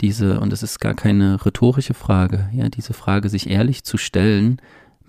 diese, 0.00 0.40
und 0.40 0.50
das 0.50 0.62
ist 0.62 0.80
gar 0.80 0.94
keine 0.94 1.44
rhetorische 1.44 1.94
Frage, 1.94 2.48
ja, 2.52 2.68
diese 2.68 2.92
Frage 2.92 3.28
sich 3.28 3.48
ehrlich 3.48 3.84
zu 3.84 3.96
stellen, 3.96 4.60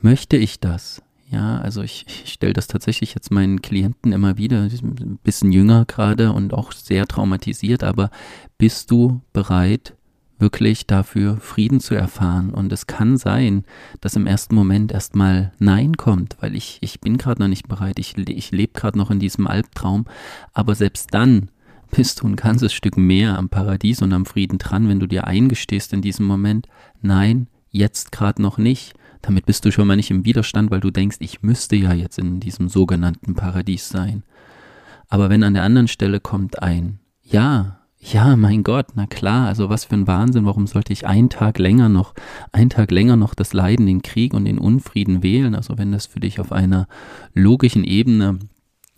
möchte 0.02 0.38
ich 0.38 0.60
das? 0.60 1.02
Ja, 1.30 1.58
also 1.60 1.82
ich, 1.82 2.06
ich 2.26 2.34
stelle 2.34 2.54
das 2.54 2.68
tatsächlich 2.68 3.16
jetzt 3.16 3.32
meinen 3.32 3.62
Klienten 3.62 4.12
immer 4.12 4.38
wieder, 4.38 4.62
ein 4.62 5.20
bisschen 5.24 5.52
jünger 5.52 5.86
gerade 5.86 6.32
und 6.32 6.54
auch 6.54 6.72
sehr 6.72 7.08
traumatisiert, 7.08 7.84
aber 7.84 8.12
bist 8.58 8.92
du 8.92 9.22
bereit, 9.34 9.96
wirklich 10.40 10.88
dafür 10.88 11.38
Frieden 11.38 11.80
zu 11.80 11.96
erfahren? 11.96 12.54
Und 12.54 12.72
es 12.74 12.86
kann 12.86 13.18
sein, 13.18 13.64
dass 14.02 14.16
im 14.16 14.28
ersten 14.28 14.56
Moment 14.56 14.92
erstmal 14.92 15.54
Nein 15.58 15.96
kommt, 15.96 16.36
weil 16.42 16.56
ich, 16.56 16.80
ich 16.82 17.00
bin 17.00 17.18
gerade 17.18 17.42
noch 17.42 17.48
nicht 17.48 17.68
bereit, 17.68 17.98
ich, 17.98 18.18
ich 18.18 18.52
lebe 18.52 18.74
gerade 18.74 18.98
noch 18.98 19.10
in 19.10 19.20
diesem 19.20 19.48
Albtraum, 19.48 20.06
aber 20.54 20.76
selbst 20.76 21.14
dann 21.14 21.50
bist 21.96 22.22
du 22.22 22.28
ein 22.28 22.36
ganzes 22.36 22.74
Stück 22.74 22.98
mehr 22.98 23.38
am 23.38 23.50
Paradies 23.50 24.02
und 24.02 24.14
am 24.14 24.26
Frieden 24.26 24.58
dran, 24.58 24.90
wenn 24.90 25.00
du 25.00 25.08
dir 25.08 25.26
eingestehst 25.28 25.94
in 25.94 26.02
diesem 26.02 26.26
Moment, 26.26 26.68
nein, 27.02 27.48
jetzt 27.70 28.12
gerade 28.12 28.42
noch 28.42 28.58
nicht 28.58 28.94
damit 29.24 29.46
bist 29.46 29.66
du 29.66 29.72
schon 29.72 29.88
mal 29.88 29.96
nicht 29.96 30.12
im 30.12 30.26
Widerstand, 30.26 30.70
weil 30.70 30.82
du 30.82 30.92
denkst, 30.92 31.18
ich 31.22 31.42
müsste 31.42 31.76
ja 31.76 31.94
jetzt 31.94 32.20
in 32.20 32.40
diesem 32.40 32.70
sogenannten 32.70 33.34
Paradies 33.34 33.90
sein. 33.90 34.24
Aber 35.08 35.30
wenn 35.30 35.44
an 35.44 35.54
der 35.54 35.64
anderen 35.64 35.88
Stelle 35.88 36.20
kommt 36.20 36.62
ein, 36.62 37.00
ja, 37.24 37.80
ja, 38.00 38.36
mein 38.36 38.64
Gott, 38.64 38.88
na 38.96 39.08
klar, 39.08 39.48
also 39.48 39.70
was 39.70 39.86
für 39.86 39.96
ein 39.96 40.08
Wahnsinn, 40.08 40.46
warum 40.46 40.68
sollte 40.68 40.92
ich 40.92 41.08
einen 41.08 41.30
Tag 41.30 41.58
länger 41.58 41.88
noch, 41.88 42.14
einen 42.52 42.70
Tag 42.70 42.92
länger 42.92 43.16
noch 43.16 43.34
das 43.34 43.54
Leiden, 43.54 43.86
den 43.86 44.02
Krieg 44.02 44.34
und 44.34 44.44
den 44.44 44.58
Unfrieden 44.58 45.24
wählen? 45.24 45.56
Also 45.56 45.78
wenn 45.78 45.94
das 45.94 46.06
für 46.06 46.20
dich 46.20 46.42
auf 46.42 46.52
einer 46.52 46.88
logischen 47.34 47.86
Ebene 47.86 48.40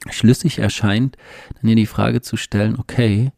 schlüssig 0.10 0.60
erscheint, 0.60 1.18
dann 1.56 1.68
dir 1.70 1.76
die 1.76 1.86
Frage 1.86 2.22
zu 2.22 2.38
stellen, 2.38 2.78
okay, 2.80 3.32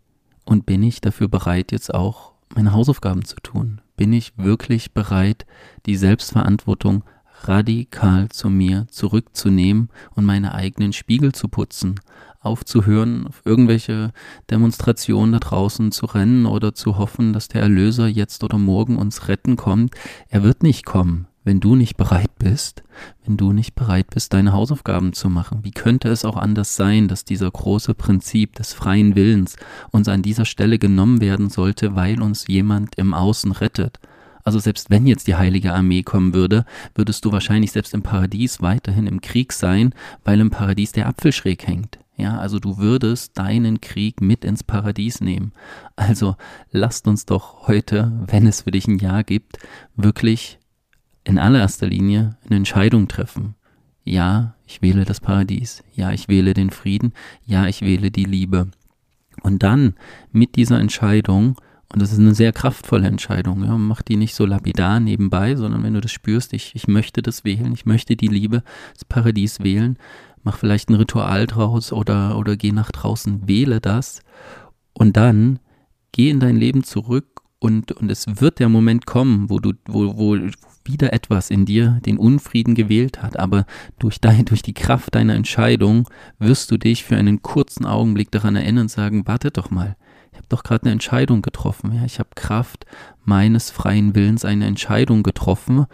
und 0.45 0.65
bin 0.65 0.83
ich 0.83 1.01
dafür 1.01 1.27
bereit, 1.27 1.71
jetzt 1.71 1.93
auch 1.93 2.33
meine 2.55 2.71
Hausaufgaben 2.71 3.25
zu 3.25 3.35
tun? 3.37 3.81
bin 3.97 4.13
ich 4.13 4.37
wirklich 4.37 4.93
bereit, 4.93 5.45
die 5.85 5.97
Selbstverantwortung 5.97 7.03
radikal 7.41 8.29
zu 8.29 8.49
mir 8.49 8.87
zurückzunehmen 8.89 9.89
und 10.15 10.25
meine 10.25 10.55
eigenen 10.55 10.93
Spiegel 10.93 11.33
zu 11.33 11.49
putzen, 11.49 11.99
aufzuhören, 12.39 13.27
auf 13.27 13.41
irgendwelche 13.43 14.11
Demonstrationen 14.49 15.33
da 15.33 15.39
draußen 15.39 15.91
zu 15.91 16.05
rennen 16.05 16.45
oder 16.45 16.73
zu 16.73 16.97
hoffen, 16.97 17.33
dass 17.33 17.47
der 17.47 17.61
Erlöser 17.61 18.07
jetzt 18.07 18.43
oder 18.43 18.57
morgen 18.57 18.97
uns 18.97 19.27
retten 19.27 19.55
kommt. 19.55 19.93
Er 20.29 20.43
wird 20.43 20.63
nicht 20.63 20.85
kommen 20.85 21.27
wenn 21.47 21.61
du 21.61 21.75
nicht 21.75 21.95
bereit 21.95 22.37
bist, 22.39 22.83
wenn 23.23 23.37
du 23.37 23.53
nicht 23.53 23.73
bereit 23.73 24.09
bist, 24.09 24.33
deine 24.33 24.51
Hausaufgaben 24.51 25.13
zu 25.13 25.29
machen? 25.29 25.59
Wie 25.63 25.71
könnte 25.71 26.09
es 26.09 26.25
auch 26.25 26.35
anders 26.35 26.75
sein, 26.75 27.07
dass 27.07 27.23
dieser 27.23 27.49
große 27.49 27.93
Prinzip 27.93 28.55
des 28.55 28.73
freien 28.73 29.15
Willens 29.15 29.55
uns 29.91 30.09
an 30.09 30.21
dieser 30.21 30.43
Stelle 30.43 30.77
genommen 30.77 31.21
werden 31.21 31.49
sollte, 31.49 31.95
weil 31.95 32.21
uns 32.21 32.47
jemand 32.47 32.95
im 32.95 33.13
Außen 33.13 33.53
rettet? 33.53 33.97
Also 34.43 34.59
selbst 34.59 34.89
wenn 34.89 35.07
jetzt 35.07 35.27
die 35.27 35.35
heilige 35.35 35.73
Armee 35.73 36.03
kommen 36.03 36.33
würde, 36.33 36.65
würdest 36.95 37.23
du 37.23 37.31
wahrscheinlich 37.31 37.71
selbst 37.71 37.93
im 37.93 38.03
Paradies 38.03 38.61
weiterhin 38.61 39.07
im 39.07 39.21
Krieg 39.21 39.53
sein, 39.53 39.93
weil 40.25 40.41
im 40.41 40.49
Paradies 40.49 40.91
der 40.91 41.07
Apfel 41.07 41.31
schräg 41.31 41.65
hängt. 41.65 41.97
Ja, 42.17 42.39
also 42.39 42.59
du 42.59 42.77
würdest 42.77 43.37
deinen 43.37 43.79
Krieg 43.79 44.19
mit 44.19 44.43
ins 44.43 44.65
Paradies 44.65 45.21
nehmen. 45.21 45.53
Also 45.95 46.35
lasst 46.71 47.07
uns 47.07 47.25
doch 47.25 47.67
heute, 47.67 48.11
wenn 48.27 48.47
es 48.47 48.63
für 48.63 48.71
dich 48.71 48.87
ein 48.87 48.97
Ja 48.97 49.21
gibt, 49.21 49.59
wirklich 49.95 50.59
in 51.27 51.37
allererster 51.37 51.87
Linie 51.87 52.37
eine 52.45 52.55
Entscheidung 52.55 53.07
treffen. 53.07 53.55
Ja, 54.05 54.55
ich 54.65 54.81
wähle 54.81 55.03
das 55.03 55.19
Paradies. 55.19 55.83
Ja, 55.93 56.11
ich 56.11 56.29
wähle 56.29 56.53
den 56.53 56.69
Frieden. 56.69 57.13
Ja, 57.45 57.67
ich 57.67 57.81
wähle 57.81 58.11
die 58.11 58.23
Liebe. 58.23 58.69
Und 59.43 59.61
dann 59.61 59.95
mit 60.31 60.55
dieser 60.55 60.79
Entscheidung, 60.79 61.57
und 61.91 62.01
das 62.01 62.13
ist 62.13 62.19
eine 62.19 62.33
sehr 62.33 62.53
kraftvolle 62.53 63.07
Entscheidung, 63.07 63.65
ja, 63.65 63.77
mach 63.77 64.01
die 64.01 64.15
nicht 64.15 64.35
so 64.35 64.45
lapidar 64.45 65.01
nebenbei, 65.01 65.55
sondern 65.55 65.83
wenn 65.83 65.93
du 65.93 66.01
das 66.01 66.11
spürst, 66.11 66.53
ich, 66.53 66.73
ich 66.75 66.87
möchte 66.87 67.21
das 67.21 67.43
wählen, 67.43 67.73
ich 67.73 67.85
möchte 67.85 68.15
die 68.15 68.27
Liebe, 68.27 68.63
das 68.93 69.03
Paradies 69.03 69.61
wählen, 69.61 69.97
mach 70.43 70.57
vielleicht 70.57 70.89
ein 70.89 70.95
Ritual 70.95 71.45
draus 71.45 71.91
oder, 71.91 72.37
oder 72.37 72.55
geh 72.55 72.71
nach 72.71 72.91
draußen, 72.91 73.47
wähle 73.47 73.81
das 73.81 74.21
und 74.93 75.17
dann 75.17 75.59
geh 76.13 76.29
in 76.29 76.39
dein 76.39 76.55
Leben 76.55 76.83
zurück 76.83 77.41
und, 77.59 77.91
und 77.91 78.09
es 78.09 78.25
wird 78.27 78.59
der 78.59 78.69
Moment 78.69 79.05
kommen, 79.05 79.49
wo 79.49 79.59
du, 79.59 79.73
wo, 79.87 80.17
wo 80.17 80.37
wieder 80.87 81.13
etwas 81.13 81.49
in 81.49 81.65
dir 81.65 81.99
den 82.05 82.17
Unfrieden 82.17 82.75
gewählt 82.75 83.21
hat, 83.21 83.37
aber 83.37 83.65
durch, 83.99 84.19
dein, 84.19 84.45
durch 84.45 84.61
die 84.61 84.73
Kraft 84.73 85.15
deiner 85.15 85.35
Entscheidung 85.35 86.09
wirst 86.39 86.71
du 86.71 86.77
dich 86.77 87.03
für 87.03 87.15
einen 87.15 87.41
kurzen 87.41 87.85
Augenblick 87.85 88.31
daran 88.31 88.55
erinnern 88.55 88.83
und 88.83 88.91
sagen, 88.91 89.27
warte 89.27 89.51
doch 89.51 89.69
mal, 89.69 89.95
ich 90.31 90.37
habe 90.37 90.47
doch 90.49 90.63
gerade 90.63 90.83
eine 90.83 90.91
Entscheidung 90.93 91.41
getroffen, 91.41 91.93
ja, 91.93 92.05
ich 92.05 92.19
habe 92.19 92.29
Kraft 92.35 92.85
meines 93.23 93.71
freien 93.71 94.15
Willens 94.15 94.45
eine 94.45 94.65
Entscheidung 94.65 95.23
getroffen 95.23 95.85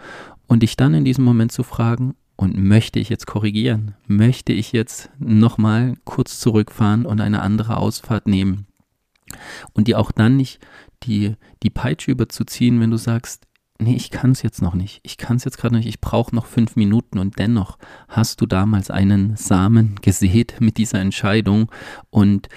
und 0.46 0.62
dich 0.62 0.76
dann 0.76 0.94
in 0.94 1.04
diesem 1.04 1.24
Moment 1.24 1.52
zu 1.52 1.62
fragen, 1.62 2.14
und 2.36 2.56
möchte 2.56 2.98
ich 2.98 3.08
jetzt 3.08 3.26
korrigieren? 3.26 3.94
Möchte 4.06 4.52
ich 4.52 4.72
jetzt 4.72 5.10
nochmal 5.18 5.94
kurz 6.04 6.40
zurückfahren 6.40 7.06
und 7.06 7.20
eine 7.20 7.42
andere 7.42 7.76
Ausfahrt 7.76 8.26
nehmen? 8.26 8.66
Und 9.72 9.88
dir 9.88 9.98
auch 9.98 10.12
dann 10.12 10.36
nicht 10.36 10.60
die, 11.04 11.34
die 11.62 11.70
Peitsche 11.70 12.10
überzuziehen, 12.10 12.80
wenn 12.80 12.90
du 12.90 12.96
sagst, 12.96 13.46
nee, 13.84 13.94
ich 13.94 14.10
kann 14.10 14.32
es 14.32 14.42
jetzt 14.42 14.62
noch 14.62 14.74
nicht. 14.74 15.00
Ich 15.02 15.16
kann 15.16 15.36
es 15.36 15.44
jetzt 15.44 15.58
gerade 15.58 15.76
nicht. 15.76 15.86
Ich 15.86 16.00
brauche 16.00 16.34
noch 16.34 16.46
fünf 16.46 16.74
Minuten 16.76 17.18
und 17.18 17.38
dennoch 17.38 17.78
hast 18.08 18.40
du 18.40 18.46
damals 18.46 18.90
einen 18.90 19.36
Samen 19.36 19.96
gesät 20.02 20.56
mit 20.60 20.78
dieser 20.78 21.00
Entscheidung 21.00 21.70
und 22.10 22.48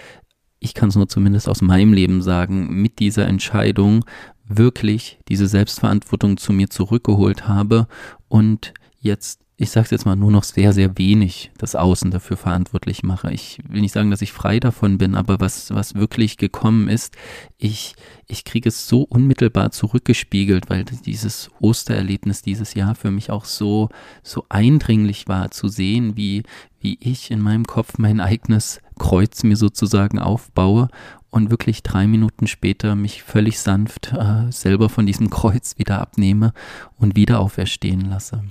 ich 0.59 0.73
kann 0.73 0.89
es 0.89 0.95
nur 0.95 1.07
zumindest 1.07 1.47
aus 1.47 1.61
meinem 1.61 1.93
Leben 1.93 2.21
sagen, 2.21 2.81
mit 2.81 2.99
dieser 2.99 3.27
Entscheidung 3.27 4.05
wirklich 4.45 5.19
diese 5.27 5.47
Selbstverantwortung 5.47 6.37
zu 6.37 6.53
mir 6.53 6.69
zurückgeholt 6.69 7.47
habe 7.47 7.87
und 8.27 8.73
jetzt 8.99 9.41
ich 9.59 9.71
sage 9.71 9.87
jetzt 9.89 10.05
mal, 10.05 10.15
nur 10.15 10.31
noch 10.31 10.43
sehr, 10.43 10.71
sehr 10.71 10.99
wenig 10.99 11.49
das 11.57 11.73
Außen 11.73 12.11
dafür 12.11 12.37
verantwortlich 12.37 13.01
mache. 13.01 13.31
Ich 13.31 13.57
will 13.67 13.81
nicht 13.81 13.91
sagen, 13.91 14.11
dass 14.11 14.21
ich 14.21 14.31
frei 14.31 14.59
davon 14.59 14.99
bin, 14.99 15.15
aber 15.15 15.39
was, 15.39 15.73
was 15.73 15.95
wirklich 15.95 16.37
gekommen 16.37 16.87
ist, 16.87 17.17
ich, 17.57 17.95
ich 18.27 18.45
kriege 18.45 18.69
es 18.69 18.87
so 18.87 19.01
unmittelbar 19.01 19.71
zurückgespiegelt, 19.71 20.69
weil 20.69 20.85
dieses 20.85 21.49
Ostererlebnis 21.59 22.43
dieses 22.43 22.75
Jahr 22.75 22.93
für 22.93 23.09
mich 23.09 23.31
auch 23.31 23.45
so, 23.45 23.89
so 24.21 24.45
eindringlich 24.47 25.27
war 25.27 25.49
zu 25.49 25.69
sehen, 25.69 26.15
wie, 26.15 26.43
wie 26.79 26.99
ich 27.01 27.31
in 27.31 27.41
meinem 27.41 27.65
Kopf 27.65 27.97
mein 27.97 28.19
eigenes 28.19 28.79
Kreuz 28.99 29.41
mir 29.41 29.57
sozusagen 29.57 30.19
aufbaue 30.19 30.87
und 31.31 31.49
wirklich 31.49 31.81
drei 31.81 32.05
Minuten 32.05 32.45
später 32.45 32.93
mich 32.93 33.23
völlig 33.23 33.59
sanft 33.59 34.13
äh, 34.13 34.51
selber 34.51 34.89
von 34.89 35.07
diesem 35.07 35.31
Kreuz 35.31 35.79
wieder 35.79 35.99
abnehme 35.99 36.53
und 36.97 37.15
wieder 37.15 37.39
auferstehen 37.39 38.01
lasse. 38.01 38.43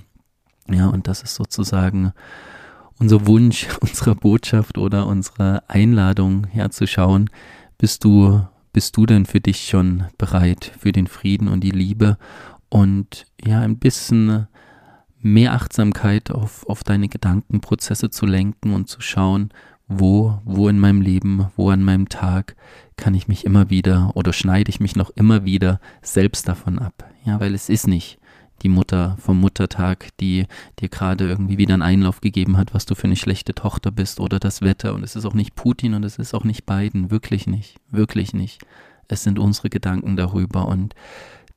Ja, 0.69 0.87
und 0.87 1.07
das 1.07 1.21
ist 1.23 1.35
sozusagen 1.35 2.13
unser 2.99 3.27
Wunsch, 3.27 3.67
unsere 3.81 4.15
Botschaft 4.15 4.77
oder 4.77 5.07
unsere 5.07 5.63
Einladung 5.69 6.47
herzuschauen. 6.47 7.29
Bist 7.77 8.03
du, 8.03 8.41
bist 8.73 8.97
du 8.97 9.05
denn 9.05 9.25
für 9.25 9.39
dich 9.39 9.67
schon 9.67 10.05
bereit 10.17 10.71
für 10.79 10.91
den 10.91 11.07
Frieden 11.07 11.47
und 11.47 11.61
die 11.61 11.71
Liebe 11.71 12.17
und 12.69 13.25
ja, 13.43 13.61
ein 13.61 13.77
bisschen 13.77 14.47
mehr 15.19 15.53
Achtsamkeit 15.53 16.31
auf, 16.31 16.67
auf 16.67 16.83
deine 16.83 17.07
Gedankenprozesse 17.07 18.09
zu 18.09 18.25
lenken 18.25 18.73
und 18.73 18.87
zu 18.87 19.01
schauen, 19.01 19.49
wo, 19.87 20.39
wo 20.43 20.67
in 20.67 20.79
meinem 20.79 21.01
Leben, 21.01 21.47
wo 21.55 21.69
an 21.69 21.83
meinem 21.83 22.09
Tag 22.09 22.55
kann 22.97 23.13
ich 23.13 23.27
mich 23.27 23.45
immer 23.45 23.69
wieder 23.69 24.11
oder 24.15 24.33
schneide 24.33 24.69
ich 24.69 24.79
mich 24.79 24.95
noch 24.95 25.11
immer 25.11 25.45
wieder 25.45 25.79
selbst 26.01 26.47
davon 26.47 26.79
ab. 26.79 27.05
Ja, 27.23 27.39
weil 27.39 27.53
es 27.53 27.69
ist 27.69 27.87
nicht 27.87 28.19
die 28.63 28.69
Mutter 28.69 29.17
vom 29.19 29.39
Muttertag, 29.39 30.09
die 30.19 30.45
dir 30.79 30.89
gerade 30.89 31.27
irgendwie 31.27 31.57
wieder 31.57 31.73
einen 31.73 31.83
Einlauf 31.83 32.21
gegeben 32.21 32.57
hat, 32.57 32.73
was 32.73 32.85
du 32.85 32.95
für 32.95 33.05
eine 33.05 33.15
schlechte 33.15 33.53
Tochter 33.53 33.91
bist 33.91 34.19
oder 34.19 34.39
das 34.39 34.61
Wetter. 34.61 34.93
Und 34.93 35.03
es 35.03 35.15
ist 35.15 35.25
auch 35.25 35.33
nicht 35.33 35.55
Putin 35.55 35.93
und 35.93 36.03
es 36.03 36.17
ist 36.17 36.33
auch 36.33 36.43
nicht 36.43 36.65
Biden. 36.65 37.11
Wirklich 37.11 37.47
nicht. 37.47 37.75
Wirklich 37.91 38.33
nicht. 38.33 38.61
Es 39.07 39.23
sind 39.23 39.39
unsere 39.39 39.69
Gedanken 39.69 40.17
darüber 40.17 40.67
und 40.67 40.93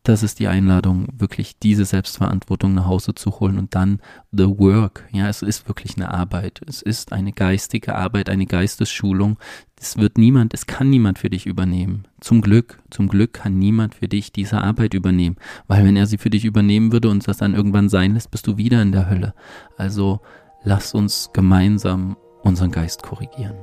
das 0.02 0.22
ist 0.22 0.38
die 0.38 0.48
Einladung, 0.48 1.08
wirklich 1.12 1.58
diese 1.58 1.84
Selbstverantwortung 1.84 2.72
nach 2.74 2.86
Hause 2.86 3.14
zu 3.14 3.38
holen 3.38 3.58
und 3.58 3.74
dann 3.74 4.00
the 4.32 4.46
work. 4.46 5.06
Ja, 5.12 5.28
es 5.28 5.42
ist 5.42 5.68
wirklich 5.68 5.96
eine 5.96 6.12
Arbeit. 6.12 6.62
Es 6.66 6.80
ist 6.80 7.12
eine 7.12 7.32
geistige 7.32 7.94
Arbeit, 7.94 8.30
eine 8.30 8.46
Geistesschulung. 8.46 9.38
Es 9.78 9.98
wird 9.98 10.16
niemand, 10.16 10.54
es 10.54 10.66
kann 10.66 10.88
niemand 10.88 11.18
für 11.18 11.28
dich 11.28 11.46
übernehmen. 11.46 12.08
Zum 12.20 12.40
Glück, 12.40 12.82
zum 12.90 13.08
Glück 13.08 13.34
kann 13.34 13.58
niemand 13.58 13.94
für 13.94 14.08
dich 14.08 14.32
diese 14.32 14.62
Arbeit 14.62 14.94
übernehmen. 14.94 15.36
Weil 15.68 15.84
wenn 15.84 15.96
er 15.96 16.06
sie 16.06 16.18
für 16.18 16.30
dich 16.30 16.46
übernehmen 16.46 16.92
würde 16.92 17.10
und 17.10 17.28
das 17.28 17.36
dann 17.36 17.54
irgendwann 17.54 17.90
sein 17.90 18.14
lässt, 18.14 18.30
bist 18.30 18.46
du 18.46 18.56
wieder 18.56 18.80
in 18.80 18.92
der 18.92 19.10
Hölle. 19.10 19.34
Also 19.76 20.20
lass 20.62 20.94
uns 20.94 21.30
gemeinsam 21.34 22.16
unseren 22.42 22.70
Geist 22.70 23.02
korrigieren. 23.02 23.56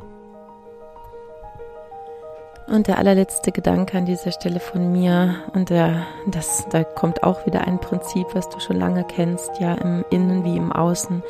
Und 2.67 2.87
der 2.87 2.97
allerletzte 2.97 3.53
Gedanke 3.53 3.97
an 3.97 4.05
dieser 4.05 4.33
Stelle 4.33 4.59
von 4.59 4.91
mir, 4.91 5.35
und 5.53 5.69
der, 5.69 6.05
das, 6.25 6.67
da 6.69 6.83
kommt 6.83 7.23
auch 7.23 7.45
wieder 7.45 7.61
ein 7.61 7.79
Prinzip, 7.79 8.27
was 8.33 8.49
du 8.49 8.59
schon 8.59 8.77
lange 8.77 9.05
kennst, 9.05 9.49
ja, 9.61 9.73
im 9.75 10.03
Innen 10.09 10.43
wie 10.43 10.57
im 10.57 10.73
Außen. 10.73 11.23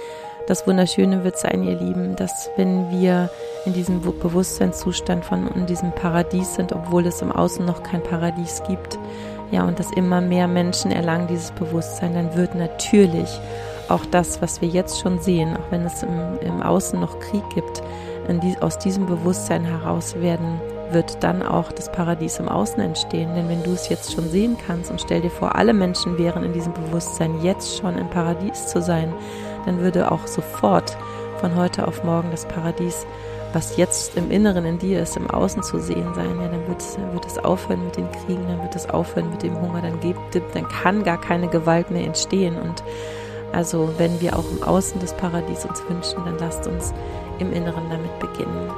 Das 0.47 0.65
Wunderschöne 0.65 1.23
wird 1.23 1.37
sein, 1.37 1.63
ihr 1.63 1.75
Lieben, 1.75 2.15
dass 2.15 2.49
wenn 2.55 2.89
wir 2.89 3.29
in 3.65 3.73
diesem 3.73 4.01
Bewusstseinszustand 4.01 5.25
von 5.25 5.47
in 5.49 5.67
diesem 5.67 5.91
Paradies 5.91 6.55
sind, 6.55 6.73
obwohl 6.73 7.05
es 7.05 7.21
im 7.21 7.31
Außen 7.31 7.63
noch 7.63 7.83
kein 7.83 8.01
Paradies 8.01 8.63
gibt, 8.67 8.97
ja, 9.51 9.63
und 9.63 9.77
dass 9.77 9.91
immer 9.91 10.21
mehr 10.21 10.47
Menschen 10.47 10.89
erlangen 10.89 11.27
dieses 11.27 11.51
Bewusstsein, 11.51 12.15
dann 12.15 12.35
wird 12.35 12.55
natürlich 12.55 13.29
auch 13.89 14.05
das, 14.07 14.41
was 14.41 14.59
wir 14.61 14.69
jetzt 14.69 14.99
schon 14.99 15.19
sehen, 15.19 15.55
auch 15.55 15.71
wenn 15.71 15.85
es 15.85 16.01
im, 16.01 16.39
im 16.41 16.63
Außen 16.63 16.99
noch 16.99 17.19
Krieg 17.19 17.43
gibt, 17.53 17.83
die, 18.27 18.57
aus 18.59 18.79
diesem 18.79 19.05
Bewusstsein 19.05 19.63
heraus 19.63 20.15
werden 20.19 20.59
wird 20.91 21.23
dann 21.23 21.43
auch 21.43 21.71
das 21.71 21.91
Paradies 21.91 22.39
im 22.39 22.47
Außen 22.47 22.79
entstehen. 22.81 23.33
Denn 23.35 23.49
wenn 23.49 23.63
du 23.63 23.71
es 23.71 23.89
jetzt 23.89 24.13
schon 24.13 24.29
sehen 24.29 24.57
kannst 24.65 24.91
und 24.91 25.01
stell 25.01 25.21
dir 25.21 25.29
vor, 25.29 25.55
alle 25.55 25.73
Menschen 25.73 26.17
wären 26.17 26.43
in 26.43 26.53
diesem 26.53 26.73
Bewusstsein 26.73 27.41
jetzt 27.41 27.77
schon 27.77 27.97
im 27.97 28.09
Paradies 28.09 28.67
zu 28.67 28.81
sein, 28.81 29.13
dann 29.65 29.79
würde 29.79 30.11
auch 30.11 30.25
sofort 30.27 30.97
von 31.39 31.55
heute 31.55 31.87
auf 31.87 32.03
morgen 32.03 32.31
das 32.31 32.45
Paradies, 32.45 33.05
was 33.53 33.77
jetzt 33.77 34.17
im 34.17 34.31
Inneren 34.31 34.65
in 34.65 34.79
dir 34.79 35.01
ist, 35.01 35.17
im 35.17 35.29
Außen 35.29 35.63
zu 35.63 35.79
sehen 35.79 36.13
sein. 36.15 36.39
Ja, 36.41 36.47
dann 36.47 36.67
wird, 36.67 36.83
wird 37.13 37.25
es 37.25 37.37
aufhören 37.37 37.85
mit 37.85 37.97
den 37.97 38.11
Kriegen, 38.11 38.47
dann 38.47 38.61
wird 38.61 38.75
es 38.75 38.89
aufhören 38.89 39.29
mit 39.29 39.43
dem 39.43 39.59
Hunger, 39.59 39.81
dann, 39.81 39.99
gibt, 39.99 40.35
dann 40.35 40.67
kann 40.67 41.03
gar 41.03 41.19
keine 41.19 41.47
Gewalt 41.47 41.91
mehr 41.91 42.05
entstehen. 42.05 42.57
Und 42.57 42.83
also 43.53 43.93
wenn 43.97 44.19
wir 44.21 44.37
auch 44.37 44.45
im 44.51 44.63
Außen 44.63 44.99
das 44.99 45.15
Paradies 45.15 45.65
uns 45.65 45.81
wünschen, 45.87 46.23
dann 46.25 46.37
lasst 46.39 46.67
uns 46.67 46.93
im 47.39 47.53
Inneren 47.53 47.89
damit 47.89 48.19
beginnen. 48.19 48.71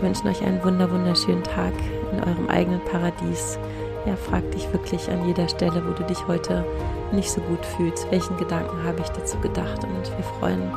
Wünschen 0.00 0.28
euch 0.28 0.42
einen 0.42 0.62
wunder 0.62 0.90
wunderschönen 0.90 1.42
Tag 1.42 1.72
in 2.12 2.20
eurem 2.20 2.48
eigenen 2.48 2.80
Paradies. 2.84 3.58
Ja, 4.04 4.14
frag 4.14 4.48
dich 4.52 4.72
wirklich 4.72 5.10
an 5.10 5.26
jeder 5.26 5.48
Stelle, 5.48 5.82
wo 5.84 5.92
du 5.92 6.04
dich 6.04 6.26
heute 6.28 6.64
nicht 7.12 7.30
so 7.30 7.40
gut 7.40 7.64
fühlst, 7.64 8.10
welchen 8.10 8.36
Gedanken 8.36 8.84
habe 8.84 9.00
ich 9.00 9.08
dazu 9.08 9.38
gedacht 9.38 9.82
und 9.82 10.16
wir 10.16 10.24
freuen, 10.38 10.72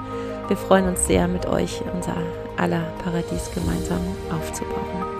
wir 0.47 0.57
freuen 0.57 0.87
uns 0.87 1.05
sehr 1.05 1.27
mit 1.27 1.45
euch 1.45 1.81
unser 1.93 2.15
aller 2.57 2.83
Paradies 3.03 3.51
gemeinsam 3.53 4.01
aufzubauen. 4.31 5.18